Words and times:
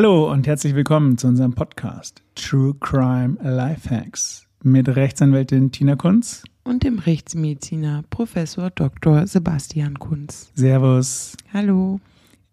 Hallo 0.00 0.30
und 0.30 0.46
herzlich 0.46 0.76
willkommen 0.76 1.18
zu 1.18 1.26
unserem 1.26 1.54
Podcast 1.54 2.22
True 2.36 2.72
Crime 2.78 3.36
Lifehacks 3.42 4.46
mit 4.62 4.88
Rechtsanwältin 4.88 5.72
Tina 5.72 5.96
Kunz 5.96 6.44
und 6.62 6.84
dem 6.84 7.00
Rechtsmediziner 7.00 8.04
Professor 8.08 8.70
Dr. 8.70 9.26
Sebastian 9.26 9.98
Kunz. 9.98 10.52
Servus. 10.54 11.36
Hallo. 11.52 11.98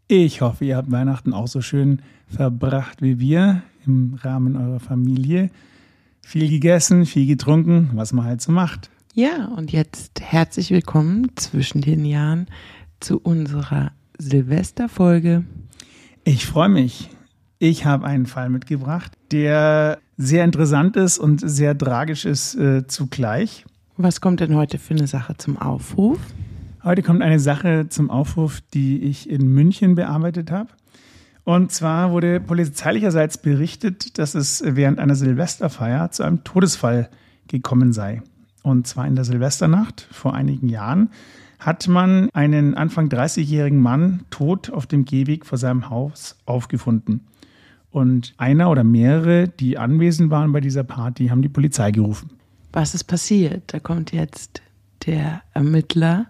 Ich 0.07 0.41
hoffe, 0.41 0.65
ihr 0.65 0.75
habt 0.75 0.89
Weihnachten 0.89 1.33
auch 1.33 1.47
so 1.47 1.61
schön 1.61 2.01
verbracht 2.27 3.03
wie 3.03 3.19
wir 3.19 3.61
im 3.85 4.15
Rahmen 4.19 4.57
eurer 4.57 4.79
Familie. 4.79 5.51
Viel 6.23 6.49
gegessen, 6.49 7.05
viel 7.05 7.27
getrunken, 7.27 7.91
was 7.93 8.11
man 8.11 8.25
halt 8.25 8.41
so 8.41 8.51
macht. 8.51 8.89
Ja, 9.13 9.45
und 9.55 9.71
jetzt 9.71 10.19
herzlich 10.19 10.71
willkommen 10.71 11.29
zwischen 11.35 11.81
den 11.81 12.05
Jahren 12.05 12.47
zu 13.01 13.19
unserer 13.19 13.91
Silvesterfolge. 14.17 15.45
Ich 16.23 16.47
freue 16.47 16.69
mich. 16.69 17.11
Ich 17.57 17.85
habe 17.85 18.05
einen 18.05 18.25
Fall 18.25 18.49
mitgebracht, 18.49 19.13
der 19.31 19.99
sehr 20.17 20.43
interessant 20.43 20.97
ist 20.97 21.17
und 21.17 21.39
sehr 21.39 21.77
tragisch 21.77 22.25
ist 22.25 22.55
äh, 22.55 22.85
zugleich. 22.87 23.65
Was 23.97 24.19
kommt 24.19 24.41
denn 24.41 24.55
heute 24.55 24.77
für 24.77 24.93
eine 24.93 25.07
Sache 25.07 25.37
zum 25.37 25.57
Aufruf? 25.57 26.19
Heute 26.83 27.01
kommt 27.01 27.21
eine 27.21 27.39
Sache 27.39 27.87
zum 27.89 28.09
Aufruf, 28.09 28.61
die 28.73 29.01
ich 29.03 29.29
in 29.29 29.47
München 29.47 29.95
bearbeitet 29.95 30.51
habe. 30.51 30.69
Und 31.45 31.71
zwar 31.71 32.11
wurde 32.11 32.39
polizeilicherseits 32.39 33.37
berichtet, 33.37 34.17
dass 34.17 34.35
es 34.35 34.61
während 34.65 34.99
einer 34.99 35.15
Silvesterfeier 35.15 36.11
zu 36.11 36.23
einem 36.23 36.43
Todesfall 36.43 37.09
gekommen 37.47 37.93
sei. 37.93 38.21
Und 38.63 38.87
zwar 38.87 39.07
in 39.07 39.15
der 39.15 39.25
Silvesternacht 39.25 40.07
vor 40.11 40.33
einigen 40.33 40.67
Jahren 40.69 41.09
hat 41.59 41.87
man 41.87 42.29
einen 42.33 42.75
Anfang 42.75 43.07
30-jährigen 43.07 43.79
Mann 43.79 44.25
tot 44.29 44.71
auf 44.71 44.87
dem 44.87 45.05
Gehweg 45.05 45.45
vor 45.45 45.57
seinem 45.57 45.89
Haus 45.89 46.35
aufgefunden. 46.45 47.21
Und 47.95 48.33
einer 48.35 48.69
oder 48.69 48.83
mehrere, 48.83 49.47
die 49.47 49.77
anwesend 49.77 50.29
waren 50.29 50.51
bei 50.51 50.59
dieser 50.59 50.83
Party, 50.83 51.27
haben 51.27 51.41
die 51.41 51.47
Polizei 51.47 51.91
gerufen. 51.91 52.29
Was 52.73 52.93
ist 52.93 53.05
passiert? 53.05 53.63
Da 53.67 53.79
kommt 53.79 54.11
jetzt 54.11 54.61
der 55.05 55.41
Ermittler 55.53 56.25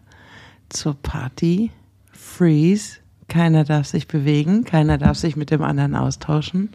zur 0.70 0.94
Party. 0.94 1.72
Freeze. 2.12 3.00
Keiner 3.30 3.64
darf 3.64 3.88
sich 3.88 4.08
bewegen, 4.08 4.64
keiner 4.64 5.00
darf 5.00 5.18
sich 5.18 5.36
mit 5.36 5.50
dem 5.50 5.64
anderen 5.64 5.96
austauschen. 5.96 6.70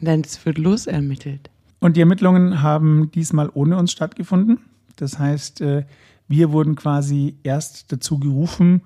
Und 0.00 0.08
dann 0.08 0.24
wird 0.42 0.58
losermittelt. 0.58 1.48
Und 1.78 1.96
die 1.96 2.00
Ermittlungen 2.00 2.62
haben 2.62 3.12
diesmal 3.12 3.48
ohne 3.54 3.76
uns 3.76 3.92
stattgefunden. 3.92 4.58
Das 4.96 5.20
heißt, 5.20 5.60
äh, 5.60 5.84
wir 6.26 6.50
wurden 6.50 6.74
quasi 6.74 7.36
erst 7.44 7.92
dazu 7.92 8.18
gerufen 8.18 8.80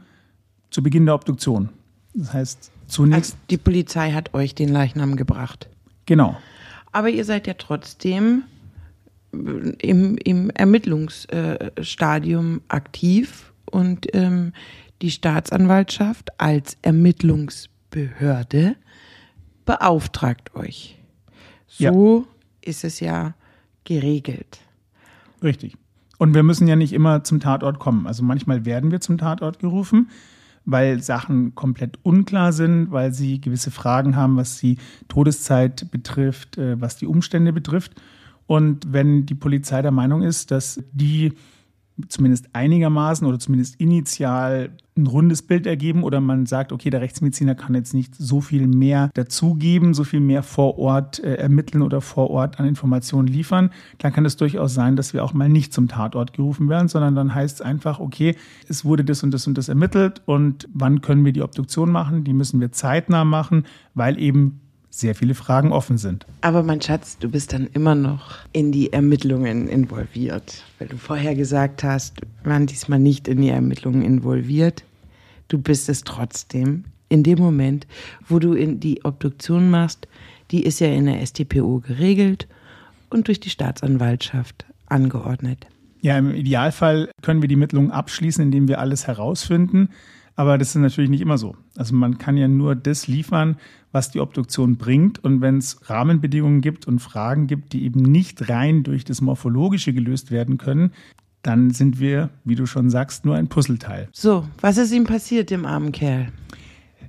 zu 0.69 0.83
Beginn 0.83 1.07
der 1.07 1.15
Obduktion. 1.15 1.71
Das 2.15 2.33
heißt, 2.33 2.71
zunächst. 2.87 3.33
Also 3.33 3.45
die 3.51 3.59
Polizei 3.59 4.13
hat 4.13 4.33
euch 4.35 4.55
den 4.55 4.69
Leichnam 4.69 5.17
gebracht. 5.17 5.69
Genau. 6.07 6.37
Aber 6.93 7.09
ihr 7.09 7.25
seid 7.25 7.47
ja 7.47 7.55
trotzdem 7.55 8.43
im, 9.33 10.19
im 10.19 10.51
Ermittlungsstadium 10.51 12.61
aktiv 12.69 13.53
und 13.71 14.15
ähm, 14.15 14.53
die 15.03 15.11
Staatsanwaltschaft 15.11 16.41
als 16.41 16.77
Ermittlungsbehörde 16.83 18.77
beauftragt 19.65 20.55
euch. 20.55 20.99
So 21.67 21.85
ja. 21.85 21.93
ist 22.61 22.85
es 22.85 23.01
ja 23.01 23.35
geregelt. 23.85 24.61
Richtig. 25.43 25.77
Und 26.19 26.35
wir 26.35 26.43
müssen 26.43 26.69
ja 26.69 26.77
nicht 26.77 26.93
immer 26.93 27.25
zum 27.25 27.41
Tatort 27.41 27.79
kommen. 27.79 28.07
Also 28.07 28.23
manchmal 28.23 28.67
werden 28.67 28.91
wir 28.91 29.01
zum 29.01 29.17
Tatort 29.17 29.59
gerufen, 29.59 30.11
weil 30.65 31.03
Sachen 31.03 31.55
komplett 31.55 31.99
unklar 32.03 32.53
sind, 32.53 32.91
weil 32.91 33.13
sie 33.13 33.41
gewisse 33.41 33.71
Fragen 33.71 34.17
haben, 34.17 34.37
was 34.37 34.59
die 34.59 34.79
Todeszeit 35.09 35.91
betrifft, 35.91 36.59
äh, 36.59 36.81
was 36.81 36.97
die 36.97 37.07
Umstände 37.07 37.53
betrifft. 37.53 38.01
Und 38.47 38.93
wenn 38.93 39.27
die 39.27 39.35
Polizei 39.35 39.81
der 39.83 39.93
Meinung 39.93 40.23
ist, 40.23 40.51
dass 40.51 40.83
die 40.93 41.33
zumindest 42.09 42.49
einigermaßen 42.53 43.27
oder 43.27 43.39
zumindest 43.39 43.81
initial 43.81 44.71
ein 44.97 45.07
rundes 45.07 45.43
Bild 45.43 45.67
ergeben 45.67 46.03
oder 46.03 46.21
man 46.21 46.47
sagt, 46.47 46.73
okay, 46.73 46.91
der 46.91 47.01
Rechtsmediziner 47.01 47.55
kann 47.55 47.75
jetzt 47.75 47.95
nicht 47.95 48.15
so 48.15 48.41
viel 48.41 48.67
mehr 48.67 49.11
dazugeben, 49.15 49.95
so 49.95 50.05
viel 50.05 50.21
mehr 50.21 50.43
vor 50.43 50.79
Ort 50.79 51.19
äh, 51.21 51.35
ermitteln 51.35 51.83
oder 51.83 52.01
vor 52.01 52.31
Ort 52.31 52.61
an 52.61 52.67
Informationen 52.67 53.29
liefern, 53.29 53.71
dann 53.99 54.13
kann 54.13 54.25
es 54.25 54.37
durchaus 54.37 54.75
sein, 54.75 54.97
dass 54.97 55.15
wir 55.15 55.25
auch 55.25 55.33
mal 55.33 55.49
nicht 55.49 55.73
zum 55.73 55.89
Tatort 55.89 56.33
gerufen 56.33 56.69
werden, 56.69 56.89
sondern 56.89 57.15
dann 57.15 57.35
heißt 57.35 57.57
es 57.57 57.63
einfach, 57.63 58.01
okay, 58.01 58.37
es 58.69 58.85
wurde 58.85 59.05
das 59.05 59.23
und 59.23 59.33
das 59.33 59.47
und 59.47 59.57
das 59.57 59.69
ermittelt 59.69 60.23
und 60.27 60.69
wann 60.73 61.01
können 61.01 61.25
wir 61.25 61.33
die 61.33 61.43
Obduktion 61.43 61.91
machen? 61.91 62.25
Die 62.25 62.33
müssen 62.33 62.61
wir 62.61 62.73
zeitnah 62.73 63.25
machen, 63.25 63.65
weil 63.95 64.19
eben 64.21 64.61
sehr 64.91 65.15
viele 65.15 65.35
Fragen 65.35 65.73
offen 65.73 65.99
sind. 65.99 66.27
Aber 66.41 66.63
mein 66.63 66.83
Schatz, 66.83 67.17
du 67.19 67.31
bist 67.31 67.53
dann 67.53 67.69
immer 67.73 67.95
noch 67.95 68.39
in 68.53 68.73
die 68.73 68.93
Ermittlungen 68.93 69.69
involviert, 69.69 70.65
weil 70.79 70.89
du 70.89 70.97
vorher 70.97 71.35
gesagt 71.35 71.85
hast, 71.85 72.21
wir 72.43 72.53
waren 72.53 72.67
diesmal 72.67 72.99
nicht 72.99 73.29
in 73.29 73.41
die 73.41 73.49
Ermittlungen 73.49 74.03
involviert. 74.03 74.85
Du 75.49 75.59
bist 75.59 75.89
es 75.89 76.03
trotzdem. 76.03 76.85
In 77.09 77.23
dem 77.23 77.39
Moment, 77.39 77.87
wo 78.29 78.39
du 78.39 78.53
in 78.53 78.81
die 78.81 79.05
Obduktion 79.05 79.71
machst, 79.71 80.07
die 80.51 80.65
ist 80.65 80.81
ja 80.81 80.89
in 80.89 81.07
der 81.07 81.25
StPO 81.25 81.81
geregelt 81.81 82.47
und 83.11 83.29
durch 83.29 83.41
die 83.41 83.51
Staatsanwaltschaft 83.51 84.65
angeordnet. 84.87 85.67
Ja, 86.03 86.17
im 86.19 86.35
Idealfall 86.35 87.11
können 87.23 87.43
wir 87.43 87.49
die 87.49 87.55
Ermittlungen 87.55 87.91
abschließen, 87.91 88.43
indem 88.43 88.69
wir 88.69 88.81
alles 88.81 89.07
herausfinden. 89.07 89.91
Aber 90.37 90.57
das 90.57 90.71
ist 90.71 90.77
natürlich 90.77 91.11
nicht 91.11 91.21
immer 91.21 91.37
so. 91.37 91.57
Also 91.77 91.95
man 91.95 92.17
kann 92.17 92.37
ja 92.37 92.49
nur 92.49 92.75
das 92.75 93.07
liefern, 93.07 93.57
was 93.93 94.11
die 94.11 94.21
Obduktion 94.21 94.77
bringt. 94.77 95.23
Und 95.23 95.41
wenn 95.41 95.59
es 95.59 95.91
Rahmenbedingungen 95.91 96.61
gibt 96.61 96.87
und 96.87 97.01
Fragen 97.01 97.47
gibt, 97.47 97.73
die 97.73 97.85
eben 97.85 98.03
nicht 98.03 98.49
rein 98.49 98.83
durch 98.83 99.05
das 99.05 99.21
Morphologische 99.21 99.93
gelöst 99.93 100.31
werden 100.31 100.59
können, 100.59 100.93
dann 101.43 101.71
sind 101.71 102.01
wir, 102.01 102.31
wie 102.45 102.55
du 102.55 102.67
schon 102.67 102.91
sagst, 102.91 103.25
nur 103.25 103.37
ein 103.37 103.49
Puzzleteil. 103.49 104.09
So, 104.13 104.47
was 104.61 104.77
ist 104.77 104.93
ihm 104.93 105.05
passiert, 105.05 105.51
dem 105.51 105.65
armen 105.65 105.93
Kerl? 105.93 106.29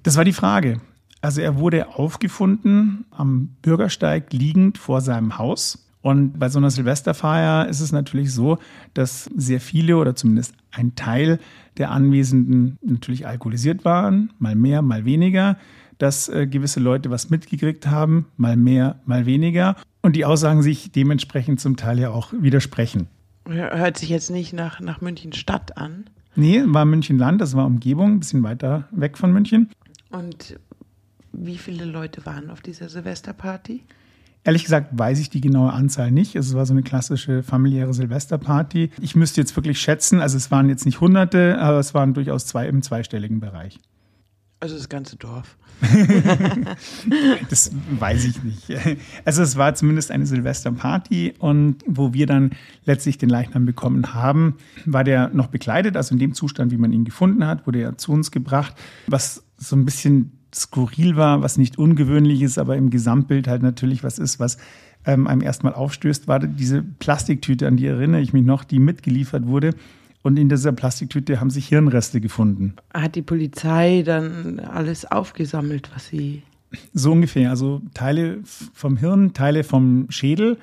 Das 0.04 0.18
war 0.18 0.24
die 0.24 0.34
Frage. 0.34 0.80
Also 1.22 1.42
er 1.42 1.58
wurde 1.58 1.96
aufgefunden 1.96 3.06
am 3.12 3.50
Bürgersteig 3.62 4.34
liegend 4.34 4.78
vor 4.78 5.02
seinem 5.02 5.38
Haus. 5.38 5.86
Und 6.02 6.40
bei 6.40 6.50
so 6.50 6.58
einer 6.58 6.72
Silvesterfeier 6.72 7.68
ist 7.68 7.80
es 7.80 7.92
natürlich 7.92 8.34
so, 8.34 8.58
dass 8.96 9.26
sehr 9.36 9.62
viele 9.62 9.98
oder 9.98 10.16
zumindest 10.16 10.56
ein 10.72 10.96
Teil 10.96 11.40
der 11.78 11.92
Anwesenden 11.92 12.80
natürlich 12.82 13.28
alkoholisiert 13.28 13.86
waren, 13.86 14.34
mal 14.40 14.56
mehr, 14.56 14.82
mal 14.82 15.06
weniger 15.06 15.58
dass 16.02 16.30
äh, 16.30 16.48
gewisse 16.48 16.80
Leute 16.80 17.12
was 17.12 17.30
mitgekriegt 17.30 17.88
haben, 17.88 18.26
mal 18.38 18.58
mehr, 18.58 19.00
mal 19.06 19.26
weniger. 19.26 19.76
Und 20.02 20.16
die 20.16 20.26
Aussagen 20.26 20.64
sich 20.64 20.92
dementsprechend 20.92 21.60
zum 21.60 21.78
Teil 21.78 22.00
ja 22.00 22.10
auch 22.10 22.34
widersprechen. 22.34 23.08
Hört 23.48 23.98
sich 23.98 24.10
jetzt 24.10 24.32
nicht 24.32 24.54
nach, 24.54 24.80
nach 24.80 25.02
München 25.02 25.34
Stadt 25.34 25.78
an. 25.78 26.06
Nee, 26.36 26.64
war 26.66 26.86
München 26.86 27.18
Land, 27.18 27.42
das 27.42 27.56
war 27.56 27.66
Umgebung, 27.66 28.14
ein 28.14 28.20
bisschen 28.20 28.42
weiter 28.42 28.88
weg 28.92 29.18
von 29.18 29.32
München. 29.32 29.70
Und 30.10 30.58
wie 31.34 31.58
viele 31.58 31.86
Leute 31.86 32.26
waren 32.26 32.50
auf 32.50 32.62
dieser 32.62 32.90
Silvesterparty? 32.90 33.84
Ehrlich 34.44 34.64
gesagt 34.64 34.88
weiß 34.98 35.20
ich 35.20 35.30
die 35.30 35.42
genaue 35.42 35.72
Anzahl 35.72 36.10
nicht. 36.10 36.36
Es 36.36 36.56
war 36.56 36.66
so 36.66 36.74
eine 36.74 36.82
klassische 36.82 37.44
familiäre 37.44 37.94
Silvesterparty. 37.94 38.90
Ich 39.00 39.16
müsste 39.16 39.40
jetzt 39.40 39.56
wirklich 39.56 39.80
schätzen, 39.80 40.20
also 40.20 40.36
es 40.38 40.50
waren 40.50 40.68
jetzt 40.68 40.86
nicht 40.86 41.00
Hunderte, 41.00 41.60
aber 41.60 41.78
es 41.78 41.94
waren 41.94 42.16
durchaus 42.16 42.48
zwei 42.48 42.68
im 42.68 42.82
zweistelligen 42.82 43.40
Bereich. 43.40 43.80
Also 44.62 44.76
das 44.76 44.90
ganze 44.90 45.16
Dorf. 45.16 45.58
das 47.50 47.72
weiß 48.00 48.26
ich 48.26 48.44
nicht. 48.44 48.72
Also 49.26 49.42
es 49.42 49.58
war 49.58 49.74
zumindest 49.74 50.12
eine 50.12 50.28
Silvesterparty 50.28 51.34
und 51.40 51.78
wo 51.88 52.14
wir 52.14 52.28
dann 52.28 52.52
letztlich 52.86 53.18
den 53.18 53.30
Leichnam 53.30 53.66
bekommen 53.66 54.14
haben, 54.14 54.58
war 54.86 55.04
der 55.04 55.30
noch 55.30 55.48
bekleidet, 55.48 55.98
also 55.98 56.14
in 56.14 56.20
dem 56.20 56.36
Zustand, 56.36 56.72
wie 56.72 56.78
man 56.78 56.94
ihn 56.94 57.06
gefunden 57.06 57.48
hat, 57.48 57.66
wurde 57.66 57.82
er 57.82 57.98
zu 57.98 58.12
uns 58.12 58.30
gebracht, 58.30 58.76
was 59.08 59.44
so 59.58 59.76
ein 59.76 59.84
bisschen 59.84 60.32
skurril 60.54 61.16
war, 61.16 61.42
was 61.42 61.58
nicht 61.58 61.80
ungewöhnlich 61.80 62.44
ist, 62.44 62.60
aber 62.60 62.78
im 62.78 62.92
Gesamtbild 62.92 63.48
halt 63.48 63.64
natürlich 63.64 64.04
was 64.04 64.20
ist, 64.20 64.40
was 64.40 64.60
ähm, 65.06 65.26
einem 65.26 65.42
erstmal 65.42 65.74
aufstößt, 65.74 66.28
war 66.28 66.38
diese 66.38 66.84
Plastiktüte, 66.84 67.68
an 67.68 67.78
die 67.78 67.88
erinnere 67.88 68.22
ich 68.22 68.32
mich 68.32 68.46
noch, 68.46 68.64
die 68.64 68.78
mitgeliefert 68.78 69.48
wurde 69.48 69.72
und 70.24 70.38
in 70.38 70.50
dieser 70.50 70.72
Plastiktüte 70.72 71.40
haben 71.40 71.50
sich 71.50 71.68
Hirnreste 71.68 72.22
gefunden. 72.22 72.76
Hat 72.94 73.16
die 73.16 73.22
Polizei 73.22 74.04
dann 74.06 74.60
alles 74.60 75.06
aufgesammelt, 75.06 75.90
was 75.94 76.08
sie. 76.08 76.44
So 76.94 77.12
ungefähr. 77.12 77.50
Also 77.50 77.82
Teile 77.94 78.40
vom 78.44 78.98
Hirn, 78.98 79.34
Teile 79.34 79.64
vom 79.64 80.08
Schädel. 80.10 80.58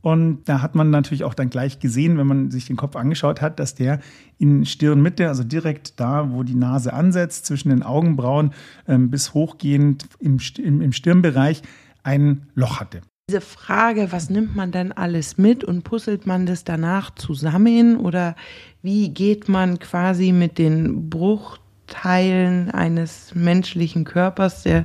Und 0.00 0.40
da 0.44 0.60
hat 0.60 0.74
man 0.74 0.90
natürlich 0.90 1.24
auch 1.24 1.32
dann 1.32 1.48
gleich 1.48 1.78
gesehen, 1.78 2.18
wenn 2.18 2.26
man 2.26 2.50
sich 2.50 2.66
den 2.66 2.76
Kopf 2.76 2.94
angeschaut 2.94 3.40
hat, 3.40 3.58
dass 3.58 3.74
der 3.74 4.00
in 4.38 4.66
Stirnmitte, 4.66 5.28
also 5.28 5.44
direkt 5.44 5.98
da, 5.98 6.30
wo 6.30 6.42
die 6.42 6.54
Nase 6.54 6.92
ansetzt, 6.92 7.46
zwischen 7.46 7.70
den 7.70 7.82
Augenbrauen 7.82 8.52
ähm, 8.86 9.10
bis 9.10 9.32
hochgehend 9.32 10.06
im, 10.18 10.38
im, 10.58 10.82
im 10.82 10.92
Stirnbereich, 10.92 11.62
ein 12.02 12.48
Loch 12.54 12.80
hatte. 12.80 13.00
Diese 13.30 13.40
Frage, 13.40 14.08
was 14.12 14.28
nimmt 14.28 14.54
man 14.54 14.70
denn 14.70 14.92
alles 14.92 15.38
mit 15.38 15.64
und 15.64 15.82
puzzelt 15.82 16.26
man 16.26 16.44
das 16.44 16.64
danach 16.64 17.14
zusammen 17.14 17.96
oder 17.96 18.36
wie 18.84 19.08
geht 19.08 19.48
man 19.48 19.78
quasi 19.78 20.30
mit 20.30 20.58
den 20.58 21.08
Bruchteilen 21.08 22.70
eines 22.70 23.34
menschlichen 23.34 24.04
Körpers, 24.04 24.62
der 24.62 24.84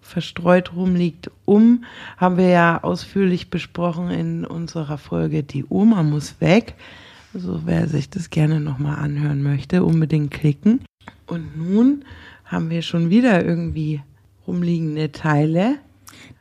verstreut 0.00 0.76
rumliegt, 0.76 1.28
um. 1.44 1.84
Haben 2.16 2.36
wir 2.36 2.50
ja 2.50 2.84
ausführlich 2.84 3.50
besprochen 3.50 4.10
in 4.10 4.44
unserer 4.44 4.96
Folge 4.96 5.42
Die 5.42 5.64
Oma 5.68 6.04
muss 6.04 6.40
weg. 6.40 6.74
Also 7.34 7.62
wer 7.64 7.88
sich 7.88 8.08
das 8.08 8.30
gerne 8.30 8.60
nochmal 8.60 8.98
anhören 8.98 9.42
möchte, 9.42 9.82
unbedingt 9.82 10.30
klicken. 10.30 10.84
Und 11.26 11.56
nun 11.56 12.04
haben 12.44 12.70
wir 12.70 12.82
schon 12.82 13.10
wieder 13.10 13.44
irgendwie 13.44 14.02
rumliegende 14.46 15.10
Teile. 15.10 15.78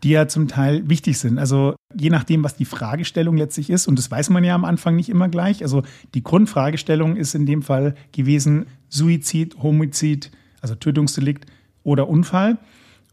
Die 0.03 0.09
ja 0.09 0.27
zum 0.27 0.47
Teil 0.47 0.89
wichtig 0.89 1.19
sind. 1.19 1.37
Also 1.37 1.75
je 1.95 2.09
nachdem, 2.09 2.43
was 2.43 2.55
die 2.55 2.65
Fragestellung 2.65 3.37
letztlich 3.37 3.69
ist, 3.69 3.87
und 3.87 3.99
das 3.99 4.09
weiß 4.09 4.29
man 4.29 4.43
ja 4.43 4.55
am 4.55 4.65
Anfang 4.65 4.95
nicht 4.95 5.09
immer 5.09 5.29
gleich. 5.29 5.61
Also 5.61 5.83
die 6.15 6.23
Grundfragestellung 6.23 7.15
ist 7.15 7.35
in 7.35 7.45
dem 7.45 7.61
Fall 7.61 7.95
gewesen 8.11 8.65
Suizid, 8.89 9.61
Homizid, 9.61 10.31
also 10.61 10.75
Tötungsdelikt 10.75 11.45
oder 11.83 12.09
Unfall. 12.09 12.57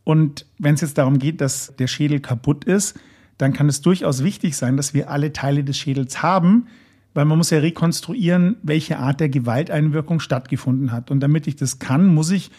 Und 0.04 0.46
wenn 0.58 0.74
es 0.74 0.80
jetzt 0.80 0.96
darum 0.96 1.18
geht, 1.18 1.40
dass 1.42 1.74
der 1.78 1.86
Schädel 1.86 2.20
kaputt 2.20 2.64
ist, 2.64 2.98
dann 3.36 3.52
kann 3.52 3.68
es 3.68 3.80
durchaus 3.80 4.24
wichtig 4.24 4.56
sein, 4.56 4.76
dass 4.76 4.94
wir 4.94 5.10
alle 5.10 5.32
Teile 5.32 5.64
des 5.64 5.78
Schädels 5.78 6.22
haben, 6.22 6.66
weil 7.14 7.24
man 7.24 7.38
muss 7.38 7.50
ja 7.50 7.58
rekonstruieren, 7.58 8.56
welche 8.62 8.98
Art 8.98 9.20
der 9.20 9.28
Gewalteinwirkung 9.28 10.20
stattgefunden 10.20 10.92
hat. 10.92 11.10
Und 11.10 11.20
damit 11.20 11.46
ich 11.46 11.56
das 11.56 11.78
kann, 11.78 12.06
muss 12.06 12.30
ich, 12.30 12.50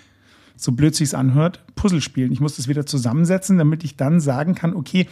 so 0.64 0.72
blöd 0.72 0.96
sich 0.96 1.16
anhört, 1.16 1.64
Puzzle 1.76 2.02
spielen. 2.02 2.32
Ich 2.32 2.40
muss 2.40 2.58
das 2.58 2.68
wieder 2.68 2.86
zusammensetzen, 2.86 3.58
damit 3.58 3.84
ich 3.84 3.96
dann 3.96 4.20
sagen 4.20 4.56
kann, 4.56 4.76
okay, 4.76 5.08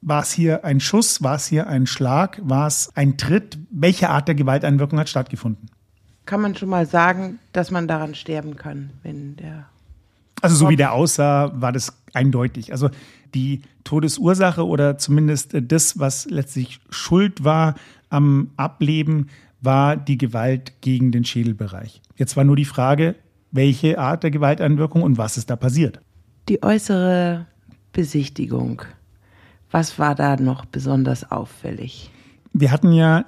war 0.00 0.22
es 0.22 0.32
hier 0.32 0.64
ein 0.64 0.80
Schuss, 0.80 1.22
war 1.22 1.36
es 1.36 1.46
hier 1.46 1.66
ein 1.66 1.86
Schlag, 1.86 2.40
war 2.42 2.66
es 2.66 2.90
ein 2.94 3.16
Tritt? 3.16 3.58
Welche 3.70 4.10
Art 4.10 4.28
der 4.28 4.34
Gewalteinwirkung 4.34 4.98
hat 4.98 5.08
stattgefunden? 5.08 5.68
Kann 6.26 6.40
man 6.40 6.54
schon 6.54 6.68
mal 6.68 6.86
sagen, 6.86 7.38
dass 7.52 7.70
man 7.70 7.88
daran 7.88 8.14
sterben 8.14 8.56
kann, 8.56 8.90
wenn 9.02 9.36
der 9.36 9.66
also 10.42 10.56
so 10.56 10.68
wie 10.68 10.76
der 10.76 10.92
aussah, 10.92 11.52
war 11.54 11.70
das 11.70 11.96
eindeutig. 12.12 12.72
Also 12.72 12.90
die 13.32 13.62
Todesursache 13.84 14.66
oder 14.66 14.98
zumindest 14.98 15.54
das, 15.54 16.00
was 16.00 16.26
letztlich 16.26 16.80
Schuld 16.90 17.44
war 17.44 17.76
am 18.10 18.50
Ableben, 18.56 19.28
war 19.60 19.96
die 19.96 20.18
Gewalt 20.18 20.80
gegen 20.80 21.12
den 21.12 21.24
Schädelbereich. 21.24 22.02
Jetzt 22.16 22.36
war 22.36 22.42
nur 22.42 22.56
die 22.56 22.64
Frage, 22.64 23.14
welche 23.52 23.98
Art 23.98 24.22
der 24.22 24.30
Gewalteinwirkung 24.30 25.02
und 25.02 25.18
was 25.18 25.36
ist 25.36 25.50
da 25.50 25.56
passiert. 25.56 26.00
Die 26.48 26.62
äußere 26.62 27.46
Besichtigung. 27.92 28.82
Was 29.70 29.98
war 29.98 30.14
da 30.14 30.36
noch 30.36 30.64
besonders 30.64 31.30
auffällig? 31.30 32.10
Wir 32.52 32.72
hatten 32.72 32.92
ja 32.92 33.26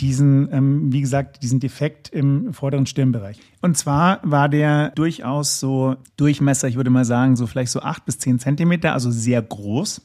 diesen, 0.00 0.52
ähm, 0.52 0.92
wie 0.92 1.00
gesagt, 1.00 1.42
diesen 1.42 1.60
Defekt 1.60 2.08
im 2.10 2.52
vorderen 2.52 2.86
Stirnbereich. 2.86 3.40
Und 3.60 3.76
zwar 3.76 4.20
war 4.22 4.48
der 4.48 4.90
durchaus 4.90 5.58
so 5.58 5.96
Durchmesser, 6.16 6.68
ich 6.68 6.76
würde 6.76 6.90
mal 6.90 7.04
sagen, 7.04 7.36
so 7.36 7.46
vielleicht 7.46 7.72
so 7.72 7.80
acht 7.80 8.04
bis 8.04 8.18
zehn 8.18 8.38
Zentimeter, 8.38 8.92
also 8.92 9.10
sehr 9.10 9.42
groß. 9.42 10.02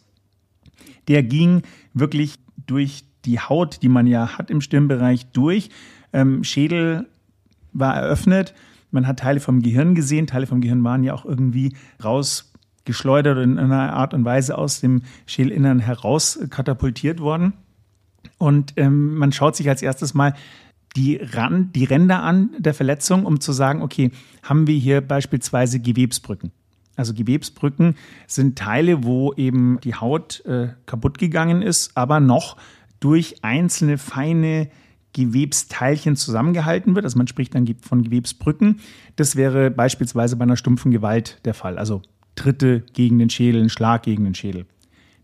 Der 1.07 1.23
ging 1.23 1.61
wirklich 1.93 2.35
durch 2.65 3.05
die 3.25 3.39
Haut, 3.39 3.81
die 3.81 3.89
man 3.89 4.07
ja 4.07 4.37
hat 4.37 4.49
im 4.49 4.61
Stirnbereich, 4.61 5.27
durch. 5.27 5.69
Ähm, 6.11 6.43
Schädel 6.43 7.07
war 7.73 7.95
eröffnet. 7.95 8.53
Man 8.91 9.07
hat 9.07 9.19
Teile 9.19 9.39
vom 9.39 9.61
Gehirn 9.61 9.95
gesehen. 9.95 10.27
Teile 10.27 10.47
vom 10.47 10.61
Gehirn 10.61 10.83
waren 10.83 11.03
ja 11.03 11.13
auch 11.13 11.25
irgendwie 11.25 11.75
rausgeschleudert 12.03 13.37
in 13.39 13.59
einer 13.59 13.93
Art 13.93 14.13
und 14.13 14.25
Weise 14.25 14.57
aus 14.57 14.79
dem 14.79 15.01
Schädelinnern 15.25 15.79
heraus 15.79 16.39
katapultiert 16.49 17.19
worden. 17.19 17.53
Und 18.37 18.73
ähm, 18.77 19.15
man 19.15 19.31
schaut 19.31 19.55
sich 19.55 19.69
als 19.69 19.81
erstes 19.81 20.13
mal 20.13 20.33
die, 20.95 21.17
Rand, 21.17 21.75
die 21.75 21.83
Ränder 21.83 22.23
an 22.23 22.49
der 22.57 22.73
Verletzung, 22.73 23.25
um 23.25 23.39
zu 23.39 23.51
sagen, 23.51 23.81
okay, 23.81 24.11
haben 24.43 24.67
wir 24.67 24.77
hier 24.77 25.01
beispielsweise 25.01 25.79
Gewebsbrücken? 25.79 26.51
Also 26.95 27.13
Gewebsbrücken 27.13 27.95
sind 28.25 28.57
Teile, 28.57 29.03
wo 29.03 29.33
eben 29.33 29.79
die 29.83 29.95
Haut 29.95 30.43
äh, 30.45 30.69
kaputt 30.87 31.19
gegangen 31.19 31.61
ist, 31.61 31.91
aber 31.95 32.19
noch 32.19 32.57
durch 32.99 33.43
einzelne 33.43 33.99
feine 33.99 34.69
Gewebsteilchen 35.17 36.15
zusammengehalten 36.15 36.95
wird. 36.95 37.05
Also 37.05 37.17
man 37.17 37.27
spricht 37.27 37.55
dann 37.55 37.67
von 37.81 38.03
Gewebsbrücken. 38.03 38.79
Das 39.15 39.35
wäre 39.35 39.71
beispielsweise 39.71 40.35
bei 40.35 40.43
einer 40.43 40.57
stumpfen 40.57 40.91
Gewalt 40.91 41.39
der 41.43 41.53
Fall. 41.53 41.77
Also 41.77 42.03
Tritte 42.35 42.83
gegen 42.93 43.17
den 43.17 43.29
Schädel, 43.29 43.63
ein 43.63 43.69
Schlag 43.69 44.03
gegen 44.03 44.23
den 44.23 44.35
Schädel. 44.35 44.65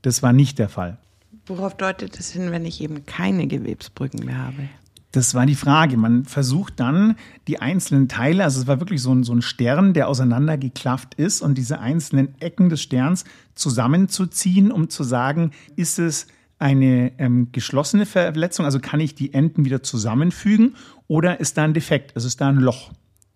Das 0.01 0.23
war 0.23 0.33
nicht 0.33 0.59
der 0.59 0.69
Fall. 0.69 0.97
Worauf 1.45 1.77
deutet 1.77 2.19
es 2.19 2.31
hin, 2.31 2.51
wenn 2.51 2.65
ich 2.65 2.81
eben 2.81 3.05
keine 3.05 3.47
Gewebsbrücken 3.47 4.25
mehr 4.25 4.37
habe? 4.37 4.69
Das 5.11 5.35
war 5.35 5.45
die 5.45 5.55
Frage. 5.55 5.95
Man 5.95 6.25
versucht 6.25 6.79
dann 6.79 7.15
die 7.47 7.61
einzelnen 7.61 8.07
Teile, 8.07 8.43
also 8.43 8.59
es 8.59 8.67
war 8.67 8.79
wirklich 8.79 9.01
so 9.01 9.13
ein, 9.13 9.23
so 9.23 9.33
ein 9.33 9.43
Stern, 9.43 9.93
der 9.93 10.07
auseinandergeklafft 10.07 11.13
ist 11.13 11.41
und 11.41 11.55
diese 11.55 11.79
einzelnen 11.79 12.33
Ecken 12.41 12.69
des 12.69 12.81
Sterns 12.81 13.23
zusammenzuziehen, 13.53 14.71
um 14.71 14.89
zu 14.89 15.03
sagen, 15.03 15.51
ist 15.75 15.99
es 15.99 16.25
eine 16.59 17.11
ähm, 17.19 17.49
geschlossene 17.51 18.05
Verletzung, 18.05 18.65
also 18.65 18.79
kann 18.79 18.99
ich 18.99 19.15
die 19.15 19.33
Enden 19.33 19.65
wieder 19.65 19.83
zusammenfügen 19.83 20.75
oder 21.07 21.39
ist 21.39 21.57
da 21.57 21.63
ein 21.63 21.73
Defekt, 21.73 22.15
also 22.15 22.27
ist 22.27 22.39
da 22.41 22.49
ein 22.49 22.57
Loch? 22.57 22.91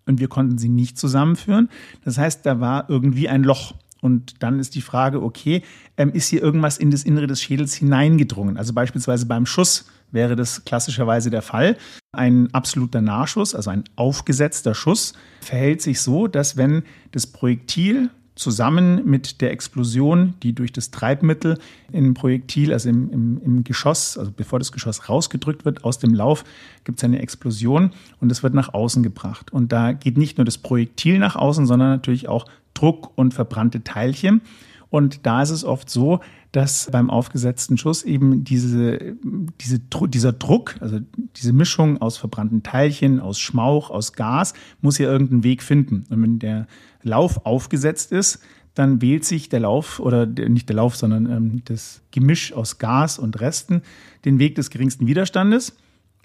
Und 0.05 0.19
wir 0.19 0.29
konnten 0.29 0.57
sie 0.57 0.69
nicht 0.69 0.97
zusammenführen. 0.97 1.69
Das 2.05 2.17
heißt, 2.17 2.45
da 2.45 2.61
war 2.61 2.89
irgendwie 2.89 3.27
ein 3.27 3.43
Loch. 3.43 3.73
Und 3.99 4.41
dann 4.41 4.59
ist 4.59 4.75
die 4.75 4.81
Frage, 4.81 5.21
okay, 5.21 5.63
ähm, 5.97 6.11
ist 6.13 6.29
hier 6.29 6.41
irgendwas 6.41 6.77
in 6.77 6.91
das 6.91 7.03
Innere 7.03 7.27
des 7.27 7.41
Schädels 7.41 7.73
hineingedrungen? 7.73 8.57
Also 8.57 8.73
beispielsweise 8.73 9.25
beim 9.25 9.45
Schuss 9.45 9.85
wäre 10.11 10.35
das 10.35 10.63
klassischerweise 10.63 11.29
der 11.29 11.41
Fall. 11.41 11.77
Ein 12.13 12.53
absoluter 12.53 13.01
Nahschuss, 13.01 13.53
also 13.53 13.69
ein 13.69 13.83
aufgesetzter 13.95 14.75
Schuss, 14.75 15.13
verhält 15.41 15.81
sich 15.81 15.99
so, 16.01 16.27
dass 16.27 16.57
wenn 16.57 16.83
das 17.11 17.27
Projektil 17.27 18.09
zusammen 18.37 19.03
mit 19.05 19.41
der 19.41 19.51
Explosion, 19.51 20.35
die 20.43 20.53
durch 20.53 20.71
das 20.71 20.91
Treibmittel 20.91 21.57
im 21.91 22.13
Projektil, 22.13 22.71
also 22.71 22.87
im, 22.89 23.11
im, 23.11 23.41
im, 23.43 23.63
Geschoss, 23.63 24.17
also 24.17 24.31
bevor 24.35 24.59
das 24.59 24.71
Geschoss 24.71 25.09
rausgedrückt 25.09 25.65
wird 25.65 25.83
aus 25.83 25.99
dem 25.99 26.13
Lauf, 26.13 26.43
gibt 26.83 26.99
es 26.99 27.03
eine 27.03 27.19
Explosion 27.19 27.91
und 28.21 28.31
es 28.31 28.43
wird 28.43 28.53
nach 28.53 28.73
außen 28.73 29.03
gebracht. 29.03 29.51
Und 29.51 29.71
da 29.71 29.91
geht 29.91 30.17
nicht 30.17 30.37
nur 30.37 30.45
das 30.45 30.57
Projektil 30.57 31.19
nach 31.19 31.35
außen, 31.35 31.65
sondern 31.65 31.89
natürlich 31.89 32.27
auch 32.27 32.45
Druck 32.73 33.11
und 33.15 33.33
verbrannte 33.33 33.83
Teilchen. 33.83 34.41
Und 34.89 35.25
da 35.25 35.41
ist 35.41 35.49
es 35.49 35.63
oft 35.63 35.89
so, 35.89 36.21
dass 36.51 36.89
beim 36.91 37.09
aufgesetzten 37.09 37.77
Schuss 37.77 38.03
eben 38.03 38.43
diese, 38.43 39.15
diese, 39.61 39.79
dieser 39.79 40.33
Druck, 40.33 40.75
also 40.79 40.99
diese 41.35 41.53
Mischung 41.53 42.01
aus 42.01 42.17
verbrannten 42.17 42.63
Teilchen, 42.63 43.19
aus 43.19 43.39
Schmauch, 43.39 43.89
aus 43.89 44.13
Gas, 44.13 44.53
muss 44.81 44.97
ja 44.97 45.07
irgendeinen 45.11 45.43
Weg 45.43 45.61
finden. 45.61 46.05
Und 46.09 46.21
wenn 46.23 46.39
der 46.39 46.67
Lauf 47.03 47.45
aufgesetzt 47.45 48.11
ist, 48.11 48.39
dann 48.73 49.01
wählt 49.01 49.25
sich 49.25 49.49
der 49.49 49.61
Lauf 49.61 49.99
oder 49.99 50.25
nicht 50.25 50.69
der 50.69 50.75
Lauf, 50.75 50.95
sondern 50.95 51.25
ähm, 51.25 51.61
das 51.65 52.01
Gemisch 52.11 52.53
aus 52.53 52.77
Gas 52.77 53.17
und 53.17 53.39
Resten 53.41 53.81
den 54.23 54.39
Weg 54.39 54.55
des 54.55 54.69
geringsten 54.69 55.07
Widerstandes. 55.07 55.75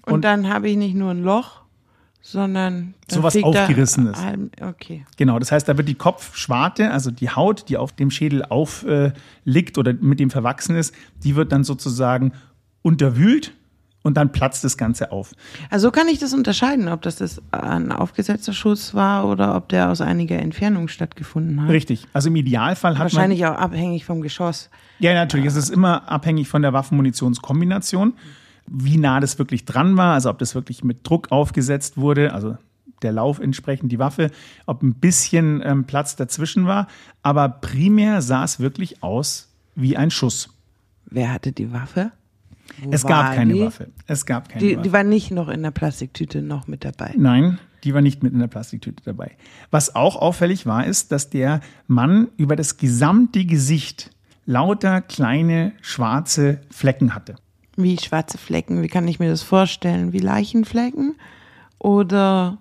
Und, 0.05 0.13
und 0.13 0.21
dann 0.23 0.49
habe 0.49 0.69
ich 0.69 0.77
nicht 0.77 0.95
nur 0.95 1.11
ein 1.11 1.23
Loch, 1.23 1.62
sondern 2.25 2.93
sowas 3.11 3.35
aufgerissenes. 3.43 4.17
okay. 4.61 5.05
Genau, 5.17 5.39
das 5.39 5.51
heißt, 5.51 5.67
da 5.67 5.77
wird 5.77 5.89
die 5.89 5.95
Kopfschwarte, 5.95 6.89
also 6.89 7.11
die 7.11 7.29
Haut, 7.29 7.67
die 7.67 7.75
auf 7.75 7.91
dem 7.91 8.09
Schädel 8.09 8.45
aufliegt 8.45 9.77
äh, 9.77 9.79
oder 9.79 9.93
mit 9.93 10.21
dem 10.21 10.29
verwachsen 10.29 10.77
ist, 10.77 10.95
die 11.23 11.35
wird 11.35 11.51
dann 11.51 11.65
sozusagen 11.65 12.31
unterwühlt 12.81 13.53
und 14.03 14.15
dann 14.15 14.31
platzt 14.31 14.63
das 14.63 14.77
Ganze 14.77 15.11
auf. 15.11 15.33
Also 15.69 15.91
kann 15.91 16.07
ich 16.07 16.17
das 16.17 16.33
unterscheiden, 16.33 16.87
ob 16.87 17.01
das, 17.01 17.17
das 17.17 17.41
ein 17.51 17.91
aufgesetzter 17.91 18.53
Schuss 18.53 18.93
war 18.93 19.27
oder 19.27 19.55
ob 19.55 19.67
der 19.67 19.89
aus 19.89 19.99
einiger 19.99 20.39
Entfernung 20.39 20.87
stattgefunden 20.87 21.61
hat. 21.61 21.69
Richtig. 21.69 22.07
Also 22.13 22.29
im 22.29 22.37
Idealfall 22.37 22.93
hat 22.97 23.03
Wahrscheinlich 23.03 23.41
man. 23.41 23.49
Wahrscheinlich 23.49 23.73
auch 23.73 23.77
abhängig 23.77 24.05
vom 24.05 24.21
Geschoss. 24.21 24.69
Ja, 24.99 25.13
natürlich. 25.13 25.47
Es 25.47 25.57
ist 25.57 25.69
immer 25.69 26.09
abhängig 26.09 26.47
von 26.47 26.61
der 26.61 26.71
Waffen-Munitionskombination. 26.71 28.09
Mhm 28.09 28.42
wie 28.67 28.97
nah 28.97 29.19
das 29.19 29.37
wirklich 29.39 29.65
dran 29.65 29.97
war, 29.97 30.13
also 30.13 30.29
ob 30.29 30.39
das 30.39 30.55
wirklich 30.55 30.83
mit 30.83 31.07
Druck 31.07 31.31
aufgesetzt 31.31 31.97
wurde, 31.97 32.33
also 32.33 32.57
der 33.01 33.11
Lauf 33.11 33.39
entsprechend 33.39 33.91
die 33.91 33.99
Waffe, 33.99 34.31
ob 34.65 34.81
ein 34.81 34.95
bisschen 34.95 35.61
ähm, 35.63 35.83
Platz 35.83 36.15
dazwischen 36.15 36.65
war. 36.65 36.87
Aber 37.21 37.49
primär 37.49 38.21
sah 38.21 38.43
es 38.43 38.59
wirklich 38.59 39.03
aus 39.03 39.49
wie 39.75 39.97
ein 39.97 40.09
Schuss. 40.09 40.49
Wer 41.05 41.33
hatte 41.33 41.51
die 41.51 41.71
Waffe? 41.71 42.11
Wo 42.81 42.91
es 42.91 43.05
gab 43.05 43.35
keine 43.35 43.53
die? 43.53 43.61
Waffe. 43.61 43.89
Es 44.07 44.25
gab 44.25 44.49
keine 44.49 44.65
die, 44.65 44.75
Waffe. 44.75 44.83
Die 44.83 44.93
war 44.93 45.03
nicht 45.03 45.31
noch 45.31 45.49
in 45.49 45.61
der 45.61 45.71
Plastiktüte 45.71 46.41
noch 46.41 46.67
mit 46.67 46.85
dabei. 46.85 47.13
Nein, 47.17 47.59
die 47.83 47.93
war 47.93 48.01
nicht 48.01 48.23
mit 48.23 48.33
in 48.33 48.39
der 48.39 48.47
Plastiktüte 48.47 49.03
dabei. 49.03 49.31
Was 49.69 49.95
auch 49.95 50.15
auffällig 50.15 50.65
war, 50.65 50.85
ist, 50.85 51.11
dass 51.11 51.29
der 51.29 51.59
Mann 51.87 52.29
über 52.37 52.55
das 52.55 52.77
gesamte 52.77 53.45
Gesicht 53.45 54.11
lauter 54.45 55.01
kleine 55.01 55.73
schwarze 55.81 56.61
Flecken 56.71 57.13
hatte. 57.13 57.35
Wie 57.75 57.97
schwarze 57.97 58.37
Flecken, 58.37 58.81
wie 58.81 58.87
kann 58.87 59.07
ich 59.07 59.19
mir 59.19 59.29
das 59.29 59.41
vorstellen? 59.41 60.13
Wie 60.13 60.19
Leichenflecken? 60.19 61.15
Oder 61.79 62.59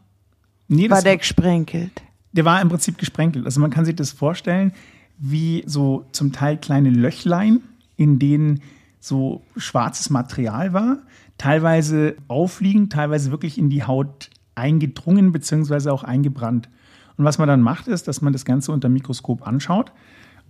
nee, 0.69 0.88
war 0.88 1.02
der 1.02 1.19
gesprenkelt? 1.19 2.02
Der 2.33 2.45
war 2.45 2.61
im 2.62 2.69
Prinzip 2.69 2.99
gesprenkelt. 2.99 3.45
Also 3.45 3.61
man 3.61 3.71
kann 3.71 3.85
sich 3.85 3.97
das 3.97 4.11
vorstellen 4.11 4.73
wie 5.19 5.62
so 5.66 6.07
zum 6.12 6.33
Teil 6.33 6.57
kleine 6.57 6.90
Löchlein, 6.90 7.61
in 7.97 8.19
denen 8.19 8.61
so 8.99 9.42
schwarzes 9.57 10.11
Material 10.11 10.73
war, 10.73 10.99
teilweise 11.38 12.16
aufliegend, 12.26 12.92
teilweise 12.92 13.31
wirklich 13.31 13.59
in 13.59 13.71
die 13.71 13.85
Haut 13.85 14.31
eingedrungen 14.54 15.33
beziehungsweise 15.33 15.92
auch 15.92 16.02
eingebrannt. 16.02 16.69
Und 17.16 17.25
was 17.25 17.38
man 17.38 17.49
dann 17.49 17.61
macht, 17.61 17.87
ist, 17.87 18.09
dass 18.09 18.23
man 18.23 18.33
das 18.33 18.45
Ganze 18.45 18.73
unter 18.73 18.88
dem 18.88 18.95
Mikroskop 18.95 19.47
anschaut 19.47 19.92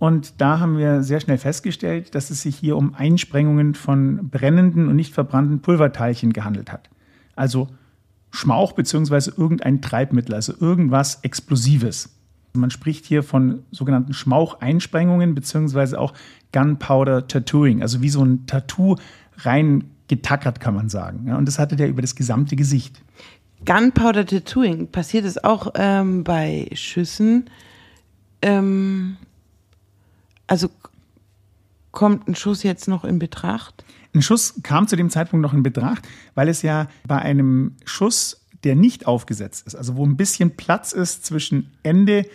Und 0.03 0.41
da 0.41 0.59
haben 0.59 0.77
wir 0.77 1.01
sehr 1.01 1.21
schnell 1.21 1.37
festgestellt, 1.37 2.13
dass 2.13 2.29
es 2.29 2.41
sich 2.41 2.57
hier 2.57 2.75
um 2.75 2.93
Einsprengungen 2.93 3.73
von 3.73 4.27
brennenden 4.29 4.89
und 4.89 4.97
nicht 4.97 5.13
verbrannten 5.13 5.61
Pulverteilchen 5.61 6.33
gehandelt 6.33 6.73
hat. 6.73 6.89
Also 7.37 7.69
Schmauch 8.29 8.73
bzw. 8.73 9.31
irgendein 9.37 9.81
Treibmittel, 9.81 10.35
also 10.35 10.55
irgendwas 10.59 11.23
Explosives. 11.23 12.09
Man 12.51 12.69
spricht 12.69 13.05
hier 13.05 13.23
von 13.23 13.63
sogenannten 13.71 14.11
Schmaucheinsprengungen 14.11 15.35
bzw. 15.35 15.95
auch 15.95 16.13
Gunpowder 16.51 17.29
Tattooing, 17.29 17.81
also 17.81 18.01
wie 18.01 18.09
so 18.09 18.25
ein 18.25 18.45
Tattoo 18.45 18.97
reingetackert, 19.37 20.59
kann 20.59 20.75
man 20.75 20.89
sagen. 20.89 21.31
Und 21.33 21.47
das 21.47 21.59
hatte 21.59 21.77
der 21.77 21.87
über 21.87 22.01
das 22.01 22.17
gesamte 22.17 22.57
Gesicht. 22.57 23.01
Gunpowder 23.65 24.25
Tattooing, 24.25 24.87
passiert 24.87 25.23
es 25.23 25.41
auch 25.41 25.71
ähm, 25.75 26.25
bei 26.25 26.67
Schüssen? 26.73 27.49
Ähm, 28.41 29.15
also 30.53 30.69
kommt 31.91 32.27
ein 32.27 32.35
Schuss 32.35 32.61
jetzt 32.61 32.87
noch 32.87 33.03
in 33.03 33.17
Betracht? 33.17 33.83
Ein 34.13 34.21
Schuss 34.21 34.61
kam 34.61 34.87
zu 34.87 34.95
dem 34.95 35.09
Zeitpunkt 35.09 35.41
noch 35.41 35.51
in 35.51 35.63
Betracht, 35.63 36.07
weil 36.35 36.47
es 36.47 36.61
ja 36.61 36.89
bei 37.07 37.17
einem 37.17 37.75
Schuss, 37.85 38.45
der 38.63 38.75
nicht 38.75 39.07
aufgesetzt 39.07 39.65
ist, 39.65 39.73
also 39.73 39.95
wo 39.95 40.05
ein 40.05 40.15
bisschen 40.15 40.55
Platz 40.55 40.91
ist 40.91 41.25
zwischen 41.25 41.71
Ende 41.81 42.27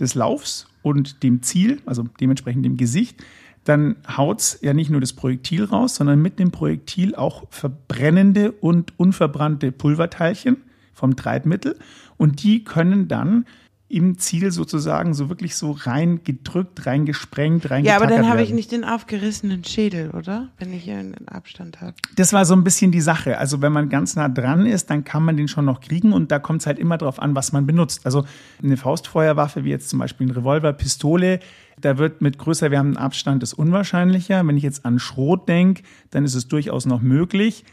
des 0.00 0.16
Laufs 0.16 0.66
und 0.82 1.22
dem 1.22 1.44
Ziel, 1.44 1.80
also 1.86 2.08
dementsprechend 2.20 2.64
dem 2.64 2.76
Gesicht, 2.76 3.24
dann 3.62 3.94
haut 4.16 4.40
es 4.40 4.58
ja 4.62 4.74
nicht 4.74 4.90
nur 4.90 5.00
das 5.00 5.12
Projektil 5.12 5.62
raus, 5.62 5.94
sondern 5.94 6.20
mit 6.20 6.40
dem 6.40 6.50
Projektil 6.50 7.14
auch 7.14 7.44
verbrennende 7.50 8.50
und 8.50 8.98
unverbrannte 8.98 9.70
Pulverteilchen 9.70 10.56
vom 10.92 11.14
Treibmittel. 11.14 11.78
Und 12.16 12.42
die 12.42 12.64
können 12.64 13.06
dann 13.06 13.46
im 13.90 14.18
Ziel 14.18 14.52
sozusagen 14.52 15.14
so 15.14 15.28
wirklich 15.28 15.56
so 15.56 15.72
reingedrückt, 15.72 16.86
reingesprengt, 16.86 17.70
reingetackert 17.70 17.86
Ja, 17.86 17.96
aber 17.96 18.06
dann 18.06 18.30
habe 18.30 18.40
ich 18.40 18.52
nicht 18.52 18.70
den 18.70 18.84
aufgerissenen 18.84 19.64
Schädel, 19.64 20.10
oder? 20.12 20.48
Wenn 20.58 20.72
ich 20.72 20.84
hier 20.84 20.98
einen 20.98 21.26
Abstand 21.26 21.80
habe. 21.80 21.94
Das 22.14 22.32
war 22.32 22.44
so 22.44 22.54
ein 22.54 22.62
bisschen 22.62 22.92
die 22.92 23.00
Sache. 23.00 23.38
Also 23.38 23.62
wenn 23.62 23.72
man 23.72 23.88
ganz 23.88 24.14
nah 24.14 24.28
dran 24.28 24.64
ist, 24.64 24.90
dann 24.90 25.02
kann 25.02 25.24
man 25.24 25.36
den 25.36 25.48
schon 25.48 25.64
noch 25.64 25.80
kriegen 25.80 26.12
und 26.12 26.30
da 26.30 26.38
kommt 26.38 26.60
es 26.60 26.68
halt 26.68 26.78
immer 26.78 26.98
darauf 26.98 27.20
an, 27.20 27.34
was 27.34 27.50
man 27.50 27.66
benutzt. 27.66 28.06
Also 28.06 28.24
eine 28.62 28.76
Faustfeuerwaffe, 28.76 29.64
wie 29.64 29.70
jetzt 29.70 29.88
zum 29.88 29.98
Beispiel 29.98 30.28
ein 30.28 30.30
Revolver, 30.30 30.72
Pistole, 30.72 31.40
da 31.80 31.98
wird 31.98 32.20
mit 32.20 32.38
größer 32.38 32.70
werdendem 32.70 32.96
Abstand 32.96 33.42
das 33.42 33.52
unwahrscheinlicher. 33.52 34.46
Wenn 34.46 34.56
ich 34.56 34.62
jetzt 34.62 34.86
an 34.86 35.00
Schrot 35.00 35.48
denke, 35.48 35.82
dann 36.12 36.24
ist 36.24 36.36
es 36.36 36.46
durchaus 36.46 36.86
noch 36.86 37.00
möglich. 37.00 37.64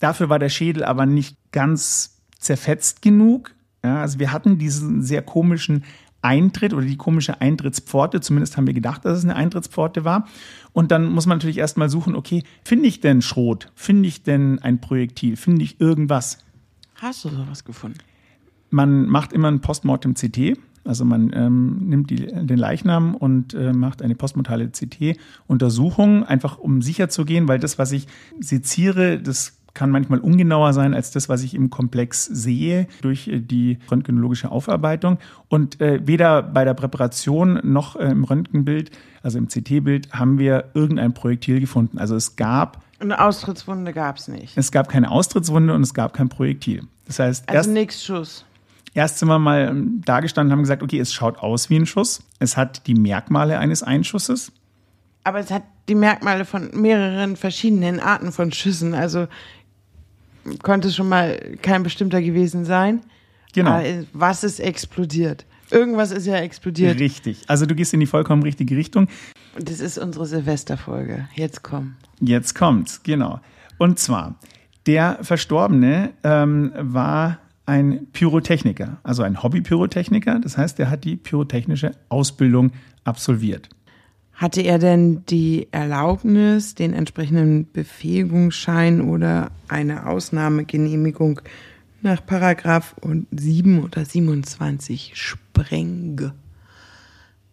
Dafür 0.00 0.28
war 0.28 0.40
der 0.40 0.48
Schädel 0.48 0.82
aber 0.82 1.06
nicht 1.06 1.36
ganz 1.52 2.18
zerfetzt 2.40 3.02
genug. 3.02 3.52
Ja, 3.84 4.00
also 4.00 4.18
wir 4.18 4.32
hatten 4.32 4.58
diesen 4.58 5.02
sehr 5.02 5.22
komischen 5.22 5.84
Eintritt 6.22 6.72
oder 6.72 6.86
die 6.86 6.96
komische 6.96 7.42
Eintrittspforte, 7.42 8.20
zumindest 8.20 8.56
haben 8.56 8.66
wir 8.66 8.72
gedacht, 8.72 9.04
dass 9.04 9.18
es 9.18 9.24
eine 9.24 9.36
Eintrittspforte 9.36 10.06
war. 10.06 10.26
Und 10.72 10.90
dann 10.90 11.12
muss 11.12 11.26
man 11.26 11.36
natürlich 11.36 11.58
erstmal 11.58 11.90
suchen, 11.90 12.16
okay, 12.16 12.42
finde 12.64 12.88
ich 12.88 13.00
denn 13.00 13.20
Schrot? 13.20 13.70
Finde 13.74 14.08
ich 14.08 14.22
denn 14.22 14.58
ein 14.58 14.80
Projektil? 14.80 15.36
Finde 15.36 15.62
ich 15.62 15.80
irgendwas? 15.80 16.38
Hast 16.94 17.26
du 17.26 17.28
sowas 17.28 17.64
gefunden? 17.64 17.98
Man 18.70 19.06
macht 19.06 19.34
immer 19.34 19.48
ein 19.48 19.60
Postmortem 19.60 20.14
CT, 20.14 20.58
also 20.84 21.04
man 21.04 21.30
ähm, 21.34 21.88
nimmt 21.88 22.08
die, 22.08 22.26
den 22.26 22.58
Leichnam 22.58 23.14
und 23.14 23.52
äh, 23.52 23.74
macht 23.74 24.00
eine 24.00 24.14
postmortale 24.14 24.70
CT-Untersuchung, 24.70 26.24
einfach 26.24 26.58
um 26.58 26.80
sicher 26.80 27.10
zu 27.10 27.26
gehen, 27.26 27.48
weil 27.48 27.58
das, 27.58 27.78
was 27.78 27.92
ich 27.92 28.06
seziere, 28.40 29.20
das 29.20 29.58
kann 29.74 29.90
manchmal 29.90 30.20
ungenauer 30.20 30.72
sein 30.72 30.94
als 30.94 31.10
das, 31.10 31.28
was 31.28 31.42
ich 31.42 31.54
im 31.54 31.68
Komplex 31.68 32.24
sehe 32.24 32.86
durch 33.02 33.28
äh, 33.28 33.40
die 33.40 33.78
röntgenologische 33.90 34.50
Aufarbeitung. 34.50 35.18
Und 35.48 35.80
äh, 35.80 36.00
weder 36.06 36.42
bei 36.42 36.64
der 36.64 36.74
Präparation 36.74 37.60
noch 37.64 37.96
äh, 37.96 38.04
im 38.04 38.24
Röntgenbild, 38.24 38.90
also 39.22 39.38
im 39.38 39.48
CT-Bild, 39.48 40.12
haben 40.12 40.38
wir 40.38 40.70
irgendein 40.74 41.12
Projektil 41.12 41.60
gefunden. 41.60 41.98
Also 41.98 42.14
es 42.16 42.36
gab 42.36 42.82
Eine 43.00 43.20
Austrittswunde 43.20 43.92
gab 43.92 44.16
es 44.16 44.28
nicht. 44.28 44.56
es 44.56 44.70
gab 44.70 44.88
keine 44.88 45.10
Austrittswunde 45.10 45.74
und 45.74 45.82
es 45.82 45.92
gab 45.92 46.14
kein 46.14 46.28
Projektil. 46.28 46.82
Das 47.06 47.18
heißt, 47.18 47.48
Also 47.48 47.70
nix 47.70 48.02
Schuss. 48.04 48.44
erst 48.94 49.18
sind 49.18 49.28
wir 49.28 49.38
mal 49.38 49.68
ähm, 49.68 50.00
dagestanden 50.04 50.52
und 50.52 50.56
haben 50.58 50.62
gesagt, 50.62 50.82
okay, 50.82 51.00
es 51.00 51.12
schaut 51.12 51.38
aus 51.38 51.68
wie 51.68 51.76
ein 51.76 51.86
Schuss. 51.86 52.22
Es 52.38 52.56
hat 52.56 52.86
die 52.86 52.94
Merkmale 52.94 53.58
eines 53.58 53.82
Einschusses. 53.82 54.52
Aber 55.24 55.38
es 55.40 55.50
hat 55.50 55.62
die 55.88 55.94
Merkmale 55.94 56.44
von 56.44 56.70
mehreren 56.74 57.36
verschiedenen 57.36 57.98
Arten 58.00 58.30
von 58.32 58.52
Schüssen. 58.52 58.94
Also 58.94 59.26
konnte 60.62 60.90
schon 60.90 61.08
mal 61.08 61.38
kein 61.62 61.82
bestimmter 61.82 62.20
gewesen 62.22 62.64
sein. 62.64 63.00
Genau. 63.52 63.72
Aber 63.72 63.84
was 64.12 64.44
ist 64.44 64.60
explodiert? 64.60 65.46
Irgendwas 65.70 66.10
ist 66.10 66.26
ja 66.26 66.36
explodiert. 66.36 66.98
Richtig. 67.00 67.42
Also 67.46 67.66
du 67.66 67.74
gehst 67.74 67.94
in 67.94 68.00
die 68.00 68.06
vollkommen 68.06 68.42
richtige 68.42 68.76
Richtung. 68.76 69.08
Und 69.56 69.70
das 69.70 69.80
ist 69.80 69.98
unsere 69.98 70.26
Silvesterfolge. 70.26 71.28
Jetzt 71.34 71.62
komm. 71.62 71.96
Jetzt 72.20 72.54
kommt's, 72.54 73.02
genau. 73.02 73.40
Und 73.78 73.98
zwar, 73.98 74.36
der 74.86 75.18
Verstorbene 75.22 76.10
ähm, 76.22 76.72
war 76.76 77.38
ein 77.66 78.06
Pyrotechniker, 78.12 78.98
also 79.02 79.22
ein 79.22 79.42
Hobby-Pyrotechniker. 79.42 80.38
Das 80.40 80.58
heißt, 80.58 80.78
er 80.80 80.90
hat 80.90 81.04
die 81.04 81.16
pyrotechnische 81.16 81.92
Ausbildung 82.08 82.72
absolviert. 83.04 83.68
Hatte 84.34 84.62
er 84.62 84.78
denn 84.78 85.24
die 85.26 85.68
Erlaubnis, 85.70 86.74
den 86.74 86.92
entsprechenden 86.92 87.70
Befähigungsschein 87.72 89.00
oder 89.00 89.50
eine 89.68 90.06
Ausnahmegenehmigung 90.06 91.40
nach 92.02 92.24
Paragraph 92.24 92.96
7 93.30 93.82
oder 93.82 94.04
27 94.04 95.12
Spreng 95.14 96.32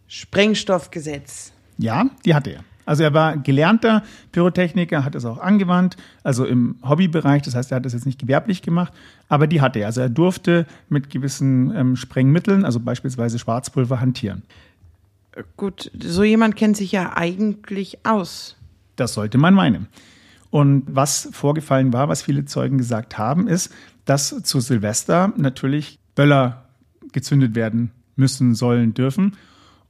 Sprengstoffgesetz? 0.08 1.54
Ja, 1.78 2.10
die 2.26 2.34
hatte 2.34 2.50
er. 2.50 2.64
Also 2.86 3.04
er 3.04 3.14
war 3.14 3.38
gelernter 3.38 4.04
Pyrotechniker, 4.32 5.06
hat 5.06 5.16
es 5.16 5.24
auch 5.24 5.38
angewandt, 5.38 5.98
also 6.24 6.46
im 6.46 6.76
Hobbybereich, 6.84 7.44
das 7.44 7.56
heißt, 7.56 7.72
er 7.72 7.78
hat 7.78 7.86
das 7.86 7.94
jetzt 7.94 8.06
nicht 8.06 8.20
gewerblich 8.20 8.62
gemacht, 8.62 8.92
aber 9.30 9.48
die 9.48 9.62
hatte 9.62 9.80
er. 9.80 9.86
Also 9.86 10.02
er 10.02 10.10
durfte 10.10 10.66
mit 10.90 11.10
gewissen 11.10 11.74
ähm, 11.76 11.96
Sprengmitteln, 11.96 12.66
also 12.66 12.80
beispielsweise 12.80 13.40
Schwarzpulver, 13.40 14.02
hantieren. 14.02 14.42
Gut, 15.56 15.92
so 15.98 16.24
jemand 16.24 16.56
kennt 16.56 16.76
sich 16.78 16.92
ja 16.92 17.16
eigentlich 17.16 18.06
aus. 18.06 18.58
Das 18.96 19.14
sollte 19.14 19.38
man 19.38 19.54
meinen. 19.54 19.88
Und 20.50 20.84
was 20.88 21.30
vorgefallen 21.32 21.94
war, 21.94 22.10
was 22.10 22.22
viele 22.22 22.46
Zeugen 22.46 22.78
gesagt 22.78 23.18
haben, 23.18 23.48
ist, 23.48 23.74
dass 24.04 24.44
zu 24.44 24.60
Silvester 24.60 25.34
natürlich 25.38 25.98
Böller 26.16 26.66
gezündet 27.14 27.56
werden 27.56 27.92
müssen, 28.16 28.54
sollen, 28.54 28.94
dürfen. 28.94 29.38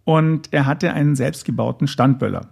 Und 0.04 0.50
er 0.52 0.68
hatte 0.68 0.94
einen 0.94 1.16
selbstgebauten 1.16 1.88
Standböller. 1.88 2.50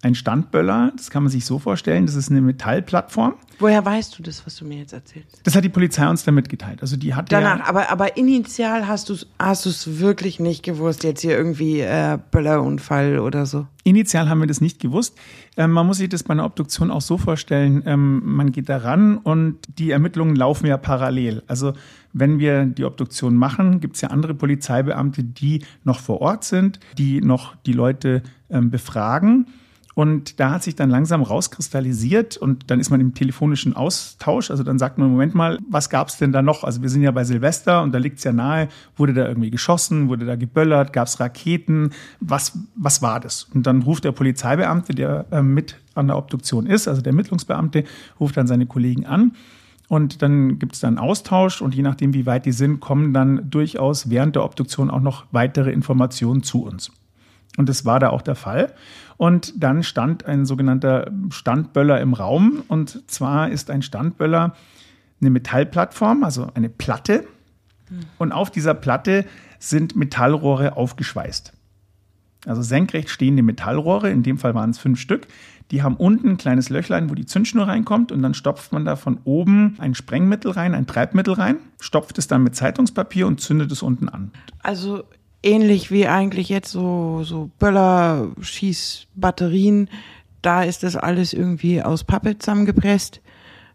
Ein 0.00 0.14
Standböller, 0.14 0.92
das 0.96 1.10
kann 1.10 1.24
man 1.24 1.30
sich 1.30 1.44
so 1.44 1.58
vorstellen, 1.58 2.06
das 2.06 2.14
ist 2.14 2.30
eine 2.30 2.40
Metallplattform. 2.40 3.34
Woher 3.58 3.84
weißt 3.84 4.16
du 4.16 4.22
das, 4.22 4.46
was 4.46 4.54
du 4.54 4.64
mir 4.64 4.78
jetzt 4.78 4.92
erzählst? 4.92 5.40
Das 5.42 5.56
hat 5.56 5.64
die 5.64 5.68
Polizei 5.68 6.08
uns 6.08 6.22
dann 6.22 6.36
mitgeteilt. 6.36 6.80
Also 6.80 6.96
die 6.96 7.14
hatte 7.14 7.30
Danach, 7.30 7.58
ja, 7.58 7.66
aber, 7.66 7.90
aber 7.90 8.16
initial 8.16 8.86
hast 8.86 9.08
du 9.08 9.14
es 9.14 9.26
hast 9.40 9.66
du's 9.66 9.98
wirklich 9.98 10.38
nicht 10.38 10.62
gewusst, 10.62 11.02
jetzt 11.02 11.22
hier 11.22 11.36
irgendwie 11.36 11.80
äh, 11.80 12.18
Böllerunfall 12.30 13.18
oder 13.18 13.44
so. 13.46 13.66
Initial 13.82 14.28
haben 14.28 14.38
wir 14.38 14.46
das 14.46 14.60
nicht 14.60 14.78
gewusst. 14.78 15.18
Ähm, 15.56 15.72
man 15.72 15.86
muss 15.86 15.96
sich 15.96 16.08
das 16.08 16.22
bei 16.22 16.32
einer 16.32 16.44
Obduktion 16.44 16.92
auch 16.92 17.00
so 17.00 17.18
vorstellen, 17.18 17.82
ähm, 17.84 18.22
man 18.24 18.52
geht 18.52 18.68
da 18.68 18.76
ran 18.76 19.18
und 19.18 19.58
die 19.78 19.90
Ermittlungen 19.90 20.36
laufen 20.36 20.66
ja 20.66 20.76
parallel. 20.76 21.42
Also 21.48 21.72
wenn 22.12 22.38
wir 22.38 22.66
die 22.66 22.84
Obduktion 22.84 23.34
machen, 23.34 23.80
gibt 23.80 23.96
es 23.96 24.02
ja 24.02 24.10
andere 24.10 24.34
Polizeibeamte, 24.34 25.24
die 25.24 25.64
noch 25.82 25.98
vor 25.98 26.20
Ort 26.20 26.44
sind, 26.44 26.78
die 26.96 27.20
noch 27.20 27.56
die 27.66 27.72
Leute 27.72 28.22
ähm, 28.50 28.70
befragen. 28.70 29.46
Und 29.98 30.38
da 30.38 30.52
hat 30.52 30.62
sich 30.62 30.76
dann 30.76 30.90
langsam 30.90 31.24
rauskristallisiert 31.24 32.36
und 32.36 32.70
dann 32.70 32.78
ist 32.78 32.88
man 32.88 33.00
im 33.00 33.14
telefonischen 33.14 33.74
Austausch. 33.74 34.48
Also 34.48 34.62
dann 34.62 34.78
sagt 34.78 34.96
man, 34.96 35.10
Moment 35.10 35.34
mal, 35.34 35.58
was 35.68 35.90
gab 35.90 36.06
es 36.06 36.18
denn 36.18 36.30
da 36.30 36.40
noch? 36.40 36.62
Also 36.62 36.82
wir 36.82 36.88
sind 36.88 37.02
ja 37.02 37.10
bei 37.10 37.24
Silvester 37.24 37.82
und 37.82 37.90
da 37.90 37.98
liegt 37.98 38.18
es 38.18 38.24
ja 38.24 38.32
nahe, 38.32 38.68
wurde 38.96 39.12
da 39.12 39.26
irgendwie 39.26 39.50
geschossen, 39.50 40.08
wurde 40.08 40.24
da 40.24 40.36
geböllert, 40.36 40.92
gab 40.92 41.08
es 41.08 41.18
Raketen? 41.18 41.90
Was, 42.20 42.56
was 42.76 43.02
war 43.02 43.18
das? 43.18 43.48
Und 43.52 43.66
dann 43.66 43.82
ruft 43.82 44.04
der 44.04 44.12
Polizeibeamte, 44.12 44.94
der 44.94 45.26
äh, 45.32 45.42
mit 45.42 45.74
an 45.96 46.06
der 46.06 46.16
Obduktion 46.16 46.66
ist, 46.66 46.86
also 46.86 47.02
der 47.02 47.10
Ermittlungsbeamte, 47.10 47.82
ruft 48.20 48.36
dann 48.36 48.46
seine 48.46 48.66
Kollegen 48.66 49.04
an. 49.04 49.32
Und 49.88 50.22
dann 50.22 50.60
gibt 50.60 50.74
es 50.74 50.80
dann 50.80 50.98
Austausch 50.98 51.60
und 51.60 51.74
je 51.74 51.82
nachdem, 51.82 52.14
wie 52.14 52.24
weit 52.24 52.46
die 52.46 52.52
sind, 52.52 52.78
kommen 52.78 53.12
dann 53.12 53.50
durchaus 53.50 54.08
während 54.08 54.36
der 54.36 54.44
Obduktion 54.44 54.90
auch 54.90 55.00
noch 55.00 55.26
weitere 55.32 55.72
Informationen 55.72 56.44
zu 56.44 56.62
uns. 56.62 56.92
Und 57.58 57.68
das 57.68 57.84
war 57.84 57.98
da 57.98 58.10
auch 58.10 58.22
der 58.22 58.36
Fall. 58.36 58.72
Und 59.18 59.52
dann 59.62 59.82
stand 59.82 60.24
ein 60.24 60.46
sogenannter 60.46 61.10
Standböller 61.30 62.00
im 62.00 62.14
Raum. 62.14 62.62
Und 62.68 63.10
zwar 63.10 63.50
ist 63.50 63.68
ein 63.70 63.82
Standböller 63.82 64.54
eine 65.20 65.30
Metallplattform, 65.30 66.22
also 66.22 66.48
eine 66.54 66.68
Platte. 66.68 67.26
Und 68.16 68.32
auf 68.32 68.50
dieser 68.50 68.74
Platte 68.74 69.24
sind 69.58 69.96
Metallrohre 69.96 70.76
aufgeschweißt. 70.76 71.52
Also 72.46 72.62
senkrecht 72.62 73.10
stehende 73.10 73.42
Metallrohre, 73.42 74.08
in 74.10 74.22
dem 74.22 74.38
Fall 74.38 74.54
waren 74.54 74.70
es 74.70 74.78
fünf 74.78 75.00
Stück. 75.00 75.26
Die 75.72 75.82
haben 75.82 75.96
unten 75.96 76.30
ein 76.30 76.36
kleines 76.36 76.70
Löchlein, 76.70 77.10
wo 77.10 77.14
die 77.14 77.26
Zündschnur 77.26 77.66
reinkommt 77.66 78.12
und 78.12 78.22
dann 78.22 78.34
stopft 78.34 78.72
man 78.72 78.84
da 78.84 78.94
von 78.94 79.18
oben 79.24 79.74
ein 79.78 79.94
Sprengmittel 79.94 80.52
rein, 80.52 80.74
ein 80.74 80.86
Treibmittel 80.86 81.34
rein, 81.34 81.56
stopft 81.80 82.16
es 82.18 82.28
dann 82.28 82.44
mit 82.44 82.54
Zeitungspapier 82.54 83.26
und 83.26 83.40
zündet 83.40 83.72
es 83.72 83.82
unten 83.82 84.08
an. 84.08 84.30
Also 84.62 85.04
ähnlich 85.42 85.90
wie 85.90 86.06
eigentlich 86.06 86.48
jetzt 86.48 86.70
so, 86.70 87.22
so 87.24 87.50
Böller, 87.58 88.30
Schießbatterien. 88.40 89.88
Da 90.42 90.62
ist 90.62 90.82
das 90.82 90.96
alles 90.96 91.32
irgendwie 91.32 91.82
aus 91.82 92.04
Pappe 92.04 92.38
zusammengepresst. 92.38 93.20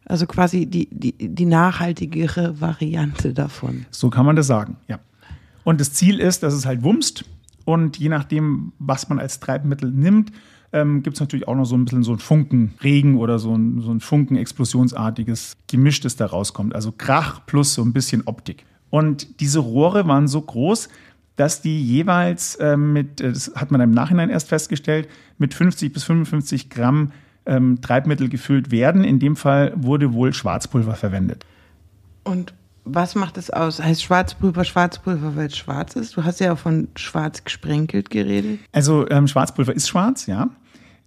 Also 0.06 0.26
quasi 0.28 0.66
die, 0.66 0.90
die, 0.92 1.14
die 1.14 1.46
nachhaltigere 1.46 2.60
Variante 2.60 3.34
davon. 3.34 3.86
So 3.90 4.10
kann 4.10 4.26
man 4.26 4.36
das 4.36 4.48
sagen, 4.48 4.78
ja. 4.88 5.00
Und 5.64 5.80
das 5.80 5.94
Ziel 5.94 6.20
ist, 6.20 6.44
dass 6.44 6.54
es 6.54 6.66
halt 6.66 6.84
wumst. 6.84 7.24
Und 7.64 7.98
je 7.98 8.10
nachdem, 8.10 8.74
was 8.80 9.08
man 9.08 9.20
als 9.20 9.40
Treibmittel 9.40 9.90
nimmt, 9.90 10.34
ähm, 10.74 11.04
gibt 11.04 11.16
es 11.16 11.22
natürlich 11.22 11.48
auch 11.48 11.56
noch 11.56 11.66
so 11.66 11.76
ein 11.76 11.86
bisschen 11.86 12.04
so 12.04 12.12
ein 12.12 12.20
Funkenregen 12.20 13.18
oder 13.18 13.40
so 13.40 13.56
ein, 13.56 13.80
so 13.80 13.92
ein 13.92 14.02
Funken-explosionsartiges 14.02 15.56
Gemisch, 15.68 16.02
das 16.02 16.18
da 16.18 16.26
rauskommt. 16.26 16.76
Also 16.76 16.92
Krach 16.92 17.46
plus 17.46 17.76
so 17.76 17.84
ein 17.84 17.94
bisschen 17.94 18.24
Optik. 18.26 18.66
Und 18.90 19.40
diese 19.40 19.60
Rohre 19.60 20.08
waren 20.08 20.28
so 20.28 20.42
groß, 20.42 20.90
dass 21.36 21.62
die 21.62 21.82
jeweils 21.82 22.56
äh, 22.56 22.78
mit, 22.78 23.20
das 23.20 23.52
hat 23.56 23.72
man 23.72 23.82
im 23.82 23.92
Nachhinein 23.92 24.30
erst 24.30 24.50
festgestellt, 24.50 25.08
mit 25.38 25.54
50 25.54 25.92
bis 25.92 26.04
55 26.04 26.70
Gramm 26.70 27.12
ähm, 27.46 27.82
Treibmittel 27.82 28.30
gefüllt 28.30 28.72
werden. 28.72 29.04
In 29.04 29.20
dem 29.20 29.36
Fall 29.36 29.74
wurde 29.76 30.14
wohl 30.14 30.34
Schwarzpulver 30.34 30.96
verwendet. 30.96 31.46
Und 32.24 32.54
was 32.86 33.16
macht 33.16 33.38
es 33.38 33.50
aus? 33.50 33.82
Heißt 33.82 34.04
Schwarzpulver 34.04 34.64
Schwarzpulver, 34.64 35.36
weil 35.36 35.48
es 35.48 35.58
schwarz 35.58 35.96
ist? 35.96 36.18
Du 36.18 36.24
hast 36.24 36.40
ja 36.40 36.54
auch 36.54 36.58
von 36.58 36.90
schwarz 36.96 37.44
gesprenkelt 37.44 38.10
geredet. 38.10 38.60
Also 38.72 39.10
ähm, 39.10 39.28
Schwarzpulver 39.28 39.74
ist 39.74 39.88
schwarz, 39.88 40.26
ja. 40.28 40.50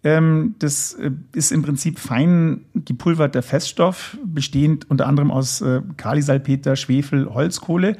Ähm, 0.03 0.55
das 0.59 0.95
äh, 0.95 1.11
ist 1.35 1.53
im 1.53 1.63
Prinzip 1.63 1.99
fein 1.99 2.65
gepulverter 2.75 3.43
Feststoff, 3.43 4.17
bestehend 4.25 4.89
unter 4.91 5.07
anderem 5.07 5.31
aus 5.31 5.61
äh, 5.61 5.83
Kalisalpeter, 5.97 6.77
Schwefel, 6.77 7.27
Holzkohle. 7.33 7.97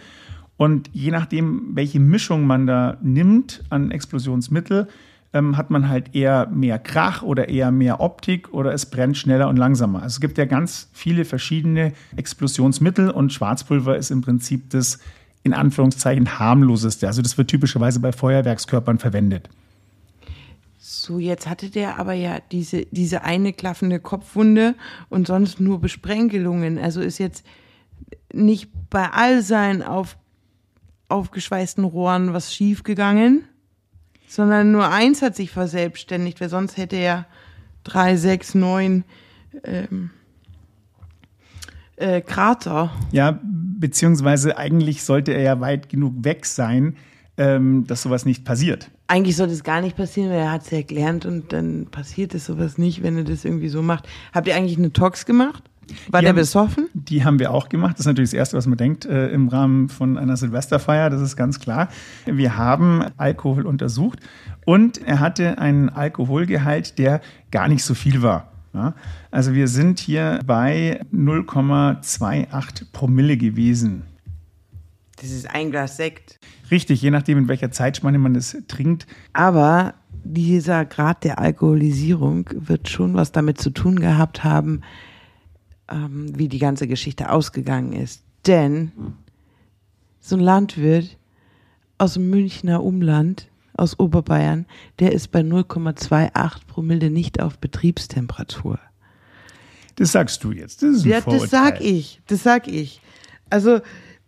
Und 0.57 0.91
je 0.93 1.11
nachdem, 1.11 1.71
welche 1.75 2.01
Mischung 2.01 2.47
man 2.47 2.67
da 2.67 2.97
nimmt 3.03 3.63
an 3.69 3.91
Explosionsmittel, 3.91 4.89
ähm, 5.33 5.57
hat 5.57 5.71
man 5.71 5.89
halt 5.89 6.15
eher 6.15 6.47
mehr 6.49 6.79
Krach 6.79 7.23
oder 7.23 7.49
eher 7.49 7.71
mehr 7.71 8.01
Optik 8.01 8.53
oder 8.53 8.73
es 8.73 8.87
brennt 8.87 9.19
schneller 9.19 9.49
und 9.49 9.57
langsamer. 9.57 10.03
Also 10.03 10.15
es 10.15 10.21
gibt 10.21 10.39
ja 10.39 10.47
ganz 10.47 10.89
viele 10.93 11.25
verschiedene 11.25 11.93
Explosionsmittel 12.17 13.11
und 13.11 13.33
Schwarzpulver 13.33 13.97
ist 13.97 14.11
im 14.11 14.23
Prinzip 14.23 14.71
das 14.71 14.99
in 15.43 15.53
Anführungszeichen 15.53 16.39
harmloseste. 16.39 17.07
Also 17.07 17.23
das 17.23 17.37
wird 17.39 17.49
typischerweise 17.49 18.01
bei 18.01 18.13
Feuerwerkskörpern 18.13 18.99
verwendet. 18.99 19.49
So, 20.79 21.19
jetzt 21.19 21.49
hatte 21.49 21.71
der 21.71 21.99
aber 21.99 22.15
ja 22.15 22.39
diese, 22.51 22.87
diese 22.91 23.23
eine 23.23 23.53
klaffende 23.53 24.01
Kopfwunde 24.01 24.75
und 25.09 25.27
sonst 25.27 25.61
nur 25.61 25.81
Besprenkelungen. 25.81 26.79
Also 26.79 27.01
ist 27.01 27.19
jetzt 27.19 27.45
nicht 28.33 28.71
bei 28.91 29.11
all 29.11 29.43
seinen 29.43 29.83
auf, 29.83 30.17
aufgeschweißten 31.09 31.85
Rohren 31.85 32.33
was 32.33 32.55
schiefgegangen 32.55 33.45
sondern 34.27 34.73
nur 34.73 34.91
eins 34.91 35.23
hat 35.23 35.37
sich 35.37 35.51
verselbstständigt, 35.51 36.41
weil 36.41 36.49
sonst 36.49 36.77
hätte 36.77 36.97
er 36.97 37.27
drei, 37.85 38.17
sechs, 38.17 38.55
neun 38.55 39.05
ähm, 39.65 40.11
äh, 41.97 42.21
Krater. 42.21 42.93
Ja, 43.13 43.39
beziehungsweise 43.43 44.59
eigentlich 44.59 45.05
sollte 45.05 45.33
er 45.33 45.43
ja 45.43 45.61
weit 45.61 45.89
genug 45.89 46.25
weg 46.25 46.45
sein, 46.45 46.97
ähm, 47.39 47.87
dass 47.87 48.03
sowas 48.03 48.25
nicht 48.25 48.45
passiert. 48.45 48.91
Eigentlich 49.09 49.37
sollte 49.37 49.53
es 49.53 49.63
gar 49.63 49.81
nicht 49.81 49.97
passieren, 49.97 50.31
weil 50.31 50.41
er 50.41 50.51
hat 50.51 50.63
es 50.63 50.71
ja 50.71 50.83
gelernt 50.83 51.27
und 51.27 51.53
dann 51.53 51.87
passiert 51.87 52.35
es 52.35 52.47
sowas 52.47 52.77
nicht, 52.77 53.03
wenn 53.03 53.17
er 53.17 53.25
das 53.25 53.45
irgendwie 53.45 53.69
so 53.69 53.83
macht. 53.83 54.09
Habt 54.33 54.49
ihr 54.49 54.57
eigentlich 54.57 54.79
eine 54.79 54.93
Tox 54.93 55.27
gemacht? 55.27 55.63
War 56.11 56.21
die 56.21 56.25
der 56.25 56.31
haben, 56.31 56.37
besoffen? 56.37 56.89
Die 56.95 57.25
haben 57.25 57.39
wir 57.39 57.53
auch 57.53 57.69
gemacht. 57.69 57.95
Das 57.95 58.01
ist 58.01 58.07
natürlich 58.07 58.31
das 58.31 58.39
Erste, 58.39 58.57
was 58.57 58.67
man 58.67 58.79
denkt 58.79 59.05
äh, 59.05 59.29
im 59.29 59.49
Rahmen 59.49 59.89
von 59.89 60.19
einer 60.19 60.37
Silvesterfeier. 60.37 61.11
Das 61.11 61.21
ist 61.21 61.37
ganz 61.37 61.61
klar. 61.61 61.89
Wir 62.27 62.57
haben 62.57 63.05
Alkohol 63.17 63.67
untersucht 63.67 64.21
und 64.65 64.99
er 64.99 65.21
hatte 65.21 65.59
einen 65.59 65.89
Alkoholgehalt, 65.89 66.99
der 66.99 67.21
gar 67.51 67.69
nicht 67.69 67.85
so 67.85 67.95
viel 67.95 68.23
war. 68.23 68.53
Ja? 68.75 68.95
Also 69.31 69.55
wir 69.55 69.69
sind 69.69 69.99
hier 70.01 70.41
bei 70.47 71.01
0,28 71.13 72.93
Promille 72.93 73.37
gewesen. 73.37 74.03
Das 75.21 75.31
ist 75.31 75.49
ein 75.49 75.71
Glas 75.71 75.97
Sekt. 75.97 76.39
Richtig, 76.71 77.01
je 77.01 77.11
nachdem, 77.11 77.39
in 77.39 77.49
welcher 77.49 77.71
Zeitspanne 77.71 78.19
man 78.19 78.35
es 78.35 78.57
trinkt. 78.69 79.07
Aber 79.33 79.95
dieser 80.25 80.85
Grad 80.85 81.25
der 81.25 81.39
Alkoholisierung 81.39 82.51
wird 82.53 82.89
schon 82.89 83.15
was 83.15 83.33
damit 83.33 83.59
zu 83.59 83.71
tun 83.71 83.99
gehabt 83.99 84.45
haben, 84.45 84.83
ähm, 85.89 86.37
wie 86.37 86.49
die 86.49 86.59
ganze 86.59 86.87
Geschichte 86.87 87.31
ausgegangen 87.31 87.93
ist. 87.93 88.23
Denn 88.47 88.93
so 90.21 90.37
ein 90.37 90.41
Landwirt 90.41 91.17
aus 91.99 92.15
dem 92.15 92.31
Münchner 92.31 92.83
Umland, 92.83 93.49
aus 93.75 93.99
Oberbayern, 93.99 94.67
der 94.99 95.13
ist 95.13 95.29
bei 95.29 95.41
0,28 95.41 96.67
Promille 96.67 97.11
nicht 97.11 97.41
auf 97.41 97.59
Betriebstemperatur. 97.59 98.79
Das 99.97 100.13
sagst 100.13 100.43
du 100.45 100.53
jetzt. 100.53 100.83
Das 100.83 100.97
ist 100.97 101.05
ein 101.05 101.11
ja, 101.11 101.21
das 101.21 101.51
sag 101.51 101.81
ich. 101.81 102.21
Das 102.27 102.43
sag 102.43 102.69
ich. 102.69 103.01
Also, 103.51 103.81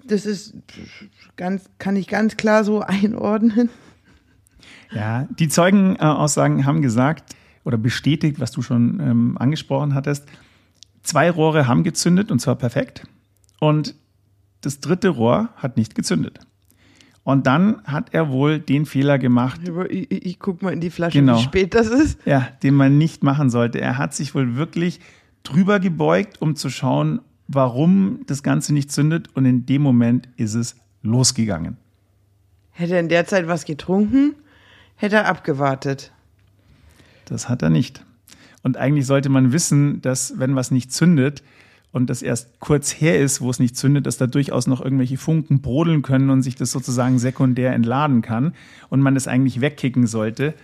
das 0.04 0.26
ist 0.26 0.54
ganz, 1.36 1.68
kann 1.78 1.96
ich 1.96 2.08
ganz 2.08 2.36
klar 2.36 2.64
so 2.64 2.80
einordnen. 2.86 3.70
Ja, 4.90 5.28
die 5.38 5.48
Zeugenaussagen 5.48 6.64
haben 6.64 6.80
gesagt 6.80 7.34
oder 7.64 7.76
bestätigt, 7.76 8.40
was 8.40 8.50
du 8.50 8.62
schon 8.62 9.00
ähm, 9.00 9.36
angesprochen 9.38 9.94
hattest, 9.94 10.26
Zwei 11.02 11.30
Rohre 11.30 11.66
haben 11.66 11.84
gezündet 11.84 12.30
und 12.30 12.40
zwar 12.40 12.56
perfekt. 12.56 13.04
Und 13.61 13.94
das 14.61 14.80
dritte 14.80 15.08
Rohr 15.08 15.50
hat 15.56 15.76
nicht 15.76 15.94
gezündet. 15.94 16.40
Und 17.24 17.46
dann 17.46 17.82
hat 17.84 18.14
er 18.14 18.30
wohl 18.30 18.58
den 18.58 18.87
Fehler 18.87 19.18
gemacht. 19.18 19.61
Ich, 19.90 20.11
ich, 20.11 20.24
ich 20.24 20.38
guck 20.38 20.62
mal 20.62 20.72
in 20.72 20.80
die 20.80 20.90
Flasche, 20.90 21.18
genau, 21.18 21.37
wie 21.38 21.42
spät 21.42 21.74
das 21.74 21.88
ist. 21.88 22.18
Ja, 22.24 22.48
den 22.62 22.74
man 22.74 22.96
nicht 22.96 23.22
machen 23.22 23.50
sollte. 23.50 23.80
Er 23.80 23.98
hat 23.98 24.14
sich 24.14 24.34
wohl 24.34 24.56
wirklich 24.56 25.00
drüber 25.42 25.78
gebeugt, 25.78 26.40
um 26.40 26.56
zu 26.56 26.70
schauen, 26.70 27.20
warum 27.46 28.20
das 28.26 28.42
Ganze 28.42 28.72
nicht 28.72 28.90
zündet. 28.90 29.28
Und 29.34 29.44
in 29.44 29.66
dem 29.66 29.82
Moment 29.82 30.28
ist 30.37 30.54
es 30.54 30.76
losgegangen. 31.02 31.76
Hätte 32.70 32.94
er 32.94 33.00
in 33.00 33.08
der 33.11 33.26
Zeit 33.26 33.46
was 33.46 33.64
getrunken, 33.64 34.34
hätte 34.96 35.16
er 35.16 35.26
abgewartet. 35.26 36.12
Das 37.26 37.48
hat 37.48 37.61
er 37.61 37.70
nicht. 37.70 38.04
Und 38.62 38.76
eigentlich 38.76 39.06
sollte 39.06 39.28
man 39.28 39.52
wissen, 39.52 40.00
dass 40.02 40.34
wenn 40.38 40.56
was 40.56 40.70
nicht 40.70 40.92
zündet 40.92 41.42
und 41.92 42.10
das 42.10 42.22
erst 42.22 42.60
kurz 42.60 42.90
her 42.92 43.18
ist, 43.18 43.40
wo 43.40 43.50
es 43.50 43.58
nicht 43.58 43.76
zündet, 43.76 44.06
dass 44.06 44.18
da 44.18 44.26
durchaus 44.26 44.66
noch 44.66 44.80
irgendwelche 44.80 45.16
Funken 45.16 45.60
brodeln 45.60 46.02
können 46.02 46.30
und 46.30 46.42
sich 46.42 46.54
das 46.54 46.70
sozusagen 46.70 47.18
sekundär 47.18 47.72
entladen 47.72 48.22
kann 48.22 48.52
und 48.90 49.00
man 49.00 49.14
das 49.14 49.26
eigentlich 49.26 49.60
wegkicken 49.60 50.06
sollte. 50.06 50.54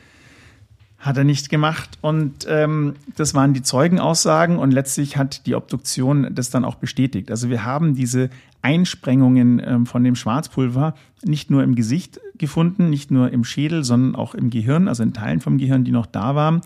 Hat 0.99 1.17
er 1.17 1.25
nicht 1.25 1.51
gemacht. 1.51 1.99
Und 2.01 2.47
ähm, 2.49 2.95
das 3.17 3.35
waren 3.35 3.53
die 3.53 3.63
Zeugenaussagen 3.63 4.59
und 4.59 4.71
letztlich 4.71 5.17
hat 5.17 5.47
die 5.47 5.55
Obduktion 5.55 6.35
das 6.35 6.51
dann 6.51 6.65
auch 6.65 6.77
bestätigt. 6.77 7.31
Also 7.31 7.51
wir 7.51 7.65
haben 7.65 7.95
diese 7.95 8.31
Einsprengungen 8.63 9.63
ähm, 9.65 9.87
von 9.87 10.03
dem 10.05 10.17
Schwarzpulver 10.17 10.95
nicht 11.23 11.51
nur 11.51 11.63
im 11.63 11.75
Gesicht 11.75 12.21
gefunden, 12.39 12.89
nicht 12.91 13.11
nur 13.11 13.31
im 13.31 13.45
Schädel, 13.45 13.85
sondern 13.85 14.15
auch 14.15 14.35
im 14.35 14.51
Gehirn, 14.51 14.89
also 14.89 15.03
in 15.03 15.13
Teilen 15.13 15.41
vom 15.41 15.59
Gehirn, 15.59 15.85
die 15.85 15.93
noch 15.93 16.07
da 16.07 16.35
waren. 16.35 16.63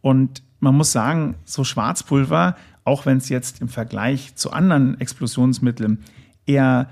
Und 0.00 0.42
man 0.64 0.74
muss 0.74 0.90
sagen, 0.90 1.36
so 1.44 1.62
Schwarzpulver, 1.62 2.56
auch 2.82 3.06
wenn 3.06 3.18
es 3.18 3.28
jetzt 3.28 3.60
im 3.60 3.68
Vergleich 3.68 4.34
zu 4.34 4.50
anderen 4.50 5.00
Explosionsmitteln 5.00 6.02
eher 6.46 6.88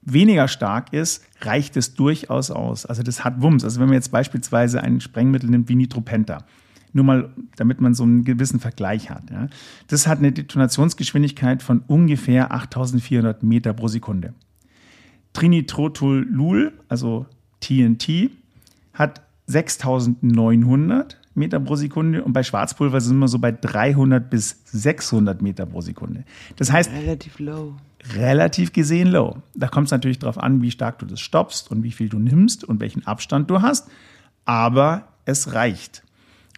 weniger 0.00 0.48
stark 0.48 0.92
ist, 0.92 1.24
reicht 1.42 1.76
es 1.76 1.94
durchaus 1.94 2.50
aus. 2.50 2.86
Also 2.86 3.02
das 3.02 3.24
hat 3.24 3.42
Wumms. 3.42 3.64
Also 3.64 3.80
wenn 3.80 3.88
man 3.88 3.94
jetzt 3.94 4.10
beispielsweise 4.10 4.82
ein 4.82 5.00
Sprengmittel 5.00 5.50
nimmt 5.50 5.68
wie 5.68 5.76
Nitropenta, 5.76 6.44
nur 6.92 7.04
mal, 7.04 7.30
damit 7.56 7.80
man 7.80 7.92
so 7.94 8.04
einen 8.04 8.24
gewissen 8.24 8.60
Vergleich 8.60 9.10
hat. 9.10 9.30
Ja. 9.30 9.48
Das 9.88 10.06
hat 10.06 10.18
eine 10.18 10.32
Detonationsgeschwindigkeit 10.32 11.62
von 11.62 11.82
ungefähr 11.86 12.52
8400 12.52 13.42
Meter 13.42 13.74
pro 13.74 13.88
Sekunde. 13.88 14.32
Trinitrotolul, 15.34 16.72
also 16.88 17.26
TNT, 17.60 18.30
hat 18.94 19.22
6900 19.46 21.17
Meter 21.38 21.60
pro 21.60 21.76
Sekunde 21.76 22.22
und 22.22 22.32
bei 22.32 22.42
Schwarzpulver 22.42 23.00
sind 23.00 23.18
wir 23.18 23.28
so 23.28 23.38
bei 23.38 23.52
300 23.52 24.28
bis 24.28 24.60
600 24.66 25.40
Meter 25.42 25.66
pro 25.66 25.80
Sekunde. 25.80 26.24
Das 26.56 26.72
heißt, 26.72 26.90
relativ 26.92 27.38
low. 27.38 27.74
Relativ 28.14 28.72
gesehen 28.72 29.08
low. 29.08 29.38
Da 29.54 29.68
kommt 29.68 29.86
es 29.86 29.90
natürlich 29.90 30.18
darauf 30.18 30.38
an, 30.38 30.62
wie 30.62 30.70
stark 30.70 30.98
du 30.98 31.06
das 31.06 31.20
stoppst 31.20 31.70
und 31.70 31.82
wie 31.82 31.90
viel 31.90 32.08
du 32.08 32.18
nimmst 32.18 32.64
und 32.64 32.80
welchen 32.80 33.06
Abstand 33.06 33.50
du 33.50 33.60
hast. 33.62 33.88
Aber 34.44 35.08
es 35.24 35.52
reicht. 35.52 36.04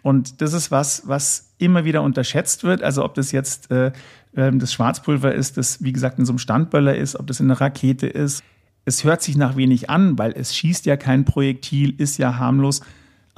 Und 0.03 0.40
das 0.40 0.53
ist 0.53 0.71
was, 0.71 1.03
was 1.07 1.53
immer 1.59 1.85
wieder 1.85 2.03
unterschätzt 2.03 2.64
wird. 2.64 2.83
Also 2.83 3.05
ob 3.05 3.14
das 3.14 3.33
jetzt 3.33 3.71
äh, 3.71 3.93
ähm, 4.37 4.59
das 4.59 4.73
Schwarzpulver 4.73 5.35
ist, 5.35 5.57
das 5.57 5.83
wie 5.83 5.93
gesagt 5.93 6.19
in 6.19 6.25
so 6.25 6.33
einem 6.33 6.38
Standböller 6.38 6.95
ist, 6.95 7.16
ob 7.16 7.27
das 7.27 7.40
in 7.40 7.47
einer 7.47 7.61
Rakete 7.61 8.07
ist. 8.07 8.43
Es 8.85 9.05
hört 9.05 9.23
sich 9.23 9.37
nach 9.37 9.57
wenig 9.57 9.90
an, 9.90 10.19
weil 10.19 10.33
es 10.33 10.55
schießt 10.57 10.87
ja 10.87 10.97
kein 10.97 11.25
Projektil, 11.25 11.95
ist 11.99 12.19
ja 12.19 12.38
harmlos. 12.38 12.81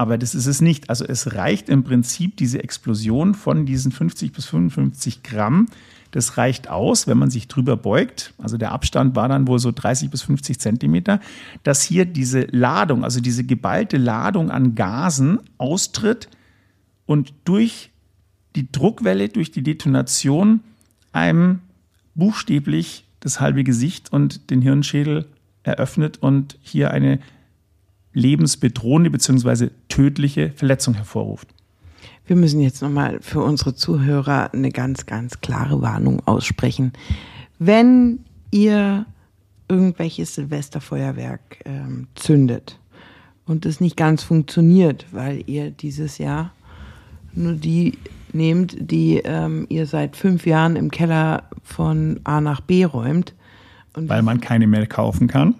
Aber 0.02 0.18
das 0.18 0.34
ist 0.34 0.46
es 0.46 0.60
nicht. 0.60 0.90
Also 0.90 1.04
es 1.04 1.36
reicht 1.36 1.68
im 1.68 1.84
Prinzip 1.84 2.36
diese 2.36 2.60
Explosion 2.60 3.34
von 3.34 3.66
diesen 3.66 3.92
50 3.92 4.32
bis 4.32 4.46
55 4.46 5.22
Gramm 5.22 5.68
Das 6.10 6.36
reicht 6.38 6.68
aus, 6.68 7.06
wenn 7.06 7.18
man 7.18 7.30
sich 7.30 7.46
drüber 7.46 7.76
beugt. 7.76 8.34
Also 8.38 8.58
der 8.58 8.72
Abstand 8.72 9.14
war 9.14 9.28
dann 9.28 9.46
wohl 9.46 9.60
so 9.60 9.70
30 9.70 10.10
bis 10.10 10.22
50 10.22 10.58
Zentimeter, 10.58 11.20
dass 11.62 11.82
hier 11.84 12.04
diese 12.04 12.48
Ladung, 12.50 13.04
also 13.04 13.20
diese 13.20 13.44
geballte 13.44 13.96
Ladung 13.96 14.50
an 14.50 14.74
Gasen 14.74 15.38
austritt 15.56 16.28
und 17.06 17.32
durch 17.44 17.90
die 18.56 18.72
Druckwelle, 18.72 19.28
durch 19.28 19.52
die 19.52 19.62
Detonation 19.62 20.62
einem 21.12 21.60
buchstäblich 22.16 23.04
das 23.20 23.38
halbe 23.38 23.62
Gesicht 23.62 24.12
und 24.12 24.50
den 24.50 24.62
Hirnschädel 24.62 25.26
eröffnet 25.62 26.18
und 26.20 26.58
hier 26.60 26.90
eine 26.90 27.20
lebensbedrohende 28.12 29.11
bzw. 29.11 29.70
tödliche 29.88 30.53
Verletzung 30.55 30.94
hervorruft. 30.94 31.48
Wir 32.27 32.37
müssen 32.37 32.61
jetzt 32.61 32.83
nochmal 32.83 33.18
für 33.20 33.40
unsere 33.40 33.75
Zuhörer 33.75 34.53
eine 34.53 34.70
ganz, 34.70 35.07
ganz 35.07 35.40
klare 35.40 35.83
Warnung 35.83 36.27
aussprechen. 36.27 36.92
Wenn 37.59 38.20
ihr 38.51 39.07
irgendwelches 39.68 40.35
Silvesterfeuerwerk 40.35 41.40
ähm, 41.64 42.07
zündet 42.14 42.79
und 43.46 43.66
es 43.66 43.81
nicht 43.81 43.96
ganz 43.96 44.22
funktioniert, 44.22 45.07
weil 45.11 45.42
ihr 45.46 45.70
dieses 45.70 46.18
Jahr 46.18 46.53
nur 47.35 47.55
die 47.55 47.98
nehmt, 48.33 48.77
die 48.79 49.20
ähm, 49.25 49.66
ihr 49.68 49.87
seit 49.87 50.16
fünf 50.16 50.46
Jahren 50.46 50.77
im 50.77 50.90
Keller 50.90 51.44
von 51.62 52.20
A 52.25 52.40
nach 52.40 52.61
B 52.61 52.85
räumt. 52.85 53.35
Und 53.94 54.09
weil 54.09 54.22
man 54.22 54.40
keine 54.40 54.66
mehr 54.66 54.87
kaufen 54.87 55.29
kann? 55.29 55.55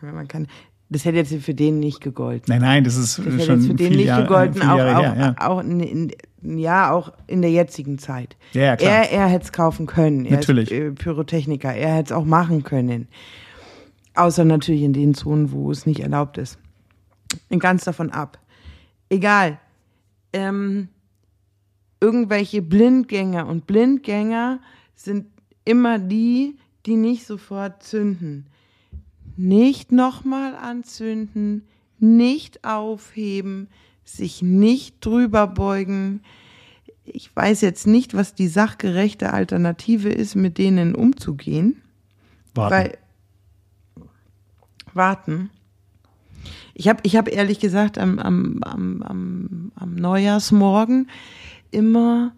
Weil 0.00 0.12
man 0.12 0.28
kann. 0.28 0.46
Das 0.88 1.04
hätte 1.04 1.16
jetzt 1.16 1.34
für 1.44 1.54
den 1.54 1.80
nicht 1.80 2.00
gegolten. 2.00 2.44
Nein, 2.48 2.60
nein, 2.60 2.84
das 2.84 2.96
ist 2.96 3.18
das 3.18 3.44
schon 3.44 3.60
für 3.60 3.74
den 3.74 3.92
nicht 3.94 4.06
Jahr, 4.06 4.22
gegolten, 4.22 4.62
auch, 4.62 4.78
Jahre 4.78 4.96
auch, 4.98 5.16
ja. 5.16 5.34
auch 5.38 5.60
in, 5.60 5.80
in, 5.80 6.58
ja, 6.58 6.92
auch 6.92 7.12
in 7.26 7.42
der 7.42 7.50
jetzigen 7.50 7.98
Zeit. 7.98 8.36
Ja, 8.52 8.62
ja, 8.62 8.76
klar. 8.76 8.92
Er, 8.92 9.10
er 9.10 9.26
hätte 9.26 9.46
es 9.46 9.52
kaufen 9.52 9.86
können. 9.86 10.24
Er 10.24 10.36
Natürlich. 10.36 10.70
Ist, 10.70 10.78
äh, 10.78 10.90
Pyrotechniker. 10.92 11.74
Er 11.74 11.96
hätte 11.96 12.12
es 12.12 12.16
auch 12.16 12.24
machen 12.24 12.62
können. 12.62 13.08
Außer 14.14 14.44
natürlich 14.44 14.82
in 14.82 14.92
den 14.92 15.14
Zonen, 15.14 15.50
wo 15.50 15.72
es 15.72 15.86
nicht 15.86 16.00
erlaubt 16.00 16.38
ist. 16.38 16.58
Ganz 17.58 17.84
davon 17.84 18.10
ab. 18.10 18.38
Egal. 19.08 19.58
Ähm, 20.32 20.88
irgendwelche 22.00 22.62
Blindgänger 22.62 23.46
und 23.46 23.66
Blindgänger 23.66 24.60
sind 24.94 25.26
immer 25.64 25.98
die, 25.98 26.56
die 26.86 26.96
nicht 26.96 27.26
sofort 27.26 27.82
zünden. 27.82 28.46
Nicht 29.36 29.92
nochmal 29.92 30.54
anzünden, 30.54 31.66
nicht 31.98 32.64
aufheben, 32.64 33.68
sich 34.04 34.42
nicht 34.42 35.04
drüber 35.04 35.46
beugen. 35.46 36.22
Ich 37.04 37.34
weiß 37.34 37.60
jetzt 37.60 37.86
nicht, 37.86 38.14
was 38.14 38.34
die 38.34 38.48
sachgerechte 38.48 39.32
Alternative 39.32 40.08
ist, 40.08 40.34
mit 40.34 40.58
denen 40.58 40.94
umzugehen. 40.94 41.82
Warten. 42.54 42.74
Weil, 42.74 42.98
warten. 44.94 45.50
Ich 46.74 46.88
habe 46.88 47.00
ich 47.04 47.16
hab 47.16 47.28
ehrlich 47.28 47.60
gesagt 47.60 47.98
am, 47.98 48.18
am, 48.18 48.62
am, 48.62 49.72
am, 49.74 49.94
Neujahrsmorgen 49.94 51.08
immer, 51.70 52.34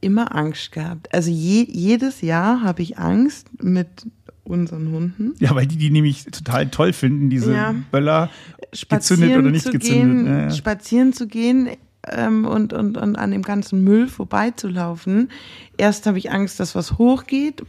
immer 0.00 0.34
Angst 0.34 0.72
gehabt. 0.72 1.12
Also 1.12 1.30
je, 1.30 1.66
jedes 1.68 2.22
Jahr 2.22 2.62
habe 2.62 2.82
ich 2.82 2.98
Angst 2.98 3.62
mit 3.62 4.06
unseren 4.50 4.92
Hunden. 4.92 5.34
ja, 5.38 5.54
weil 5.54 5.66
die 5.66 5.76
die 5.78 5.90
nämlich 5.90 6.24
total 6.26 6.68
toll 6.68 6.92
finden, 6.92 7.30
diese 7.30 7.54
Ja. 7.54 7.74
Böller, 7.90 8.28
gezündet 8.58 8.78
Spazieren 8.78 9.40
oder 9.40 9.50
nicht 9.50 9.64
zu 9.64 9.70
gezündet. 9.72 10.26
gehen, 10.26 10.26
Ja, 10.26 10.50
spazieren 10.50 11.12
zu 11.12 11.26
gehen 11.26 11.68
ähm, 12.08 12.44
und, 12.44 12.72
und, 12.72 12.96
und 12.98 13.16
an 13.16 13.30
dem 13.30 13.42
ganzen 13.42 13.82
Müll 13.84 14.06
vorbeizulaufen. 14.08 15.30
Erst 15.76 16.06
habe 16.06 16.18
ich 16.18 16.30
Angst, 16.30 16.60
dass 16.60 16.74
was 16.74 16.98
hochgeht. 16.98 17.62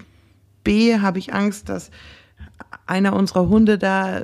B, 0.63 0.99
habe 0.99 1.19
ich 1.19 1.33
Angst, 1.33 1.69
dass 1.69 1.89
einer 2.85 3.13
unserer 3.13 3.47
Hunde 3.49 3.77
da 3.77 4.21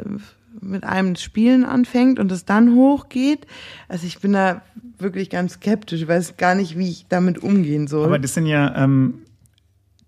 mit 0.61 0.83
einem 0.83 1.15
Spielen 1.15 1.65
anfängt 1.65 2.19
und 2.19 2.31
es 2.31 2.45
dann 2.45 2.73
hochgeht. 2.75 3.45
Also 3.87 4.07
ich 4.07 4.19
bin 4.19 4.33
da 4.33 4.61
wirklich 4.97 5.29
ganz 5.29 5.53
skeptisch. 5.53 6.01
Ich 6.01 6.07
weiß 6.07 6.37
gar 6.37 6.55
nicht, 6.55 6.77
wie 6.77 6.89
ich 6.89 7.05
damit 7.09 7.39
umgehen 7.43 7.87
soll. 7.87 8.05
Aber 8.05 8.17
das 8.19 8.33
sind 8.33 8.47
ja 8.47 8.75
ähm, 8.83 9.19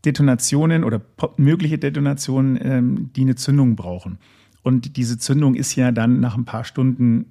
Detonationen 0.06 0.84
oder 0.84 1.02
mögliche 1.38 1.78
Detonationen, 1.78 2.60
ähm, 2.62 3.10
die 3.16 3.22
eine 3.22 3.36
Zündung 3.36 3.76
brauchen. 3.76 4.18
Und 4.62 4.98
diese 4.98 5.18
Zündung 5.18 5.56
ist 5.56 5.76
ja 5.76 5.92
dann 5.92 6.20
nach 6.20 6.38
ein 6.38 6.46
paar 6.46 6.64
Stunden 6.64 7.26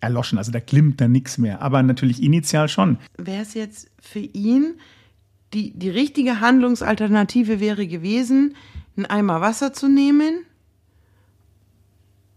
erloschen. 0.00 0.38
Also 0.38 0.50
da 0.52 0.60
glimmt 0.60 1.00
dann 1.00 1.12
nichts 1.12 1.38
mehr. 1.38 1.62
Aber 1.62 1.82
natürlich 1.82 2.22
initial 2.22 2.68
schon. 2.68 2.98
wäre 3.16 3.42
es 3.42 3.54
jetzt 3.54 3.90
für 4.00 4.18
ihn, 4.18 4.74
die, 5.54 5.72
die 5.78 5.90
richtige 5.90 6.40
Handlungsalternative 6.40 7.60
wäre 7.60 7.86
gewesen, 7.86 8.54
einen 8.96 9.06
Eimer 9.06 9.40
Wasser 9.40 9.72
zu 9.72 9.88
nehmen 9.88 10.44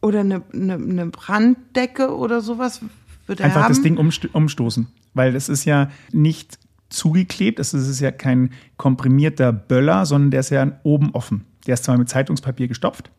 oder 0.02 0.20
eine, 0.20 0.44
eine, 0.54 0.76
eine 0.76 1.06
Branddecke 1.08 2.16
oder 2.16 2.42
sowas. 2.42 2.82
Einfach 3.28 3.64
haben. 3.64 3.70
das 3.70 3.82
Ding 3.82 3.98
umst 3.98 4.28
umstoßen. 4.34 4.88
Weil 5.14 5.34
das 5.34 5.50
ist 5.50 5.66
ja 5.66 5.90
nicht 6.12 6.60
zugeklebt, 6.90 7.60
es 7.60 7.74
ist 7.74 8.00
ja 8.00 8.12
kein 8.12 8.52
komprimierter 8.78 9.52
Böller, 9.52 10.06
sondern 10.06 10.32
der 10.32 10.40
ist 10.42 10.50
ja 10.50 10.72
oben 10.84 11.12
offen. 11.12 11.46
Der 11.68 11.74
ist 11.74 11.84
zwar 11.84 11.98
mit 11.98 12.10
Zeitungspapier 12.10 12.68
gestopft, 12.68 13.10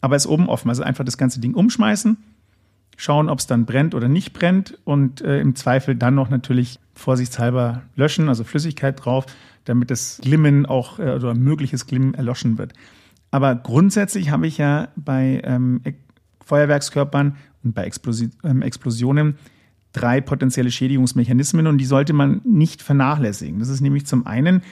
aber 0.00 0.16
ist 0.16 0.26
oben 0.26 0.48
offen. 0.48 0.68
Also 0.68 0.82
einfach 0.82 1.04
das 1.04 1.18
ganze 1.18 1.40
Ding 1.40 1.54
umschmeißen, 1.54 2.16
schauen, 2.96 3.28
ob 3.28 3.38
es 3.38 3.46
dann 3.46 3.66
brennt 3.66 3.94
oder 3.94 4.08
nicht 4.08 4.32
brennt 4.32 4.78
und 4.84 5.20
äh, 5.20 5.40
im 5.40 5.54
Zweifel 5.54 5.94
dann 5.94 6.14
noch 6.14 6.30
natürlich 6.30 6.78
vorsichtshalber 6.94 7.82
löschen, 7.96 8.28
also 8.28 8.44
Flüssigkeit 8.44 9.04
drauf, 9.04 9.26
damit 9.64 9.90
das 9.90 10.20
Glimmen 10.22 10.66
auch 10.66 10.98
äh, 10.98 11.12
oder 11.12 11.34
mögliches 11.34 11.86
Glimmen 11.86 12.14
erloschen 12.14 12.58
wird. 12.58 12.72
Aber 13.30 13.54
grundsätzlich 13.56 14.30
habe 14.30 14.46
ich 14.46 14.58
ja 14.58 14.88
bei 14.96 15.40
ähm, 15.44 15.80
Feuerwerkskörpern 16.44 17.36
und 17.64 17.74
bei 17.74 17.84
Explosi 17.84 18.30
ähm, 18.44 18.62
Explosionen 18.62 19.36
drei 19.94 20.20
potenzielle 20.20 20.70
Schädigungsmechanismen 20.70 21.66
und 21.66 21.78
die 21.78 21.86
sollte 21.86 22.12
man 22.12 22.42
nicht 22.44 22.82
vernachlässigen. 22.82 23.60
Das 23.60 23.70
ist 23.70 23.80
nämlich 23.80 24.04
zum 24.04 24.26
einen 24.26 24.62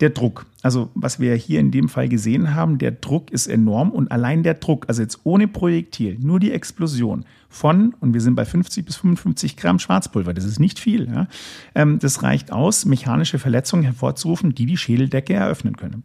der 0.00 0.10
Druck. 0.10 0.46
Also 0.62 0.90
was 0.94 1.20
wir 1.20 1.34
hier 1.34 1.60
in 1.60 1.70
dem 1.70 1.88
Fall 1.88 2.08
gesehen 2.08 2.54
haben, 2.54 2.78
der 2.78 2.90
Druck 2.90 3.30
ist 3.30 3.46
enorm 3.46 3.90
und 3.90 4.10
allein 4.10 4.42
der 4.42 4.54
Druck, 4.54 4.86
also 4.88 5.02
jetzt 5.02 5.20
ohne 5.24 5.46
Projektil, 5.46 6.18
nur 6.18 6.40
die 6.40 6.52
Explosion 6.52 7.24
von, 7.50 7.94
und 8.00 8.14
wir 8.14 8.20
sind 8.22 8.34
bei 8.34 8.46
50 8.46 8.84
bis 8.84 8.96
55 8.96 9.56
Gramm 9.56 9.78
Schwarzpulver, 9.78 10.32
das 10.32 10.44
ist 10.44 10.58
nicht 10.58 10.78
viel, 10.78 11.06
ja, 11.06 11.28
ähm, 11.74 11.98
das 11.98 12.22
reicht 12.22 12.50
aus, 12.50 12.86
mechanische 12.86 13.38
Verletzungen 13.38 13.82
hervorzurufen, 13.84 14.54
die 14.54 14.66
die 14.66 14.78
Schädeldecke 14.78 15.34
eröffnen 15.34 15.76
können. 15.76 16.02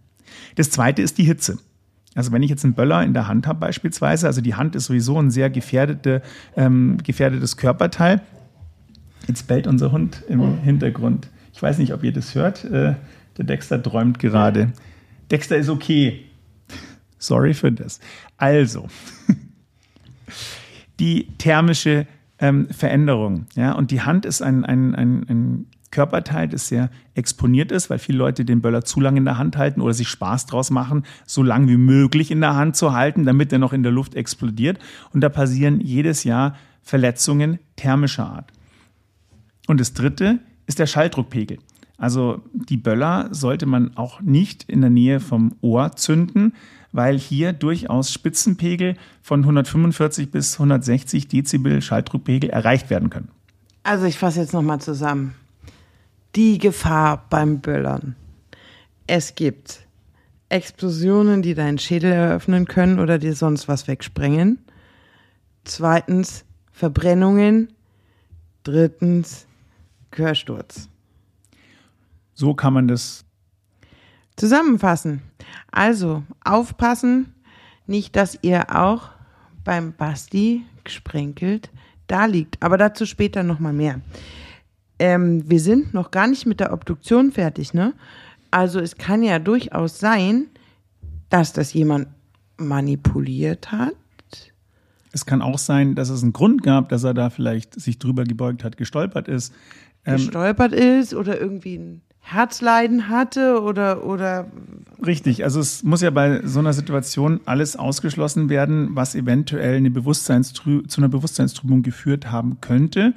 Das 0.55 0.69
zweite 0.69 1.01
ist 1.01 1.17
die 1.17 1.23
Hitze. 1.23 1.57
Also 2.15 2.31
wenn 2.31 2.43
ich 2.43 2.49
jetzt 2.49 2.63
einen 2.63 2.73
Böller 2.73 3.03
in 3.03 3.13
der 3.13 3.27
Hand 3.27 3.45
habe 3.45 3.59
beispielsweise, 3.59 4.25
also 4.25 4.41
die 4.41 4.55
Hand 4.55 4.75
ist 4.75 4.85
sowieso 4.85 5.19
ein 5.19 5.31
sehr 5.31 5.49
gefährdete, 5.49 6.21
ähm, 6.55 6.97
gefährdetes 7.03 7.57
Körperteil. 7.57 8.21
Jetzt 9.27 9.47
bellt 9.47 9.67
unser 9.67 9.91
Hund 9.91 10.23
im 10.27 10.59
Hintergrund. 10.59 11.29
Ich 11.53 11.61
weiß 11.61 11.77
nicht, 11.77 11.93
ob 11.93 12.03
ihr 12.03 12.11
das 12.11 12.35
hört. 12.35 12.63
Äh, 12.65 12.95
der 13.37 13.45
Dexter 13.45 13.81
träumt 13.81 14.19
gerade. 14.19 14.73
Dexter 15.31 15.57
ist 15.57 15.69
okay. 15.69 16.25
Sorry 17.17 17.53
für 17.53 17.71
das. 17.71 17.99
Also, 18.37 18.87
die 20.99 21.27
thermische 21.37 22.05
ähm, 22.39 22.67
Veränderung. 22.69 23.47
Ja, 23.55 23.73
und 23.73 23.91
die 23.91 24.01
Hand 24.01 24.25
ist 24.25 24.41
ein, 24.41 24.65
ein, 24.65 24.93
ein, 24.95 25.25
ein 25.29 25.65
Körperteil, 25.91 26.49
das 26.49 26.67
sehr 26.67 26.89
exponiert 27.13 27.71
ist, 27.71 27.89
weil 27.89 27.99
viele 27.99 28.17
Leute 28.17 28.43
den 28.43 28.61
Böller 28.61 28.83
zu 28.83 28.99
lange 28.99 29.17
in 29.17 29.25
der 29.25 29.37
Hand 29.37 29.55
halten 29.55 29.79
oder 29.79 29.93
sich 29.93 30.09
Spaß 30.09 30.45
draus 30.45 30.69
machen, 30.69 31.05
so 31.25 31.41
lang 31.41 31.69
wie 31.69 31.77
möglich 31.77 32.31
in 32.31 32.41
der 32.41 32.55
Hand 32.55 32.75
zu 32.75 32.93
halten, 32.93 33.23
damit 33.23 33.53
er 33.53 33.59
noch 33.59 33.71
in 33.71 33.83
der 33.83 33.93
Luft 33.93 34.13
explodiert. 34.13 34.77
Und 35.13 35.21
da 35.21 35.29
passieren 35.29 35.79
jedes 35.79 36.25
Jahr 36.25 36.57
Verletzungen 36.81 37.59
thermischer 37.77 38.25
Art. 38.25 38.51
Und 39.67 39.79
das 39.79 39.93
dritte 39.93 40.39
ist 40.67 40.79
der 40.79 40.87
Schalldruckpegel. 40.87 41.59
Also 41.97 42.41
die 42.53 42.77
Böller 42.77 43.29
sollte 43.31 43.65
man 43.65 43.95
auch 43.95 44.21
nicht 44.21 44.63
in 44.63 44.81
der 44.81 44.89
Nähe 44.89 45.19
vom 45.19 45.55
Ohr 45.61 45.95
zünden, 45.95 46.53
weil 46.91 47.17
hier 47.17 47.53
durchaus 47.53 48.11
Spitzenpegel 48.11 48.95
von 49.21 49.41
145 49.41 50.31
bis 50.31 50.53
160 50.55 51.27
Dezibel 51.27 51.81
Schalldruckpegel 51.81 52.49
erreicht 52.49 52.89
werden 52.89 53.09
können. 53.09 53.29
Also 53.83 54.05
ich 54.05 54.17
fasse 54.17 54.41
jetzt 54.41 54.53
nochmal 54.53 54.81
zusammen. 54.81 55.35
Die 56.35 56.57
Gefahr 56.57 57.25
beim 57.29 57.59
Böllern. 57.59 58.15
Es 59.07 59.35
gibt 59.35 59.85
Explosionen, 60.49 61.41
die 61.41 61.53
deinen 61.53 61.77
Schädel 61.77 62.11
eröffnen 62.11 62.65
können 62.65 62.99
oder 62.99 63.19
dir 63.19 63.35
sonst 63.35 63.67
was 63.67 63.87
wegsprengen. 63.87 64.59
Zweitens 65.63 66.43
Verbrennungen. 66.71 67.69
Drittens 68.63 69.45
Hörsturz. 70.17 70.89
So 72.33 72.53
kann 72.53 72.73
man 72.73 72.87
das 72.87 73.25
Zusammenfassen. 74.35 75.21
Also 75.71 76.23
aufpassen, 76.43 77.33
nicht, 77.87 78.15
dass 78.15 78.37
ihr 78.41 78.75
auch 78.75 79.09
beim 79.63 79.93
Basti 79.93 80.65
gesprenkelt 80.83 81.69
da 82.07 82.25
liegt. 82.25 82.61
Aber 82.61 82.77
dazu 82.77 83.05
später 83.05 83.43
nochmal 83.43 83.73
mehr. 83.73 84.01
Ähm, 84.99 85.49
wir 85.49 85.59
sind 85.59 85.93
noch 85.93 86.11
gar 86.11 86.27
nicht 86.27 86.45
mit 86.45 86.59
der 86.59 86.71
Obduktion 86.71 87.31
fertig, 87.31 87.73
ne? 87.73 87.93
Also 88.51 88.79
es 88.79 88.95
kann 88.95 89.23
ja 89.23 89.39
durchaus 89.39 89.99
sein, 89.99 90.47
dass 91.29 91.51
das 91.51 91.73
jemand 91.73 92.07
manipuliert 92.57 93.71
hat. 93.71 93.95
Es 95.11 95.25
kann 95.25 95.41
auch 95.41 95.57
sein, 95.57 95.95
dass 95.95 96.09
es 96.09 96.23
einen 96.23 96.33
Grund 96.33 96.63
gab, 96.63 96.89
dass 96.89 97.03
er 97.03 97.13
da 97.13 97.29
vielleicht 97.29 97.79
sich 97.79 97.99
drüber 97.99 98.23
gebeugt 98.23 98.63
hat, 98.63 98.77
gestolpert 98.77 99.27
ist. 99.27 99.53
Ähm, 100.05 100.17
gestolpert 100.17 100.73
ist 100.73 101.13
oder 101.13 101.39
irgendwie 101.39 101.77
ein 101.77 102.01
Herzleiden 102.21 103.07
hatte 103.07 103.61
oder, 103.61 104.03
oder. 104.03 104.47
Richtig, 105.05 105.43
also 105.43 105.59
es 105.59 105.83
muss 105.83 106.01
ja 106.01 106.09
bei 106.09 106.41
so 106.43 106.59
einer 106.59 106.73
Situation 106.73 107.39
alles 107.45 107.75
ausgeschlossen 107.75 108.49
werden, 108.49 108.89
was 108.93 109.13
eventuell 109.13 109.77
eine 109.77 109.91
Bewusstseinstrü 109.91 110.83
zu 110.87 111.01
einer 111.01 111.09
Bewusstseinstrübung 111.09 111.83
geführt 111.83 112.31
haben 112.31 112.57
könnte. 112.61 113.13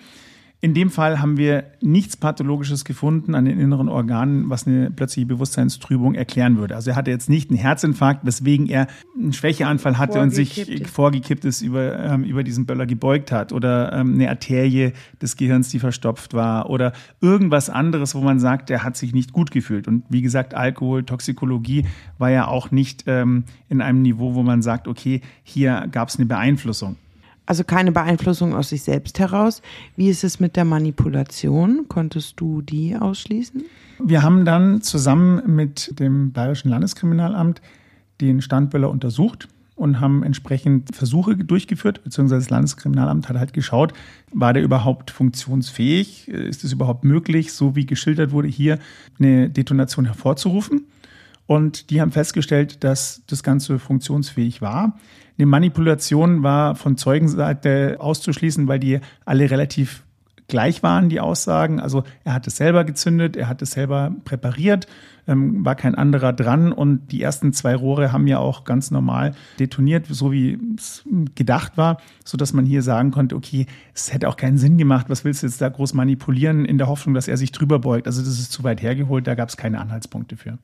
In 0.61 0.75
dem 0.75 0.91
Fall 0.91 1.21
haben 1.21 1.37
wir 1.37 1.67
nichts 1.81 2.17
Pathologisches 2.17 2.85
gefunden 2.85 3.37
an 3.37 3.45
den 3.45 3.61
inneren 3.61 3.89
Organen, 3.89 4.51
was 4.51 4.67
eine 4.67 4.91
plötzliche 4.91 5.27
Bewusstseinstrübung 5.27 6.17
erklären 6.17 6.57
würde. 6.57 6.75
Also 6.75 6.91
er 6.91 6.97
hatte 6.97 7.13
jetzt 7.13 7.31
nicht 7.31 7.51
einen 7.51 7.61
Herzinfarkt, 7.61 8.27
weswegen 8.27 8.69
er 8.69 8.89
einen 9.17 9.33
Schwächeanfall 9.33 9.99
hatte 9.99 10.21
und 10.21 10.31
sich 10.31 10.69
ist. 10.69 10.91
vorgekippt 10.91 11.45
ist, 11.45 11.63
über, 11.63 11.97
ähm, 12.01 12.25
über 12.25 12.43
diesen 12.43 12.67
Böller 12.67 12.87
gebeugt 12.87 13.31
hat 13.31 13.53
oder 13.53 13.93
ähm, 13.93 14.15
eine 14.15 14.31
Arterie 14.31 14.95
des 15.23 15.37
Gehirns, 15.37 15.69
die 15.69 15.79
verstopft 15.79 16.35
war 16.35 16.69
oder 16.69 16.93
irgendwas 17.21 17.71
anderes, 17.71 18.17
wo 18.17 18.21
man 18.21 18.41
sagt, 18.41 18.69
er 18.69 18.83
hat 18.83 18.97
sich 18.97 19.15
nicht 19.15 19.33
gut 19.33 19.53
gefühlt. 19.53 19.87
Und 19.87 20.03
wie 20.09 20.23
gesagt, 20.23 20.55
Alkohol, 20.55 21.05
Toxikologie 21.05 21.87
war 22.19 22.31
ja 22.31 22.49
auch 22.49 22.73
nicht 22.73 23.05
ähm, 23.07 23.45
in 23.69 23.81
einem 23.81 24.03
Niveau, 24.03 24.35
wo 24.35 24.43
man 24.43 24.61
sagt, 24.63 24.89
okay, 24.89 25.21
hier 25.45 25.87
gab 25.93 26.09
es 26.09 26.17
eine 26.17 26.27
Beeinflussung. 26.27 26.97
Also 27.49 27.65
keine 27.65 27.93
Beeinflussung 27.93 28.55
aus 28.55 28.69
sich 28.69 28.83
selbst 28.83 29.19
heraus. 29.19 29.63
Wie 29.97 30.11
ist 30.11 30.23
es 30.23 30.39
mit 30.39 30.55
der 30.55 30.67
Manipulation? 30.67 31.87
Konntest 31.89 32.39
du 32.39 32.61
die 32.61 32.95
ausschließen? 32.95 33.65
Wir 34.05 34.23
haben 34.23 34.45
dann 34.45 34.83
zusammen 34.83 35.57
mit 35.57 35.99
dem 35.99 36.33
Bayerischen 36.33 36.69
Landeskriminalamt 36.69 37.63
den 38.21 38.43
Standböller 38.43 38.91
untersucht 38.91 39.49
und 39.77 39.99
haben 39.99 40.23
entsprechend 40.25 40.95
Versuche 40.95 41.37
durchgeführt, 41.37 42.05
beziehungsweise 42.05 42.41
das 42.41 42.51
Landeskriminalamt 42.51 43.31
hat 43.31 43.39
halt 43.39 43.55
geschaut, 43.55 43.95
war 44.31 44.53
der 44.53 44.63
überhaupt 44.63 45.11
funktionsfähig? 45.11 46.29
Ist 46.29 46.65
es 46.65 46.75
überhaupt 46.75 47.05
möglich, 47.05 47.55
so 47.55 47.75
wie 47.75 47.87
geschildert 47.87 48.31
wurde, 48.31 48.49
hier 48.49 48.79
eine 49.19 49.49
Detonation 49.49 50.05
hervorzurufen? 50.05 50.85
Und 51.49 51.89
die 51.89 52.03
haben 52.03 52.13
festgestellt, 52.13 52.85
dass 52.85 53.23
das 53.27 53.43
Ganze 53.43 53.79
funktionsfähig 53.79 54.61
war. 54.61 54.99
Eine 55.39 55.47
Manipulation 55.47 56.43
war 56.43 56.75
von 56.75 56.99
Zeugenseite 56.99 57.97
auszuschließen, 58.01 58.69
weil 58.69 58.79
die 58.79 59.01
alle 59.25 59.51
relativ 59.51 60.03
gleich 60.47 60.83
waren, 60.83 61.09
die 61.09 61.21
Aussagen. 61.21 61.81
Also 61.81 62.05
er 62.23 62.35
hat 62.35 62.47
es 62.47 62.59
selber 62.59 62.85
gezündet, 62.85 63.35
er 63.35 63.49
hat 63.49 63.63
es 63.63 63.71
selber 63.71 64.13
präpariert, 64.27 64.89
ähm, 65.27 65.65
war 65.65 65.75
kein 65.75 65.95
anderer 65.95 66.35
dran 66.35 66.71
und 66.71 67.13
die 67.13 67.23
ersten 67.23 67.55
zwei 67.55 67.75
Rohre 67.75 68.13
haben 68.13 68.27
ja 68.27 68.39
auch 68.41 68.65
ganz 68.65 68.91
normal 68.91 69.35
detoniert, 69.59 70.05
so 70.07 70.31
wie 70.31 70.59
es 70.77 71.03
gedacht 71.35 71.79
war, 71.79 71.97
so 72.27 72.37
dass 72.37 72.53
man 72.53 72.67
hier 72.67 72.83
sagen 72.83 73.11
konnte, 73.11 73.37
okay, 73.37 73.65
es 73.95 74.13
hätte 74.13 74.29
auch 74.29 74.37
keinen 74.37 74.59
Sinn 74.59 74.77
gemacht, 74.77 75.09
was 75.09 75.25
willst 75.25 75.43
du 75.43 75.47
jetzt 75.47 75.63
da 75.63 75.71
groß 75.71 75.95
manipulieren 75.95 76.67
in 76.67 76.77
der 76.77 76.89
Hoffnung, 76.89 77.15
dass 77.15 77.27
er 77.27 77.39
sich 77.39 77.53
drüber 77.53 77.79
beugt. 77.79 78.07
Also 78.07 78.21
das 78.21 78.39
ist 78.39 78.53
zu 78.53 78.65
weit 78.65 78.83
hergeholt, 78.83 79.27
da 79.27 79.35
gab 79.35 79.49
es 79.49 79.57
keine 79.57 79.81
Anhaltspunkte 79.81 80.37
für. 80.37 80.59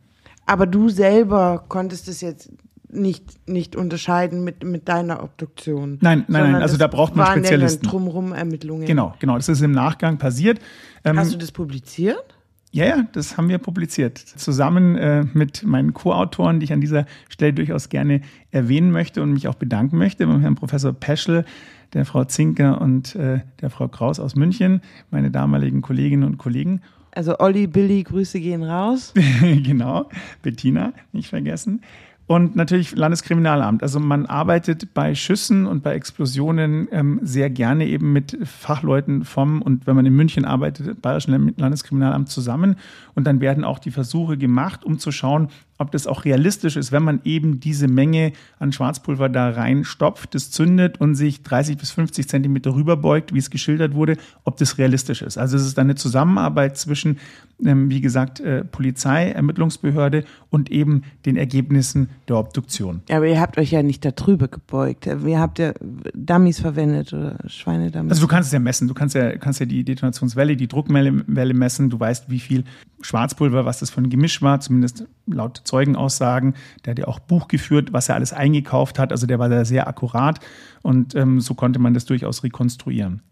Aber 0.46 0.66
du 0.66 0.88
selber 0.88 1.64
konntest 1.68 2.08
es 2.08 2.20
jetzt 2.20 2.50
nicht, 2.88 3.48
nicht 3.48 3.76
unterscheiden 3.76 4.44
mit, 4.44 4.64
mit 4.64 4.88
deiner 4.88 5.22
Obduktion. 5.22 5.98
Nein, 6.00 6.24
nein, 6.28 6.52
nein, 6.52 6.62
also 6.62 6.76
da 6.76 6.86
braucht 6.86 7.16
man 7.16 7.26
Spezialisten. 7.26 7.86
drumherum 7.86 8.32
Ermittlungen. 8.32 8.86
Genau, 8.86 9.14
genau, 9.18 9.36
das 9.36 9.48
ist 9.48 9.62
im 9.62 9.72
Nachgang 9.72 10.18
passiert. 10.18 10.60
Ähm, 11.04 11.18
Hast 11.18 11.34
du 11.34 11.38
das 11.38 11.50
publiziert? 11.50 12.22
Ja, 12.70 12.86
ja, 12.86 13.06
das 13.12 13.36
haben 13.36 13.48
wir 13.48 13.58
publiziert. 13.58 14.18
Zusammen 14.18 14.96
äh, 14.96 15.24
mit 15.32 15.62
meinen 15.62 15.94
Co-Autoren, 15.94 16.58
die 16.58 16.64
ich 16.64 16.72
an 16.72 16.80
dieser 16.80 17.06
Stelle 17.28 17.52
durchaus 17.52 17.88
gerne 17.88 18.20
erwähnen 18.50 18.90
möchte 18.90 19.22
und 19.22 19.32
mich 19.32 19.46
auch 19.46 19.54
bedanken 19.54 19.96
möchte, 19.96 20.26
beim 20.26 20.40
Herrn 20.40 20.56
Professor 20.56 20.92
Peschel, 20.92 21.44
der 21.92 22.04
Frau 22.04 22.24
Zinker 22.24 22.80
und 22.80 23.14
äh, 23.14 23.42
der 23.60 23.70
Frau 23.70 23.86
Kraus 23.86 24.18
aus 24.18 24.34
München, 24.34 24.80
meine 25.12 25.30
damaligen 25.30 25.82
Kolleginnen 25.82 26.24
und 26.24 26.38
Kollegen. 26.38 26.80
Also 27.14 27.38
Olli, 27.38 27.66
Billy, 27.66 28.02
Grüße 28.02 28.40
gehen 28.40 28.62
raus. 28.62 29.14
genau, 29.40 30.08
Bettina, 30.42 30.92
nicht 31.12 31.28
vergessen. 31.28 31.80
Und 32.26 32.56
natürlich 32.56 32.96
Landeskriminalamt. 32.96 33.82
Also 33.82 34.00
man 34.00 34.24
arbeitet 34.24 34.94
bei 34.94 35.14
Schüssen 35.14 35.66
und 35.66 35.82
bei 35.82 35.92
Explosionen 35.92 36.88
ähm, 36.90 37.20
sehr 37.22 37.50
gerne 37.50 37.86
eben 37.86 38.14
mit 38.14 38.38
Fachleuten 38.44 39.24
vom 39.24 39.60
und 39.60 39.86
wenn 39.86 39.94
man 39.94 40.06
in 40.06 40.16
München 40.16 40.46
arbeitet, 40.46 41.02
Bayerischen 41.02 41.52
Landeskriminalamt 41.58 42.30
zusammen. 42.30 42.76
Und 43.14 43.26
dann 43.26 43.42
werden 43.42 43.62
auch 43.62 43.78
die 43.78 43.90
Versuche 43.90 44.38
gemacht, 44.38 44.84
um 44.84 44.98
zu 44.98 45.12
schauen, 45.12 45.48
ob 45.84 45.92
das 45.92 46.06
auch 46.06 46.24
realistisch 46.24 46.76
ist, 46.76 46.92
wenn 46.92 47.02
man 47.02 47.20
eben 47.24 47.60
diese 47.60 47.88
Menge 47.88 48.32
an 48.58 48.72
Schwarzpulver 48.72 49.28
da 49.28 49.50
reinstopft, 49.50 50.34
das 50.34 50.50
zündet 50.50 50.98
und 51.00 51.14
sich 51.14 51.42
30 51.42 51.76
bis 51.76 51.90
50 51.90 52.26
Zentimeter 52.26 52.74
rüberbeugt, 52.74 53.34
wie 53.34 53.38
es 53.38 53.50
geschildert 53.50 53.94
wurde, 53.94 54.16
ob 54.44 54.56
das 54.56 54.78
realistisch 54.78 55.20
ist. 55.22 55.36
Also 55.36 55.56
es 55.56 55.66
ist 55.66 55.78
eine 55.78 55.94
Zusammenarbeit 55.94 56.78
zwischen, 56.78 57.18
ähm, 57.64 57.90
wie 57.90 58.00
gesagt, 58.00 58.40
äh, 58.40 58.64
Polizei, 58.64 59.30
Ermittlungsbehörde 59.30 60.24
und 60.50 60.70
eben 60.70 61.02
den 61.26 61.36
Ergebnissen 61.36 62.08
der 62.28 62.36
Obduktion. 62.36 63.02
Ja, 63.08 63.18
aber 63.18 63.26
ihr 63.26 63.40
habt 63.40 63.58
euch 63.58 63.70
ja 63.70 63.82
nicht 63.82 64.04
da 64.04 64.10
drüber 64.10 64.48
gebeugt. 64.48 65.06
Ihr 65.06 65.38
habt 65.38 65.58
ja 65.58 65.74
Dummies 66.14 66.60
verwendet 66.60 67.12
oder 67.12 67.38
Schweinedummies. 67.46 68.12
Also 68.12 68.22
du 68.22 68.28
kannst 68.28 68.48
es 68.48 68.52
ja 68.52 68.58
messen. 68.58 68.88
Du 68.88 68.94
kannst 68.94 69.14
ja, 69.14 69.36
kannst 69.36 69.60
ja 69.60 69.66
die 69.66 69.84
Detonationswelle, 69.84 70.56
die 70.56 70.68
Druckwelle 70.68 71.12
messen. 71.54 71.90
Du 71.90 72.00
weißt, 72.00 72.30
wie 72.30 72.40
viel 72.40 72.64
Schwarzpulver, 73.04 73.64
was 73.64 73.80
das 73.80 73.90
für 73.90 74.00
ein 74.00 74.08
Gemisch 74.08 74.40
war, 74.40 74.60
zumindest 74.60 75.04
laut 75.26 75.60
Zeugenaussagen. 75.64 76.54
Der 76.84 76.92
hat 76.92 76.98
ja 76.98 77.06
auch 77.06 77.18
Buch 77.18 77.48
geführt, 77.48 77.92
was 77.92 78.08
er 78.08 78.14
alles 78.14 78.32
eingekauft 78.32 78.98
hat. 78.98 79.12
Also 79.12 79.26
der 79.26 79.38
war 79.38 79.48
da 79.48 79.64
sehr 79.64 79.88
akkurat 79.88 80.40
und 80.82 81.14
ähm, 81.14 81.40
so 81.40 81.54
konnte 81.54 81.78
man 81.78 81.94
das 81.94 82.04
durchaus 82.04 82.42
rekonstruieren. 82.42 83.22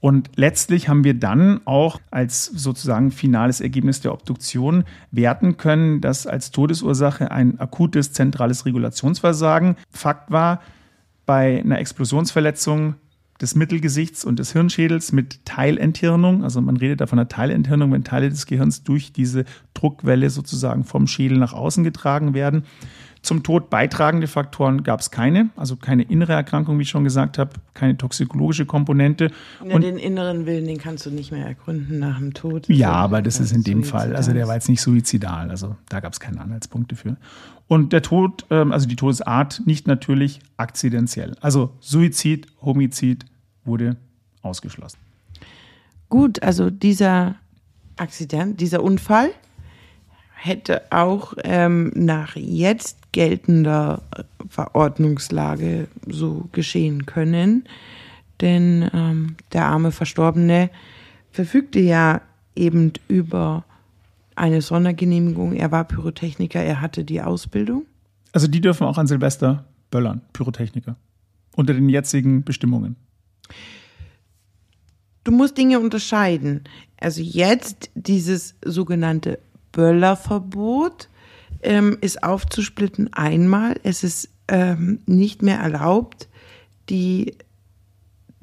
Und 0.00 0.30
letztlich 0.36 0.88
haben 0.88 1.02
wir 1.02 1.14
dann 1.14 1.60
auch 1.64 2.00
als 2.10 2.44
sozusagen 2.46 3.10
finales 3.10 3.60
Ergebnis 3.60 4.00
der 4.00 4.12
Obduktion 4.12 4.84
werten 5.10 5.56
können, 5.56 6.00
dass 6.00 6.26
als 6.26 6.52
Todesursache 6.52 7.32
ein 7.32 7.58
akutes 7.58 8.12
zentrales 8.12 8.64
Regulationsversagen 8.64 9.76
Fakt 9.90 10.30
war. 10.30 10.60
Bei 11.26 11.60
einer 11.60 11.78
Explosionsverletzung 11.78 12.94
des 13.40 13.54
Mittelgesichts 13.54 14.24
und 14.24 14.38
des 14.38 14.52
Hirnschädels 14.52 15.12
mit 15.12 15.44
Teilenthirnung. 15.44 16.42
Also 16.42 16.60
man 16.60 16.76
redet 16.76 17.00
da 17.00 17.06
von 17.06 17.18
einer 17.18 17.28
Teilenthirnung, 17.28 17.92
wenn 17.92 18.04
Teile 18.04 18.28
des 18.28 18.46
Gehirns 18.46 18.82
durch 18.82 19.12
diese 19.12 19.44
Druckwelle 19.74 20.30
sozusagen 20.30 20.84
vom 20.84 21.06
Schädel 21.06 21.38
nach 21.38 21.52
außen 21.52 21.84
getragen 21.84 22.34
werden. 22.34 22.64
Zum 23.22 23.42
Tod 23.42 23.68
beitragende 23.68 24.28
Faktoren 24.28 24.84
gab 24.84 25.00
es 25.00 25.10
keine, 25.10 25.50
also 25.56 25.76
keine 25.76 26.04
innere 26.04 26.34
Erkrankung, 26.34 26.78
wie 26.78 26.82
ich 26.82 26.88
schon 26.88 27.04
gesagt 27.04 27.36
habe, 27.36 27.50
keine 27.74 27.96
toxikologische 27.96 28.64
Komponente. 28.64 29.30
Ja, 29.64 29.74
und 29.74 29.82
den 29.82 29.98
inneren 29.98 30.46
Willen, 30.46 30.66
den 30.66 30.78
kannst 30.78 31.04
du 31.04 31.10
nicht 31.10 31.32
mehr 31.32 31.44
ergründen 31.44 31.98
nach 31.98 32.18
dem 32.18 32.32
Tod. 32.32 32.68
Ja, 32.68 32.92
aber 32.92 33.20
das 33.20 33.40
ist 33.40 33.52
in 33.52 33.64
dem 33.64 33.82
Fall, 33.82 34.14
also 34.14 34.32
der 34.32 34.46
war 34.46 34.54
jetzt 34.54 34.68
nicht 34.68 34.80
suizidal, 34.80 35.50
also 35.50 35.76
da 35.88 36.00
gab 36.00 36.12
es 36.12 36.20
keine 36.20 36.40
Anhaltspunkte 36.40 36.94
für. 36.94 37.16
Und 37.68 37.92
der 37.92 38.02
Tod, 38.02 38.46
ähm, 38.50 38.72
also 38.72 38.88
die 38.88 38.96
Todesart, 38.96 39.62
nicht 39.66 39.86
natürlich 39.86 40.40
akzidentiell. 40.56 41.36
Also 41.40 41.70
Suizid, 41.80 42.46
Homizid 42.62 43.26
wurde 43.64 43.96
ausgeschlossen. 44.42 44.98
Gut, 46.08 46.42
also 46.42 46.70
dieser 46.70 47.36
Akzident, 47.96 48.60
dieser 48.60 48.82
Unfall 48.82 49.30
hätte 50.34 50.90
auch 50.90 51.34
ähm, 51.44 51.92
nach 51.94 52.36
jetzt 52.36 53.12
geltender 53.12 54.02
Verordnungslage 54.48 55.88
so 56.06 56.48
geschehen 56.52 57.06
können. 57.06 57.64
Denn 58.40 58.88
ähm, 58.94 59.36
der 59.52 59.66
arme 59.66 59.90
Verstorbene 59.90 60.70
verfügte 61.30 61.80
ja 61.80 62.20
eben 62.54 62.92
über 63.08 63.64
eine 64.38 64.62
Sondergenehmigung. 64.62 65.52
Er 65.54 65.70
war 65.72 65.84
Pyrotechniker, 65.84 66.62
er 66.62 66.80
hatte 66.80 67.04
die 67.04 67.20
Ausbildung. 67.20 67.86
Also 68.32 68.46
die 68.46 68.60
dürfen 68.60 68.86
auch 68.86 68.98
an 68.98 69.06
Silvester 69.06 69.64
böllern, 69.90 70.22
Pyrotechniker. 70.32 70.96
Unter 71.56 71.74
den 71.74 71.88
jetzigen 71.88 72.44
Bestimmungen. 72.44 72.96
Du 75.24 75.32
musst 75.32 75.58
Dinge 75.58 75.80
unterscheiden. 75.80 76.64
Also 77.00 77.20
jetzt 77.20 77.90
dieses 77.94 78.54
sogenannte 78.64 79.38
Böllerverbot 79.72 81.08
ähm, 81.62 81.98
ist 82.00 82.22
aufzusplitten. 82.22 83.12
Einmal, 83.12 83.78
es 83.82 84.04
ist 84.04 84.30
ähm, 84.48 85.00
nicht 85.06 85.42
mehr 85.42 85.58
erlaubt, 85.58 86.28
die 86.88 87.34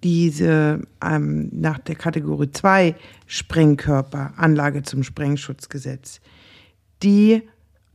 diese 0.04 0.82
ähm, 1.04 1.50
nach 1.52 1.80
der 1.80 1.96
Kategorie 1.96 2.52
2 2.52 2.96
Sprengkörper, 3.28 4.34
Anlage 4.38 4.84
zum 4.84 5.04
Sprengschutzgesetz, 5.04 6.22
die 7.02 7.42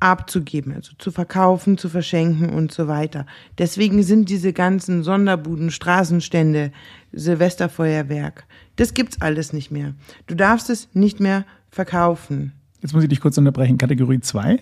abzugeben, 0.01 0.73
also 0.73 0.93
zu 0.99 1.11
verkaufen, 1.11 1.77
zu 1.77 1.89
verschenken 1.89 2.51
und 2.51 2.73
so 2.73 2.89
weiter. 2.89 3.27
Deswegen 3.59 4.03
sind 4.03 4.31
diese 4.31 4.53
ganzen 4.53 5.03
Sonderbuden, 5.03 5.71
Straßenstände, 5.71 6.73
Silvesterfeuerwerk, 7.13 8.47
das 8.77 8.95
gibt's 8.95 9.21
alles 9.21 9.53
nicht 9.53 9.71
mehr. 9.71 9.95
Du 10.27 10.35
darfst 10.35 10.71
es 10.71 10.89
nicht 10.95 11.21
mehr 11.21 11.45
verkaufen. 11.71 12.53
Jetzt 12.81 12.95
muss 12.95 13.03
ich 13.03 13.11
dich 13.11 13.21
kurz 13.21 13.37
unterbrechen. 13.37 13.77
Kategorie 13.77 14.21
2? 14.21 14.59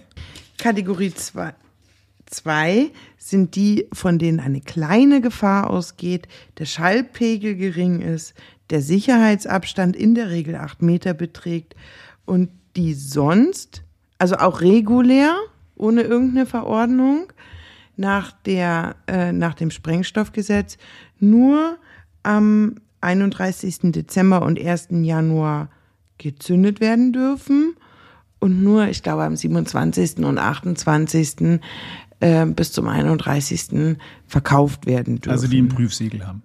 Kategorie 0.59 1.15
2 1.15 1.55
Zwei 2.31 2.91
sind 3.17 3.57
die, 3.57 3.87
von 3.93 4.19
denen 4.19 4.41
eine 4.41 4.61
kleine 4.61 5.21
Gefahr 5.21 5.71
ausgeht, 5.71 6.29
der 6.59 6.67
Schallpegel 6.67 7.57
gering 7.57 8.01
ist, 8.01 8.35
der 8.71 8.83
Sicherheitsabstand 8.83 9.97
in 9.97 10.15
der 10.15 10.31
Regel 10.31 10.57
acht 10.57 10.83
Meter 10.83 11.15
beträgt 11.15 11.75
und 12.27 12.51
die 12.77 12.93
sonst, 12.93 13.83
also 14.19 14.37
auch 14.37 14.61
regulär, 14.61 15.35
ohne 15.77 16.03
irgendeine 16.03 16.45
Verordnung, 16.45 17.33
nach, 17.97 18.33
der, 18.33 18.97
äh, 19.07 19.33
nach 19.33 19.55
dem 19.55 19.71
Sprengstoffgesetz 19.71 20.77
nur 21.19 21.79
am 22.23 22.77
31. 23.01 23.93
Dezember 23.93 24.43
und 24.43 24.61
1. 24.61 24.89
Januar 25.03 25.71
gezündet 26.19 26.81
werden 26.81 27.13
dürfen 27.13 27.75
und 28.41 28.63
nur, 28.63 28.87
ich 28.89 29.03
glaube, 29.03 29.25
am 29.25 29.37
27. 29.37 30.19
und 30.19 30.39
28. 30.39 31.61
Äh, 32.21 32.47
bis 32.47 32.73
zum 32.73 32.89
31. 32.89 33.97
verkauft 34.27 34.87
werden 34.87 35.21
dürfen. 35.21 35.31
Also 35.31 35.47
die 35.47 35.61
ein 35.61 35.69
Prüfsiegel 35.69 36.27
haben. 36.27 36.43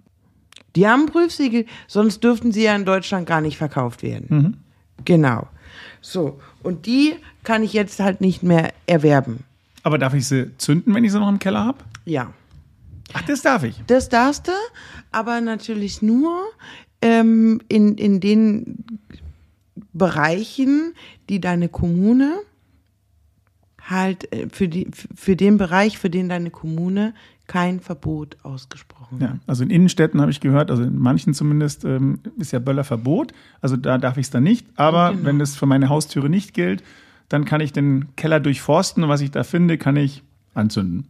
Die 0.76 0.86
haben 0.86 1.02
ein 1.02 1.06
Prüfsiegel, 1.06 1.66
sonst 1.88 2.22
dürften 2.22 2.52
sie 2.52 2.64
ja 2.64 2.76
in 2.76 2.84
Deutschland 2.84 3.26
gar 3.26 3.40
nicht 3.40 3.56
verkauft 3.56 4.02
werden. 4.02 4.26
Mhm. 4.28 4.54
Genau. 5.04 5.48
So, 6.00 6.40
und 6.62 6.86
die 6.86 7.14
kann 7.42 7.62
ich 7.62 7.72
jetzt 7.72 8.00
halt 8.00 8.20
nicht 8.20 8.42
mehr 8.42 8.72
erwerben. 8.86 9.44
Aber 9.82 9.98
darf 9.98 10.14
ich 10.14 10.26
sie 10.26 10.56
zünden, 10.58 10.94
wenn 10.94 11.04
ich 11.04 11.12
sie 11.12 11.18
noch 11.18 11.28
im 11.28 11.38
Keller 11.38 11.64
habe? 11.64 11.78
Ja. 12.04 12.32
Ach, 13.12 13.22
das 13.22 13.42
darf 13.42 13.64
ich. 13.64 13.82
Das 13.86 14.08
darfst 14.08 14.48
du, 14.48 14.52
aber 15.12 15.40
natürlich 15.40 16.02
nur 16.02 16.40
ähm, 17.02 17.60
in, 17.68 17.96
in 17.96 18.20
den 18.20 18.84
Bereichen, 19.92 20.94
die 21.28 21.40
deine 21.40 21.68
Kommune 21.68 22.40
halt 23.88 24.32
äh, 24.32 24.48
für, 24.50 24.68
die, 24.68 24.88
für 24.92 25.36
den 25.36 25.58
Bereich, 25.58 25.98
für 25.98 26.10
den 26.10 26.28
deine 26.28 26.50
Kommune 26.50 27.14
kein 27.46 27.80
Verbot 27.80 28.38
ausgesprochen 28.42 28.94
ja, 29.20 29.38
also 29.46 29.62
in 29.62 29.70
Innenstädten 29.70 30.20
habe 30.20 30.30
ich 30.30 30.40
gehört, 30.40 30.70
also 30.70 30.82
in 30.82 30.98
manchen 30.98 31.34
zumindest 31.34 31.84
ähm, 31.84 32.20
ist 32.38 32.52
ja 32.52 32.58
Böllerverbot, 32.58 33.32
also 33.60 33.76
da 33.76 33.98
darf 33.98 34.16
ich 34.16 34.26
es 34.26 34.30
dann 34.30 34.42
nicht. 34.42 34.66
Aber 34.76 35.12
genau. 35.12 35.24
wenn 35.24 35.38
das 35.38 35.56
für 35.56 35.66
meine 35.66 35.88
Haustüre 35.88 36.28
nicht 36.28 36.54
gilt, 36.54 36.82
dann 37.28 37.44
kann 37.44 37.60
ich 37.60 37.72
den 37.72 38.14
Keller 38.16 38.40
durchforsten 38.40 39.02
und 39.02 39.08
was 39.08 39.20
ich 39.20 39.30
da 39.30 39.44
finde, 39.44 39.78
kann 39.78 39.96
ich 39.96 40.22
anzünden. 40.54 41.06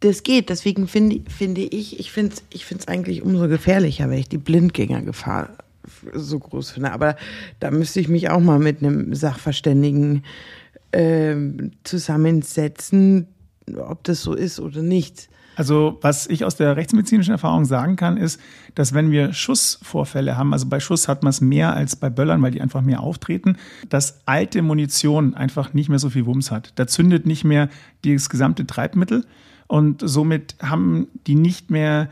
Das 0.00 0.22
geht, 0.22 0.48
deswegen 0.48 0.88
finde 0.88 1.20
finde 1.28 1.60
ich, 1.60 2.00
ich 2.00 2.10
finde 2.10 2.34
es 2.34 2.44
ich 2.50 2.64
find's 2.64 2.88
eigentlich 2.88 3.22
umso 3.22 3.48
gefährlicher, 3.48 4.08
wenn 4.08 4.18
ich 4.18 4.28
die 4.28 4.38
Blindgängergefahr 4.38 5.50
so 6.14 6.38
groß 6.38 6.70
finde. 6.70 6.92
Aber 6.92 7.16
da 7.58 7.70
müsste 7.70 8.00
ich 8.00 8.08
mich 8.08 8.30
auch 8.30 8.40
mal 8.40 8.58
mit 8.58 8.82
einem 8.82 9.14
Sachverständigen 9.14 10.24
äh, 10.92 11.36
zusammensetzen, 11.84 13.28
ob 13.76 14.04
das 14.04 14.22
so 14.22 14.34
ist 14.34 14.60
oder 14.60 14.82
nicht. 14.82 15.28
Also 15.56 15.98
was 16.00 16.26
ich 16.26 16.44
aus 16.44 16.56
der 16.56 16.76
rechtsmedizinischen 16.76 17.32
Erfahrung 17.32 17.64
sagen 17.64 17.96
kann, 17.96 18.16
ist, 18.16 18.40
dass 18.74 18.94
wenn 18.94 19.10
wir 19.10 19.34
Schussvorfälle 19.34 20.36
haben, 20.36 20.52
also 20.52 20.66
bei 20.66 20.80
Schuss 20.80 21.06
hat 21.06 21.22
man 21.22 21.30
es 21.30 21.40
mehr 21.40 21.74
als 21.74 21.96
bei 21.96 22.08
Böllern, 22.08 22.40
weil 22.40 22.52
die 22.52 22.62
einfach 22.62 22.80
mehr 22.80 23.00
auftreten, 23.00 23.56
dass 23.88 24.26
alte 24.26 24.62
Munition 24.62 25.34
einfach 25.34 25.74
nicht 25.74 25.88
mehr 25.88 25.98
so 25.98 26.08
viel 26.08 26.24
Wumms 26.24 26.50
hat. 26.50 26.72
Da 26.76 26.86
zündet 26.86 27.26
nicht 27.26 27.44
mehr 27.44 27.68
das 28.04 28.30
gesamte 28.30 28.66
Treibmittel 28.66 29.26
und 29.66 30.02
somit 30.02 30.56
haben 30.62 31.08
die 31.26 31.34
nicht 31.34 31.70
mehr 31.70 32.08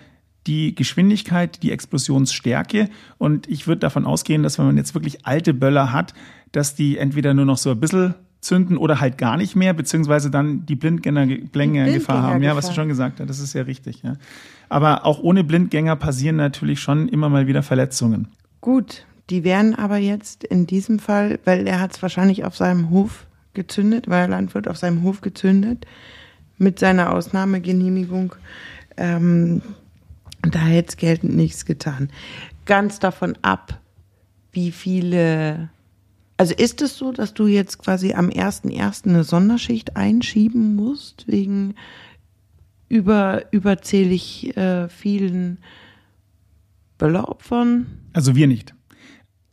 die 0.47 0.75
Geschwindigkeit, 0.75 1.63
die 1.63 1.73
Explosionsstärke. 1.73 2.89
Und 3.19 3.49
ich 3.49 3.67
würde 3.67 3.81
davon 3.81 4.07
ausgehen, 4.07 4.43
dass 4.43 4.59
wenn 4.59 4.67
man 4.67 4.77
jetzt 4.77 4.95
wirklich 4.95 5.27
alte 5.27 5.55
Böller 5.55 5.93
hat, 5.93 6.15
dass 6.53 6.75
die 6.75 6.99
entweder 6.99 7.35
nur 7.35 7.45
noch 7.45 7.59
so 7.59 7.71
ein 7.71 7.81
bisschen 7.81 8.15
zünden 8.41 8.77
oder 8.77 9.01
halt 9.01 9.19
gar 9.19 9.37
nicht 9.37 9.57
mehr, 9.57 9.75
beziehungsweise 9.75 10.31
dann 10.31 10.65
die 10.67 10.77
Blindgängergefahr 10.77 12.23
haben. 12.23 12.43
Ja, 12.43 12.55
was 12.57 12.69
du 12.69 12.75
schon 12.75 12.89
gesagt 12.89 13.21
hast, 13.21 13.29
das 13.29 13.41
ist 13.41 13.55
ja 13.55 13.63
richtig. 13.63 14.03
Ja. 14.03 14.15
Aber 14.69 15.05
auch 15.05 15.21
ohne 15.21 15.45
Blindgänger 15.45 15.97
passieren 15.97 16.37
natürlich 16.37 16.81
schon 16.81 17.09
immer 17.09 17.29
mal 17.29 17.47
wieder 17.47 17.63
Verletzungen. 17.63 18.29
Gut, 18.61 19.05
die 19.31 19.45
wären 19.45 19.75
aber 19.75 19.97
jetzt 19.97 20.45
in 20.45 20.67
diesem 20.67 20.99
Fall, 20.99 21.39
weil 21.45 21.67
er 21.67 21.81
hat 21.81 21.97
es 21.97 22.03
wahrscheinlich 22.03 22.45
auf 22.45 22.57
seinem 22.57 22.91
Hof 22.91 23.27
gezündet, 23.55 24.09
weil 24.09 24.23
er 24.23 24.29
Landwirt 24.29 24.69
auf 24.69 24.77
seinem 24.77 25.03
Hof 25.03 25.21
gezündet, 25.21 25.87
mit 26.59 26.79
seiner 26.79 27.13
Ausnahmegenehmigung. 27.13 28.35
Ähm, 28.97 29.63
da 30.43 30.61
hätte 30.61 30.91
es 30.91 30.97
geltend 30.97 31.35
nichts 31.35 31.65
getan. 31.65 32.11
Ganz 32.67 33.01
davon 33.01 33.37
ab, 33.43 33.81
wie 34.53 34.71
viele 34.71 35.71
also 36.39 36.55
ist 36.55 36.81
es 36.83 36.97
so, 36.97 37.13
dass 37.13 37.35
du 37.35 37.47
jetzt 37.47 37.79
quasi 37.79 38.15
am 38.15 38.29
1.1. 38.29 39.09
eine 39.09 39.25
Sonderschicht 39.25 39.97
einschieben 39.97 40.77
musst, 40.77 41.27
wegen 41.27 41.75
über, 42.89 43.53
überzählig 43.53 44.57
äh, 44.57 44.89
vielen 44.89 45.59
Bölleropfern? 46.97 47.87
Also 48.13 48.37
wir 48.37 48.47
nicht. 48.47 48.75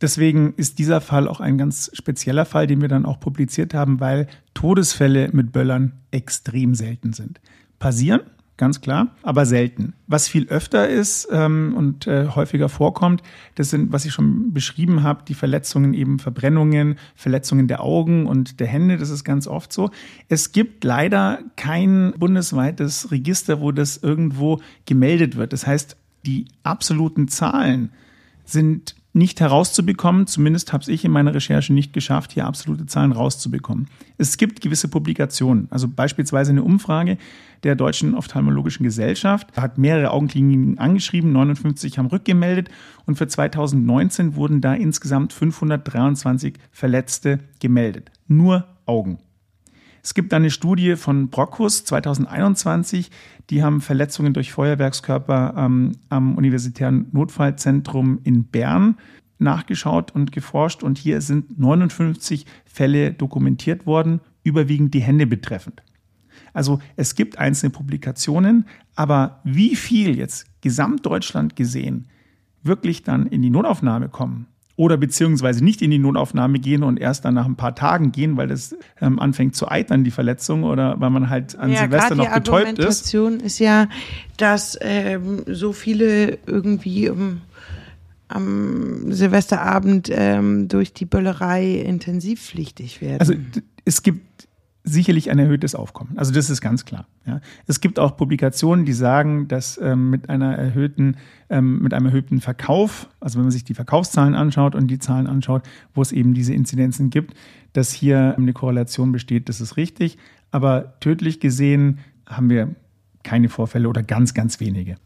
Deswegen 0.00 0.54
ist 0.56 0.78
dieser 0.78 1.00
Fall 1.00 1.26
auch 1.26 1.40
ein 1.40 1.58
ganz 1.58 1.90
spezieller 1.92 2.44
Fall, 2.44 2.66
den 2.66 2.80
wir 2.80 2.88
dann 2.88 3.04
auch 3.04 3.18
publiziert 3.18 3.74
haben, 3.74 3.98
weil 3.98 4.28
Todesfälle 4.54 5.30
mit 5.32 5.52
Böllern 5.52 5.92
extrem 6.12 6.74
selten 6.74 7.14
sind. 7.14 7.40
Passieren, 7.78 8.20
ganz 8.56 8.80
klar, 8.80 9.14
aber 9.22 9.46
selten. 9.46 9.94
Was 10.06 10.28
viel 10.28 10.48
öfter 10.48 10.88
ist 10.88 11.28
ähm, 11.30 11.74
und 11.76 12.06
äh, 12.06 12.28
häufiger 12.28 12.68
vorkommt, 12.68 13.22
das 13.54 13.70
sind, 13.70 13.92
was 13.92 14.04
ich 14.04 14.12
schon 14.12 14.52
beschrieben 14.52 15.02
habe, 15.02 15.24
die 15.26 15.34
Verletzungen, 15.34 15.94
eben 15.94 16.18
Verbrennungen, 16.18 16.98
Verletzungen 17.14 17.68
der 17.68 17.82
Augen 17.82 18.26
und 18.26 18.60
der 18.60 18.66
Hände, 18.66 18.96
das 18.96 19.10
ist 19.10 19.24
ganz 19.24 19.46
oft 19.46 19.72
so. 19.72 19.90
Es 20.28 20.52
gibt 20.52 20.84
leider 20.84 21.40
kein 21.56 22.14
bundesweites 22.16 23.10
Register, 23.10 23.60
wo 23.60 23.72
das 23.72 23.98
irgendwo 23.98 24.60
gemeldet 24.86 25.36
wird. 25.36 25.52
Das 25.52 25.66
heißt, 25.66 25.96
die 26.24 26.46
absoluten 26.62 27.28
Zahlen 27.28 27.90
sind 28.44 28.96
nicht 29.16 29.40
herauszubekommen. 29.40 30.26
Zumindest 30.26 30.72
habe 30.72 30.90
ich 30.92 31.04
in 31.04 31.10
meiner 31.10 31.34
Recherche 31.34 31.72
nicht 31.72 31.92
geschafft, 31.92 32.32
hier 32.32 32.46
absolute 32.46 32.86
Zahlen 32.86 33.12
rauszubekommen. 33.12 33.88
Es 34.18 34.36
gibt 34.36 34.60
gewisse 34.60 34.88
Publikationen, 34.88 35.66
also 35.70 35.88
beispielsweise 35.88 36.50
eine 36.50 36.62
Umfrage 36.62 37.18
der 37.64 37.74
Deutschen 37.74 38.14
Ophthalmologischen 38.14 38.84
Gesellschaft 38.84 39.56
hat 39.56 39.78
mehrere 39.78 40.10
Augenkliniken 40.10 40.78
angeschrieben, 40.78 41.32
59 41.32 41.98
haben 41.98 42.06
rückgemeldet 42.06 42.68
und 43.06 43.16
für 43.16 43.26
2019 43.26 44.36
wurden 44.36 44.60
da 44.60 44.74
insgesamt 44.74 45.32
523 45.32 46.54
Verletzte 46.70 47.40
gemeldet. 47.58 48.12
Nur 48.28 48.66
Augen. 48.84 49.18
Es 50.06 50.14
gibt 50.14 50.32
eine 50.32 50.50
Studie 50.50 50.94
von 50.94 51.30
Brockus 51.30 51.84
2021, 51.84 53.10
die 53.50 53.62
haben 53.62 53.80
Verletzungen 53.80 54.32
durch 54.32 54.52
Feuerwerkskörper 54.52 55.54
ähm, 55.56 55.92
am 56.08 56.36
Universitären 56.36 57.06
Notfallzentrum 57.12 58.20
in 58.24 58.44
Bern 58.44 58.96
nachgeschaut 59.38 60.14
und 60.14 60.32
geforscht 60.32 60.82
und 60.82 60.98
hier 60.98 61.20
sind 61.20 61.58
59 61.58 62.46
Fälle 62.64 63.12
dokumentiert 63.12 63.86
worden, 63.86 64.20
überwiegend 64.42 64.94
die 64.94 65.02
Hände 65.02 65.26
betreffend. 65.26 65.82
Also 66.52 66.80
es 66.96 67.14
gibt 67.14 67.38
einzelne 67.38 67.70
Publikationen, 67.70 68.66
aber 68.94 69.40
wie 69.44 69.76
viel 69.76 70.16
jetzt 70.16 70.46
Gesamtdeutschland 70.62 71.54
gesehen 71.54 72.08
wirklich 72.62 73.02
dann 73.02 73.26
in 73.26 73.42
die 73.42 73.50
Notaufnahme 73.50 74.08
kommen, 74.08 74.46
oder 74.76 74.98
beziehungsweise 74.98 75.64
nicht 75.64 75.80
in 75.80 75.90
die 75.90 75.98
Notaufnahme 75.98 76.58
gehen 76.58 76.82
und 76.82 77.00
erst 77.00 77.24
dann 77.24 77.34
nach 77.34 77.46
ein 77.46 77.56
paar 77.56 77.74
Tagen 77.74 78.12
gehen, 78.12 78.36
weil 78.36 78.46
das 78.46 78.76
ähm, 79.00 79.18
anfängt 79.18 79.56
zu 79.56 79.68
eitern, 79.68 80.04
die 80.04 80.10
Verletzung, 80.10 80.64
oder 80.64 81.00
weil 81.00 81.10
man 81.10 81.30
halt 81.30 81.58
an 81.58 81.72
ja, 81.72 81.80
Silvester 81.80 82.14
noch 82.14 82.32
betäubt 82.32 82.78
ist. 82.78 83.12
Die 83.12 83.16
Argumentation 83.16 83.40
ist 83.40 83.58
ja, 83.58 83.88
dass 84.36 84.78
ähm, 84.82 85.44
so 85.46 85.72
viele 85.72 86.38
irgendwie 86.46 87.08
um, 87.08 87.40
am 88.28 89.12
Silvesterabend 89.12 90.10
ähm, 90.12 90.68
durch 90.68 90.92
die 90.92 91.06
Böllerei 91.06 91.76
intensivpflichtig 91.76 93.00
werden. 93.00 93.20
Also 93.20 93.32
es 93.86 94.02
gibt 94.02 94.45
sicherlich 94.88 95.30
ein 95.30 95.38
erhöhtes 95.38 95.74
Aufkommen. 95.74 96.16
Also 96.16 96.32
das 96.32 96.48
ist 96.48 96.60
ganz 96.60 96.84
klar. 96.84 97.06
Ja. 97.26 97.40
Es 97.66 97.80
gibt 97.80 97.98
auch 97.98 98.16
Publikationen, 98.16 98.84
die 98.84 98.92
sagen, 98.92 99.48
dass 99.48 99.78
ähm, 99.82 100.10
mit 100.10 100.30
einer 100.30 100.56
erhöhten, 100.56 101.16
ähm, 101.50 101.82
mit 101.82 101.92
einem 101.92 102.06
erhöhten 102.06 102.40
Verkauf, 102.40 103.08
also 103.20 103.38
wenn 103.38 103.46
man 103.46 103.50
sich 103.50 103.64
die 103.64 103.74
Verkaufszahlen 103.74 104.34
anschaut 104.34 104.76
und 104.76 104.86
die 104.86 105.00
Zahlen 105.00 105.26
anschaut, 105.26 105.62
wo 105.92 106.02
es 106.02 106.12
eben 106.12 106.34
diese 106.34 106.54
Inzidenzen 106.54 107.10
gibt, 107.10 107.34
dass 107.72 107.92
hier 107.92 108.36
eine 108.38 108.52
Korrelation 108.52 109.10
besteht, 109.10 109.48
das 109.48 109.60
ist 109.60 109.76
richtig. 109.76 110.18
Aber 110.52 110.98
tödlich 111.00 111.40
gesehen 111.40 111.98
haben 112.24 112.48
wir 112.48 112.74
keine 113.24 113.48
Vorfälle 113.48 113.88
oder 113.88 114.04
ganz, 114.04 114.34
ganz 114.34 114.60
wenige. 114.60 114.96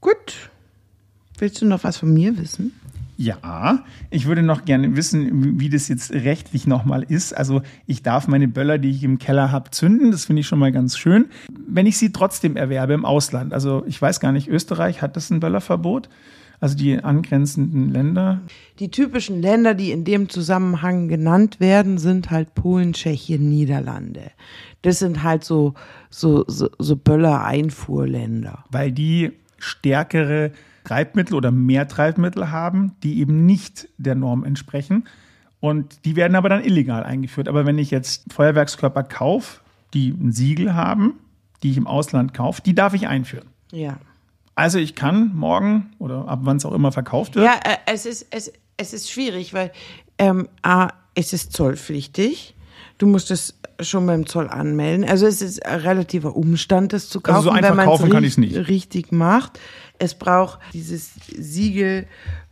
Gut. 0.00 0.50
Willst 1.38 1.60
du 1.60 1.66
noch 1.66 1.82
was 1.82 1.96
von 1.96 2.14
mir 2.14 2.38
wissen? 2.38 2.72
Ja, 3.16 3.84
ich 4.10 4.26
würde 4.26 4.42
noch 4.42 4.64
gerne 4.64 4.96
wissen, 4.96 5.60
wie 5.60 5.68
das 5.68 5.88
jetzt 5.88 6.12
rechtlich 6.12 6.66
nochmal 6.66 7.02
ist. 7.02 7.36
Also 7.36 7.62
ich 7.86 8.02
darf 8.02 8.26
meine 8.26 8.48
Böller, 8.48 8.78
die 8.78 8.90
ich 8.90 9.04
im 9.04 9.18
Keller 9.18 9.52
habe, 9.52 9.70
zünden. 9.70 10.10
Das 10.10 10.24
finde 10.24 10.40
ich 10.40 10.46
schon 10.46 10.58
mal 10.58 10.72
ganz 10.72 10.96
schön. 10.96 11.26
Wenn 11.66 11.86
ich 11.86 11.98
sie 11.98 12.10
trotzdem 12.12 12.56
erwerbe 12.56 12.94
im 12.94 13.04
Ausland, 13.04 13.52
also 13.52 13.84
ich 13.86 14.00
weiß 14.00 14.18
gar 14.18 14.32
nicht, 14.32 14.48
Österreich 14.48 15.02
hat 15.02 15.16
das 15.16 15.30
ein 15.30 15.40
Böllerverbot. 15.40 16.08
Also 16.62 16.76
die 16.76 17.02
angrenzenden 17.02 17.90
Länder. 17.90 18.40
Die 18.78 18.88
typischen 18.88 19.42
Länder, 19.42 19.74
die 19.74 19.90
in 19.90 20.04
dem 20.04 20.28
Zusammenhang 20.28 21.08
genannt 21.08 21.58
werden, 21.58 21.98
sind 21.98 22.30
halt 22.30 22.54
Polen, 22.54 22.92
Tschechien, 22.92 23.48
Niederlande. 23.48 24.30
Das 24.82 25.00
sind 25.00 25.24
halt 25.24 25.42
so, 25.42 25.74
so, 26.08 26.44
so, 26.46 26.70
so 26.78 26.94
Böller-Einfuhrländer. 26.94 28.64
Weil 28.70 28.92
die 28.92 29.32
stärkere 29.58 30.52
Treibmittel 30.84 31.34
oder 31.34 31.50
mehr 31.50 31.88
Treibmittel 31.88 32.50
haben, 32.50 32.92
die 33.02 33.20
eben 33.20 33.46
nicht 33.46 33.88
der 33.98 34.14
Norm 34.14 34.44
entsprechen. 34.44 35.06
Und 35.60 36.04
die 36.04 36.16
werden 36.16 36.34
aber 36.34 36.48
dann 36.48 36.64
illegal 36.64 37.04
eingeführt. 37.04 37.48
Aber 37.48 37.66
wenn 37.66 37.78
ich 37.78 37.90
jetzt 37.90 38.24
Feuerwerkskörper 38.32 39.04
kaufe, 39.04 39.60
die 39.94 40.08
ein 40.10 40.32
Siegel 40.32 40.74
haben, 40.74 41.14
die 41.62 41.70
ich 41.70 41.76
im 41.76 41.86
Ausland 41.86 42.34
kaufe, 42.34 42.62
die 42.62 42.74
darf 42.74 42.94
ich 42.94 43.06
einführen. 43.06 43.46
Ja. 43.70 43.98
Also 44.54 44.78
ich 44.78 44.94
kann 44.94 45.30
morgen 45.34 45.92
oder 45.98 46.28
ab 46.28 46.40
wann 46.42 46.56
es 46.56 46.64
auch 46.66 46.72
immer 46.72 46.92
verkauft 46.92 47.36
wird. 47.36 47.46
Ja, 47.46 47.54
äh, 47.64 47.76
es 47.86 48.06
ist, 48.06 48.26
es, 48.30 48.52
es 48.76 48.92
ist 48.92 49.10
schwierig, 49.10 49.54
weil 49.54 49.70
ähm, 50.18 50.48
A, 50.62 50.88
es 51.14 51.32
ist 51.32 51.52
zollpflichtig. 51.52 52.54
Du 52.98 53.06
musst 53.06 53.30
es 53.30 53.58
schon 53.80 54.06
beim 54.06 54.26
Zoll 54.26 54.48
anmelden. 54.48 55.08
Also 55.08 55.26
es 55.26 55.42
ist 55.42 55.64
ein 55.64 55.80
relativer 55.80 56.36
Umstand, 56.36 56.92
das 56.92 57.08
zu 57.08 57.20
kaufen, 57.20 57.36
Also 57.36 57.48
so 57.50 57.54
einfach 57.54 57.70
wenn 57.70 57.86
man 57.86 58.10
kann 58.10 58.24
es 58.24 58.36
nicht. 58.38 58.68
richtig 58.68 59.12
macht. 59.12 59.58
Es 59.98 60.14
braucht 60.14 60.58
dieses 60.72 61.12
Siegel 61.26 62.06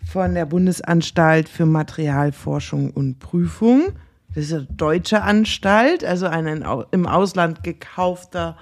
von 0.04 0.34
der 0.34 0.46
Bundesanstalt 0.46 1.48
für 1.48 1.66
Materialforschung 1.66 2.90
und 2.90 3.18
Prüfung. 3.18 3.92
Das 4.34 4.44
ist 4.44 4.52
eine 4.52 4.66
deutsche 4.70 5.22
Anstalt, 5.22 6.04
also 6.04 6.26
ein 6.26 6.64
im 6.92 7.06
Ausland 7.06 7.64
gekaufter 7.64 8.56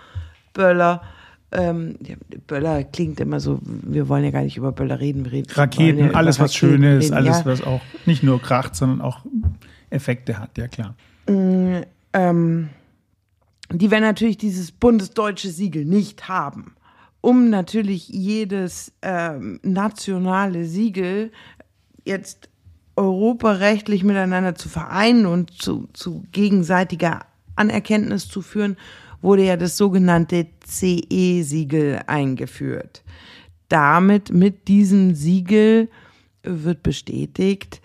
Böller. 0.55 1.03
Ähm, 1.51 1.97
ja, 2.03 2.17
Böller 2.47 2.85
klingt 2.85 3.21
immer 3.21 3.41
so, 3.41 3.61
wir 3.63 4.09
wollen 4.09 4.25
ja 4.25 4.31
gar 4.31 4.43
nicht 4.43 4.57
über 4.57 4.73
Böller 4.73 5.01
reden. 5.01 5.25
Wir 5.25 5.33
reden 5.33 5.49
ja 5.49 5.57
Raketen, 5.57 6.09
über 6.09 6.17
alles 6.17 6.39
was 6.39 6.55
Raketen 6.55 6.83
schön 6.83 6.83
ist, 6.83 7.05
reden, 7.07 7.15
alles 7.15 7.39
ja. 7.41 7.47
was 7.47 7.63
auch 7.63 7.81
nicht 8.07 8.23
nur 8.23 8.41
kracht, 8.41 8.75
sondern 8.75 9.01
auch 9.01 9.25
Effekte 9.91 10.39
hat, 10.39 10.57
ja 10.59 10.69
klar. 10.69 10.95
ähm, 11.27 12.69
die 13.71 13.91
werden 13.91 14.05
natürlich 14.05 14.39
dieses 14.39 14.73
bundesdeutsche 14.73 15.51
Siegel 15.51 15.85
nicht 15.85 16.29
haben. 16.29 16.75
Um 17.21 17.51
natürlich 17.51 18.09
jedes 18.09 18.93
ähm, 19.03 19.59
nationale 19.63 20.65
Siegel 20.65 21.33
jetzt 22.05 22.49
europarechtlich 22.97 24.03
miteinander 24.03 24.57
zu 24.57 24.69
vereinen 24.69 25.27
und 25.27 25.53
zu, 25.53 25.89
zu 25.93 26.25
gegenseitiger 26.33 27.21
Anerkenntnis 27.55 28.29
zu 28.29 28.43
führen, 28.43 28.77
wurde 29.21 29.45
ja 29.45 29.57
das 29.57 29.77
sogenannte 29.77 30.47
CE-Siegel 30.67 32.01
eingeführt. 32.07 33.05
Damit, 33.69 34.33
mit 34.33 34.69
diesem 34.69 35.15
Siegel 35.15 35.89
wird 36.43 36.83
bestätigt, 36.83 37.81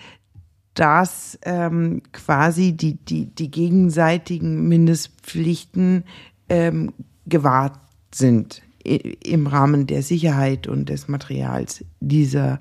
dass 0.73 1.37
ähm, 1.43 2.01
quasi 2.11 2.73
die, 2.73 2.95
die, 2.95 3.27
die 3.27 3.51
gegenseitigen 3.51 4.67
Mindestpflichten 4.67 6.05
ähm, 6.49 6.93
gewahrt 7.27 7.79
sind 8.13 8.62
im 8.83 9.47
Rahmen 9.47 9.87
der 9.87 10.03
Sicherheit 10.03 10.67
und 10.67 10.89
des 10.89 11.07
Materials 11.07 11.83
dieser, 11.99 12.59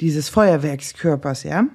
dieses 0.00 0.28
Feuerwerkskörpers, 0.28 1.44
ja. 1.44 1.66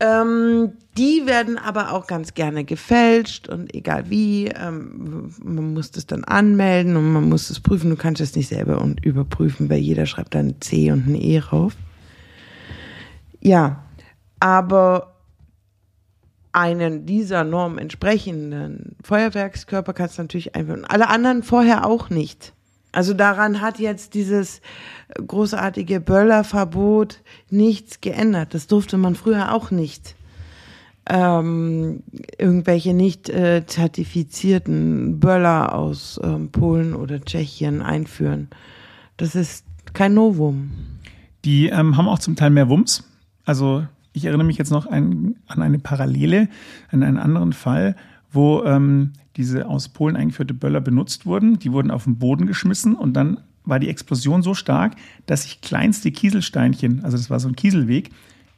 Ähm, 0.00 0.72
die 0.98 1.26
werden 1.26 1.58
aber 1.58 1.92
auch 1.92 2.06
ganz 2.06 2.34
gerne 2.34 2.64
gefälscht 2.64 3.48
und 3.48 3.72
egal 3.72 4.10
wie, 4.10 4.48
ähm, 4.48 5.30
man 5.42 5.72
muss 5.74 5.92
das 5.92 6.06
dann 6.06 6.24
anmelden 6.24 6.96
und 6.96 7.12
man 7.12 7.28
muss 7.28 7.50
es 7.50 7.60
prüfen. 7.60 7.88
Du 7.88 7.96
kannst 7.96 8.20
es 8.20 8.34
nicht 8.34 8.48
selber 8.48 8.82
und 8.82 9.04
überprüfen, 9.04 9.70
weil 9.70 9.78
jeder 9.78 10.06
schreibt 10.06 10.34
dann 10.34 10.48
ein 10.48 10.60
C 10.60 10.90
und 10.90 11.06
ein 11.06 11.14
E 11.14 11.38
rauf. 11.38 11.76
Ja, 13.40 13.84
aber 14.40 15.11
einen 16.52 17.06
dieser 17.06 17.44
Norm 17.44 17.78
entsprechenden 17.78 18.96
Feuerwerkskörper 19.02 19.94
kannst 19.94 20.18
du 20.18 20.22
natürlich 20.22 20.54
einführen. 20.54 20.84
Alle 20.84 21.08
anderen 21.08 21.42
vorher 21.42 21.86
auch 21.86 22.10
nicht. 22.10 22.52
Also 22.92 23.14
daran 23.14 23.62
hat 23.62 23.78
jetzt 23.78 24.12
dieses 24.12 24.60
großartige 25.26 26.00
Böllerverbot 26.00 27.20
nichts 27.48 28.02
geändert. 28.02 28.52
Das 28.52 28.66
durfte 28.66 28.98
man 28.98 29.14
früher 29.14 29.54
auch 29.54 29.70
nicht. 29.70 30.14
Ähm, 31.08 32.02
irgendwelche 32.38 32.94
nicht 32.94 33.28
äh, 33.28 33.64
zertifizierten 33.66 35.18
Böller 35.18 35.74
aus 35.74 36.20
ähm, 36.22 36.50
Polen 36.52 36.94
oder 36.94 37.20
Tschechien 37.20 37.82
einführen. 37.82 38.48
Das 39.16 39.34
ist 39.34 39.64
kein 39.94 40.14
Novum. 40.14 40.70
Die 41.44 41.68
ähm, 41.68 41.96
haben 41.96 42.08
auch 42.08 42.20
zum 42.20 42.36
Teil 42.36 42.50
mehr 42.50 42.68
Wumms. 42.68 43.04
Also 43.44 43.84
ich 44.12 44.24
erinnere 44.24 44.46
mich 44.46 44.58
jetzt 44.58 44.70
noch 44.70 44.86
ein, 44.86 45.36
an 45.46 45.62
eine 45.62 45.78
Parallele, 45.78 46.48
an 46.90 47.02
einen 47.02 47.18
anderen 47.18 47.52
Fall, 47.52 47.96
wo 48.30 48.62
ähm, 48.64 49.12
diese 49.36 49.66
aus 49.66 49.88
Polen 49.88 50.16
eingeführte 50.16 50.54
Böller 50.54 50.80
benutzt 50.80 51.26
wurden. 51.26 51.58
Die 51.58 51.72
wurden 51.72 51.90
auf 51.90 52.04
den 52.04 52.18
Boden 52.18 52.46
geschmissen 52.46 52.94
und 52.94 53.14
dann 53.14 53.40
war 53.64 53.78
die 53.78 53.88
Explosion 53.88 54.42
so 54.42 54.54
stark, 54.54 54.96
dass 55.26 55.44
sich 55.44 55.60
kleinste 55.60 56.10
Kieselsteinchen, 56.10 57.04
also 57.04 57.16
das 57.16 57.30
war 57.30 57.40
so 57.40 57.48
ein 57.48 57.56
Kieselweg, 57.56 58.10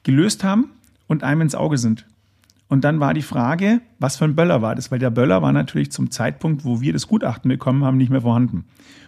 gelöst 0.03 0.45
haben 0.45 0.71
und 1.07 1.23
einem 1.23 1.43
ins 1.43 1.55
Auge 1.55 1.79
sind. 1.79 2.07
Und 2.69 2.83
dann 2.83 2.99
war 2.99 3.15
die 3.15 3.23
Frage, 3.23 3.83
was 3.99 4.17
für 4.17 4.25
ein 4.25 4.35
Böller 4.35 4.63
war 4.63 4.75
das? 4.75 4.91
Weil 4.91 4.99
der 4.99 5.11
Böller 5.11 5.43
war 5.43 5.53
natürlich 5.53 5.93
zum 5.93 6.11
Zeitpunkt, 6.11 6.65
wo 6.65 6.81
wir 6.81 6.93
das 6.93 7.07
Gutachten 7.07 7.49
bekommen 7.49 7.85
haben, 7.85 7.99
nicht 7.99 8.11
mehr 8.11 8.23
vorhanden. 8.23 8.65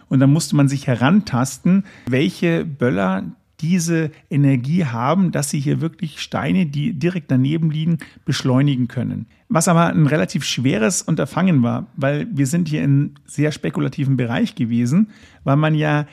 Und 0.09 0.19
dann 0.19 0.31
musste 0.31 0.55
man 0.55 0.69
sich 0.69 0.87
herantasten, 0.87 1.83
welche 2.05 2.63
Böller 2.63 3.23
diese 3.59 4.11
Energie 4.29 4.85
haben, 4.85 5.31
dass 5.31 5.49
sie 5.49 5.59
hier 5.59 5.81
wirklich 5.81 6.19
Steine, 6.19 6.67
die 6.67 6.93
direkt 6.93 7.31
daneben 7.31 7.71
liegen, 7.71 7.97
beschleunigen 8.25 8.87
können. 8.87 9.25
Was 9.49 9.67
aber 9.67 9.87
ein 9.87 10.07
relativ 10.07 10.43
schweres 10.43 11.01
Unterfangen 11.01 11.63
war, 11.63 11.87
weil 11.95 12.27
wir 12.31 12.45
sind 12.45 12.67
hier 12.67 12.83
in 12.83 13.15
sehr 13.25 13.51
spekulativen 13.51 14.17
Bereich 14.17 14.55
gewesen, 14.55 15.09
weil 15.43 15.55
man 15.55 15.73
ja 15.73 16.05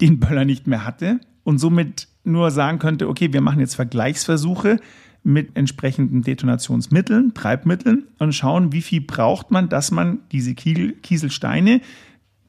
den 0.00 0.20
Böller 0.20 0.44
nicht 0.44 0.66
mehr 0.66 0.84
hatte 0.84 1.20
und 1.42 1.58
somit 1.58 2.08
nur 2.24 2.50
sagen 2.50 2.78
könnte, 2.78 3.08
okay, 3.08 3.32
wir 3.32 3.40
machen 3.40 3.60
jetzt 3.60 3.74
Vergleichsversuche 3.74 4.78
mit 5.24 5.56
entsprechenden 5.56 6.22
Detonationsmitteln, 6.22 7.34
Treibmitteln 7.34 8.04
und 8.18 8.34
schauen, 8.34 8.72
wie 8.72 8.82
viel 8.82 9.00
braucht 9.00 9.50
man, 9.50 9.68
dass 9.68 9.90
man 9.90 10.20
diese 10.30 10.54
Kieselsteine, 10.54 11.80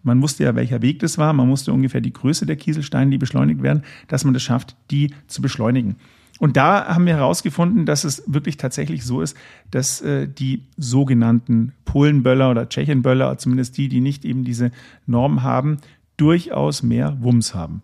man 0.04 0.22
wusste 0.22 0.44
ja, 0.44 0.56
welcher 0.56 0.82
Weg 0.82 1.00
das 1.00 1.18
war, 1.18 1.34
man 1.34 1.50
wusste 1.50 1.74
ungefähr 1.74 2.02
die 2.02 2.14
Größe 2.14 2.46
der 2.46 2.56
Kieselsteine, 2.56 3.12
die 3.12 3.18
beschleunigt 3.18 3.62
werden, 3.62 3.84
dass 4.08 4.24
man 4.24 4.34
das 4.34 4.44
schafft, 4.44 4.76
die 4.92 5.14
zu 5.28 5.42
beschleunigen. 5.42 5.96
Und 6.40 6.56
da 6.56 6.88
haben 6.88 7.06
wir 7.06 7.16
herausgefunden, 7.16 7.86
dass 7.86 8.06
es 8.06 8.24
wirklich 8.26 8.56
tatsächlich 8.56 9.04
so 9.04 9.22
ist, 9.22 9.36
dass 9.72 10.00
äh, 10.02 10.26
die 10.26 10.64
sogenannten 10.78 11.74
Polenböller 11.84 12.50
oder 12.50 12.70
Tschechenböller, 12.70 13.38
zumindest 13.38 13.78
die, 13.78 13.90
die 13.90 14.00
nicht 14.00 14.24
eben 14.24 14.46
diese 14.46 14.72
Norm 15.06 15.44
haben, 15.44 15.80
durchaus 16.16 16.82
mehr 16.82 17.18
Wumms 17.20 17.54
haben. 17.54 17.82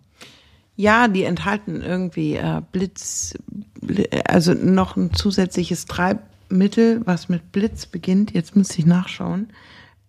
Ja, 0.77 1.07
die 1.09 1.23
enthalten 1.23 1.81
irgendwie 1.81 2.35
äh, 2.35 2.61
Blitz, 2.71 3.33
Bli- 3.81 4.09
also 4.25 4.53
noch 4.53 4.95
ein 4.95 5.13
zusätzliches 5.13 5.85
Treibmittel, 5.85 7.01
was 7.05 7.27
mit 7.27 7.51
Blitz 7.51 7.85
beginnt. 7.85 8.33
Jetzt 8.33 8.55
müsste 8.55 8.79
ich 8.79 8.85
nachschauen. 8.85 9.47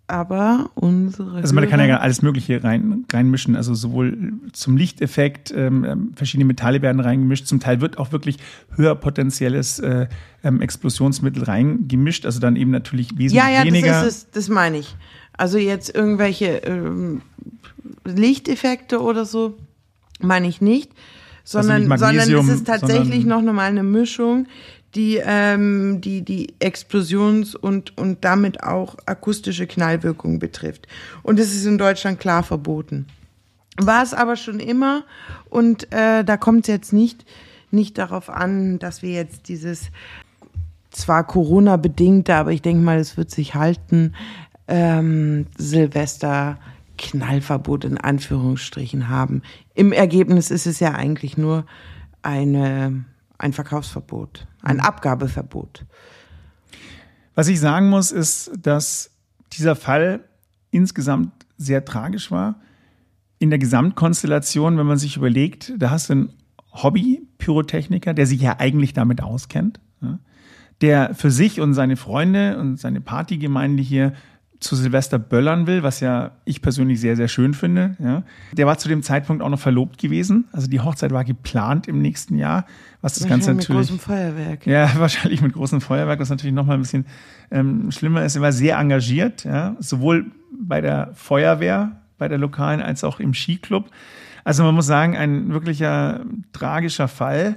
Aber 0.09 0.71
unsere. 0.75 1.39
Also 1.39 1.55
man 1.55 1.69
kann 1.69 1.81
ja 1.81 1.99
alles 1.99 2.23
Mögliche 2.23 2.63
rein, 2.63 3.05
reinmischen, 3.13 3.57
also 3.57 3.75
sowohl 3.75 4.35
zum 4.53 4.77
Lichteffekt, 4.77 5.53
ähm, 5.55 5.85
ähm, 5.85 6.13
verschiedene 6.15 6.45
Metalle 6.45 6.81
werden 6.81 7.01
reingemischt, 7.01 7.47
zum 7.47 7.59
Teil 7.59 7.81
wird 7.81 7.99
auch 7.99 8.13
wirklich 8.13 8.37
höher 8.77 8.95
potenzielles 8.95 9.81
äh, 9.81 10.07
ähm, 10.45 10.61
Explosionsmittel 10.61 11.43
reingemischt, 11.43 12.25
also 12.25 12.39
dann 12.39 12.55
eben 12.55 12.71
natürlich 12.71 13.19
wesentlich 13.19 13.33
Ja, 13.33 13.51
ja, 13.51 13.65
weniger. 13.65 13.89
das 13.89 14.07
ist 14.07 14.17
es, 14.17 14.31
das 14.31 14.49
meine 14.49 14.79
ich. 14.79 14.95
Also 15.37 15.59
jetzt 15.59 15.93
irgendwelche 15.93 16.59
ähm, 16.59 17.23
Lichteffekte 18.05 19.03
oder 19.03 19.25
so, 19.25 19.57
meine 20.21 20.47
ich 20.47 20.61
nicht, 20.61 20.93
sondern, 21.43 21.83
nicht 21.83 21.99
sondern 21.99 22.17
es 22.17 22.29
Magnesium, 22.29 22.51
ist 22.51 22.67
tatsächlich 22.67 23.25
noch 23.25 23.43
normal 23.43 23.71
eine 23.71 23.83
Mischung, 23.83 24.47
die 24.97 25.21
ähm, 25.23 26.01
die, 26.01 26.23
die 26.23 26.55
Explosions- 26.59 27.55
und, 27.55 27.97
und 27.99 28.25
damit 28.25 28.63
auch 28.63 28.97
akustische 29.07 29.67
Knallwirkung 29.67 30.39
betrifft. 30.39 30.89
Und 31.23 31.39
es 31.39 31.55
ist 31.55 31.67
in 31.67 31.79
Deutschland 31.79 32.19
klar 32.19 32.43
verboten. 32.43 33.07
War 33.79 34.03
es 34.03 34.15
aber 34.15 34.37
schon 34.37 34.59
immer 34.59 35.05
und 35.51 35.93
äh, 35.93 36.25
da 36.25 36.37
kommt 36.37 36.67
es 36.67 36.69
jetzt 36.69 36.93
nicht, 36.93 37.27
nicht 37.71 37.99
darauf 37.99 38.31
an, 38.31 38.79
dass 38.79 39.03
wir 39.03 39.11
jetzt 39.11 39.49
dieses 39.49 39.91
zwar 40.91 41.27
Corona-bedingte, 41.27 42.35
aber 42.35 42.53
ich 42.53 42.63
denke 42.63 42.83
mal, 42.83 42.99
es 42.99 43.19
wird 43.19 43.31
sich 43.31 43.55
halten, 43.55 44.15
ähm, 44.67 45.47
Silvester 45.59 46.59
Knallverbot 46.97 47.85
in 47.85 47.99
Anführungsstrichen 47.99 49.09
haben. 49.09 49.43
Im 49.75 49.93
Ergebnis 49.93 50.51
ist 50.51 50.67
es 50.67 50.81
ja 50.81 50.93
eigentlich 50.93 51.37
nur 51.37 51.67
eine, 52.23 53.05
ein 53.39 53.53
Verkaufsverbot, 53.53 54.47
ein 54.63 54.81
Abgabeverbot. 54.81 55.85
Was 57.35 57.49
ich 57.49 57.61
sagen 57.61 57.91
muss, 57.91 58.13
ist, 58.13 58.51
dass 58.59 59.11
dieser 59.53 59.77
Fall 59.77 60.25
insgesamt 60.71 61.33
sehr 61.57 61.85
tragisch 61.85 62.31
war. 62.31 62.61
in 63.39 63.51
der 63.51 63.59
Gesamtkonstellation, 63.59 64.79
wenn 64.79 64.87
man 64.87 64.99
sich 64.99 65.17
überlegt, 65.17 65.75
da 65.77 65.91
hast 65.91 66.09
du 66.09 66.15
einen 66.15 66.33
Hobby-Pyrotechniker, 66.73 68.15
der 68.15 68.27
sich 68.27 68.41
ja 68.41 68.59
eigentlich 68.59 68.93
damit 68.95 69.23
auskennt, 69.23 69.81
der 70.81 71.15
für 71.15 71.31
sich 71.31 71.61
und 71.61 71.75
seine 71.75 71.97
Freunde 71.97 72.59
und 72.59 72.79
seine 72.79 73.01
Partygemeinde 73.01 73.83
hier 73.83 74.13
zu 74.67 74.77
Silvester 74.77 75.19
böllern 75.19 75.67
will, 75.67 75.83
was 75.83 76.01
ja 76.01 76.33
ich 76.45 76.61
persönlich 76.61 77.01
sehr, 77.01 77.17
sehr 77.17 77.29
schön 77.29 77.55
finde. 77.55 77.97
Ja. 77.99 78.23
Der 78.53 78.67
war 78.67 78.77
zu 78.79 78.89
dem 78.89 79.03
Zeitpunkt 79.03 79.43
auch 79.43 79.49
noch 79.49 79.61
verlobt 79.61 79.99
gewesen. 79.99 80.47
Also 80.53 80.67
die 80.67 80.81
Hochzeit 80.81 81.13
war 81.13 81.25
geplant 81.25 81.87
im 81.87 82.03
nächsten 82.03 82.37
Jahr, 82.37 82.67
was 83.01 83.15
das 83.15 83.29
Ganze 83.29 83.55
natürlich. 83.55 83.91
Mit 83.91 84.01
großem 84.01 84.17
Feuerwerk. 84.17 84.67
Ja, 84.67 84.91
wahrscheinlich 84.99 85.41
mit 85.41 85.53
großem 85.53 85.81
Feuerwerk, 85.81 86.21
was 86.21 86.31
natürlich 86.31 86.55
nochmal 86.55 86.77
ein 86.77 86.83
bisschen 86.83 87.07
ähm, 87.51 87.91
schlimmer 87.91 88.25
ist. 88.25 88.37
Er 88.37 88.43
war 88.43 88.53
sehr 88.53 88.77
engagiert, 88.79 89.45
ja, 89.45 89.77
sowohl 89.79 90.27
bei 90.53 90.81
der 90.81 91.11
Feuerwehr, 91.15 92.01
bei 92.19 92.29
der 92.29 92.39
lokalen, 92.39 92.83
als 92.83 93.05
auch 93.05 93.21
im 93.21 93.35
Skiclub. 93.35 93.91
Also 94.45 94.65
man 94.65 94.75
muss 94.75 94.87
sagen, 94.87 95.17
ein 95.17 95.53
wirklicher 95.53 96.25
tragischer 96.53 97.09
Fall. 97.09 97.57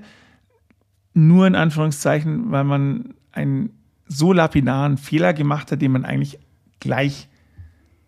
Nur 1.13 1.47
in 1.47 1.55
Anführungszeichen, 1.55 2.51
weil 2.51 2.63
man 2.63 3.13
einen 3.31 3.71
so 4.07 4.33
lapidaren 4.33 4.97
Fehler 4.97 5.33
gemacht 5.33 5.71
hat, 5.71 5.81
den 5.81 5.91
man 5.91 6.05
eigentlich 6.05 6.39
gleich 6.79 7.27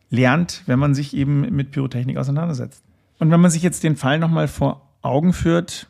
lernt, 0.10 0.64
wenn 0.66 0.80
man 0.80 0.94
sich 0.94 1.16
eben 1.16 1.42
mit 1.56 1.72
Pyrotechnik 1.72 2.18
auseinandersetzt. 2.18 2.84
Und 3.20 3.32
wenn 3.32 3.40
man 3.40 3.52
sich 3.52 3.64
jetzt 3.64 3.84
den 3.84 3.96
Fall 3.96 4.20
nochmal 4.20 4.48
vor 4.48 4.90
Augen 5.02 5.34
führt, 5.34 5.88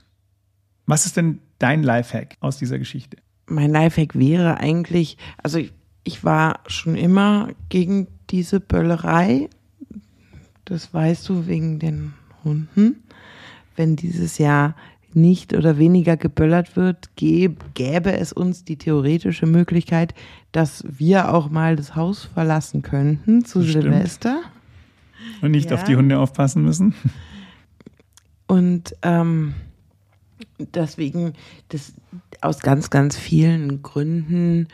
was 0.86 1.06
ist 1.06 1.18
denn 1.18 1.40
dein 1.60 1.84
Lifehack 1.84 2.38
aus 2.40 2.58
dieser 2.58 2.80
Geschichte? 2.80 3.18
Mein 3.48 3.72
Lifehack 3.72 4.18
wäre 4.18 4.58
eigentlich, 4.58 5.18
also 5.42 5.58
ich, 5.58 5.74
ich 6.04 6.24
war 6.24 6.60
schon 6.68 6.96
immer 6.96 7.50
gegen 7.70 8.08
diese 8.30 8.60
Böllerei. 8.60 9.50
Das 10.66 10.94
weißt 10.94 11.28
du 11.30 11.48
wegen 11.48 11.80
den 11.80 12.14
Hunden. 12.44 13.04
Wenn 13.76 13.96
dieses 13.96 14.38
Jahr 14.38 14.76
nicht 15.16 15.54
oder 15.54 15.78
weniger 15.78 16.18
geböllert 16.18 16.76
wird, 16.76 17.10
gäbe 17.16 18.14
es 18.14 18.34
uns 18.34 18.64
die 18.64 18.78
theoretische 18.78 19.46
Möglichkeit, 19.46 20.14
dass 20.52 20.84
wir 20.88 21.34
auch 21.34 21.50
mal 21.50 21.76
das 21.76 21.96
Haus 21.96 22.26
verlassen 22.26 22.82
könnten 22.82 23.46
zu 23.46 23.60
Bestimmt. 23.60 23.84
Silvester. 23.84 24.42
Und 25.42 25.52
nicht 25.52 25.70
ja. 25.70 25.78
auf 25.78 25.84
die 25.84 25.96
Hunde 25.96 26.20
aufpassen 26.20 26.64
müssen. 26.64 26.94
Und 28.48 28.96
ähm, 29.02 29.54
deswegen, 30.60 31.34
das 31.70 31.94
aus 32.42 32.60
ganz, 32.60 32.90
ganz 32.90 33.18
vielen 33.18 33.82
Gründen, 33.82 34.68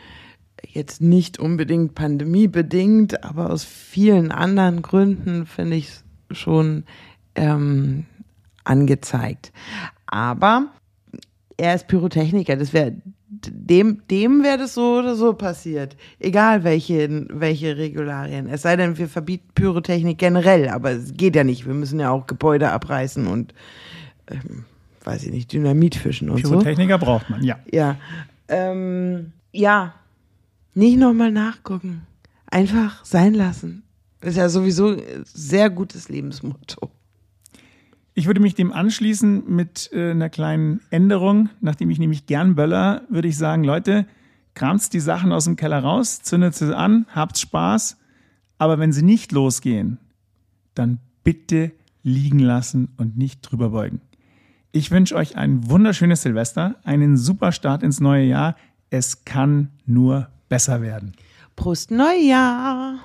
jetzt 0.66 1.00
nicht 1.00 1.38
unbedingt 1.38 1.94
pandemiebedingt, 1.94 3.24
aber 3.24 3.50
aus 3.50 3.64
vielen 3.64 4.32
anderen 4.32 4.82
Gründen 4.82 5.46
finde 5.46 5.76
ich 5.76 5.88
es 5.88 6.04
schon 6.38 6.84
ähm, 7.34 8.06
angezeigt. 8.64 9.52
Aber 10.08 10.66
er 11.56 11.74
ist 11.74 11.88
Pyrotechniker, 11.88 12.56
das 12.56 12.72
wäre 12.72 12.94
dem, 13.28 14.02
dem 14.08 14.42
wäre 14.42 14.58
das 14.58 14.74
so 14.74 14.98
oder 14.98 15.14
so 15.14 15.34
passiert. 15.34 15.96
Egal 16.18 16.64
welche, 16.64 17.26
welche 17.30 17.76
Regularien. 17.76 18.48
Es 18.48 18.62
sei 18.62 18.76
denn, 18.76 18.96
wir 18.96 19.08
verbieten 19.08 19.48
Pyrotechnik 19.54 20.18
generell, 20.18 20.68
aber 20.68 20.92
es 20.92 21.14
geht 21.14 21.36
ja 21.36 21.44
nicht. 21.44 21.66
Wir 21.66 21.74
müssen 21.74 22.00
ja 22.00 22.10
auch 22.10 22.26
Gebäude 22.26 22.70
abreißen 22.70 23.26
und 23.26 23.52
ähm, 24.28 24.64
weiß 25.04 25.24
ich 25.24 25.30
nicht, 25.32 25.52
Dynamit 25.52 25.94
fischen 25.94 26.30
und 26.30 26.36
Pyrotechniker 26.36 26.58
so. 26.58 26.64
Pyrotechniker 26.64 26.98
braucht 26.98 27.30
man, 27.30 27.44
ja. 27.44 27.58
Ja. 27.70 27.96
Ähm, 28.48 29.32
ja. 29.52 29.94
Nicht 30.74 30.98
nochmal 30.98 31.32
nachgucken. 31.32 32.06
Einfach 32.46 33.04
sein 33.04 33.34
lassen. 33.34 33.82
Ist 34.20 34.36
ja 34.36 34.48
sowieso 34.48 34.88
ein 34.88 35.24
sehr 35.24 35.70
gutes 35.70 36.08
Lebensmotto. 36.08 36.90
Ich 38.18 38.26
würde 38.26 38.40
mich 38.40 38.56
dem 38.56 38.72
anschließen 38.72 39.44
mit 39.46 39.90
äh, 39.92 40.10
einer 40.10 40.28
kleinen 40.28 40.80
Änderung. 40.90 41.50
Nachdem 41.60 41.88
ich 41.88 42.00
nämlich 42.00 42.26
gern 42.26 42.56
böller, 42.56 43.02
würde 43.08 43.28
ich 43.28 43.38
sagen, 43.38 43.62
Leute, 43.62 44.06
kramt 44.54 44.92
die 44.92 44.98
Sachen 44.98 45.30
aus 45.30 45.44
dem 45.44 45.54
Keller 45.54 45.78
raus, 45.78 46.20
zündet 46.22 46.56
sie 46.56 46.76
an, 46.76 47.06
habt 47.14 47.38
Spaß. 47.38 47.96
Aber 48.58 48.80
wenn 48.80 48.92
sie 48.92 49.04
nicht 49.04 49.30
losgehen, 49.30 49.98
dann 50.74 50.98
bitte 51.22 51.70
liegen 52.02 52.40
lassen 52.40 52.88
und 52.96 53.16
nicht 53.16 53.42
drüber 53.42 53.68
beugen. 53.68 54.00
Ich 54.72 54.90
wünsche 54.90 55.14
euch 55.14 55.36
ein 55.36 55.70
wunderschönes 55.70 56.22
Silvester, 56.22 56.74
einen 56.82 57.16
super 57.16 57.52
Start 57.52 57.84
ins 57.84 58.00
neue 58.00 58.24
Jahr. 58.24 58.56
Es 58.90 59.26
kann 59.26 59.70
nur 59.86 60.26
besser 60.48 60.82
werden. 60.82 61.12
Prost 61.54 61.92
Neujahr! 61.92 62.98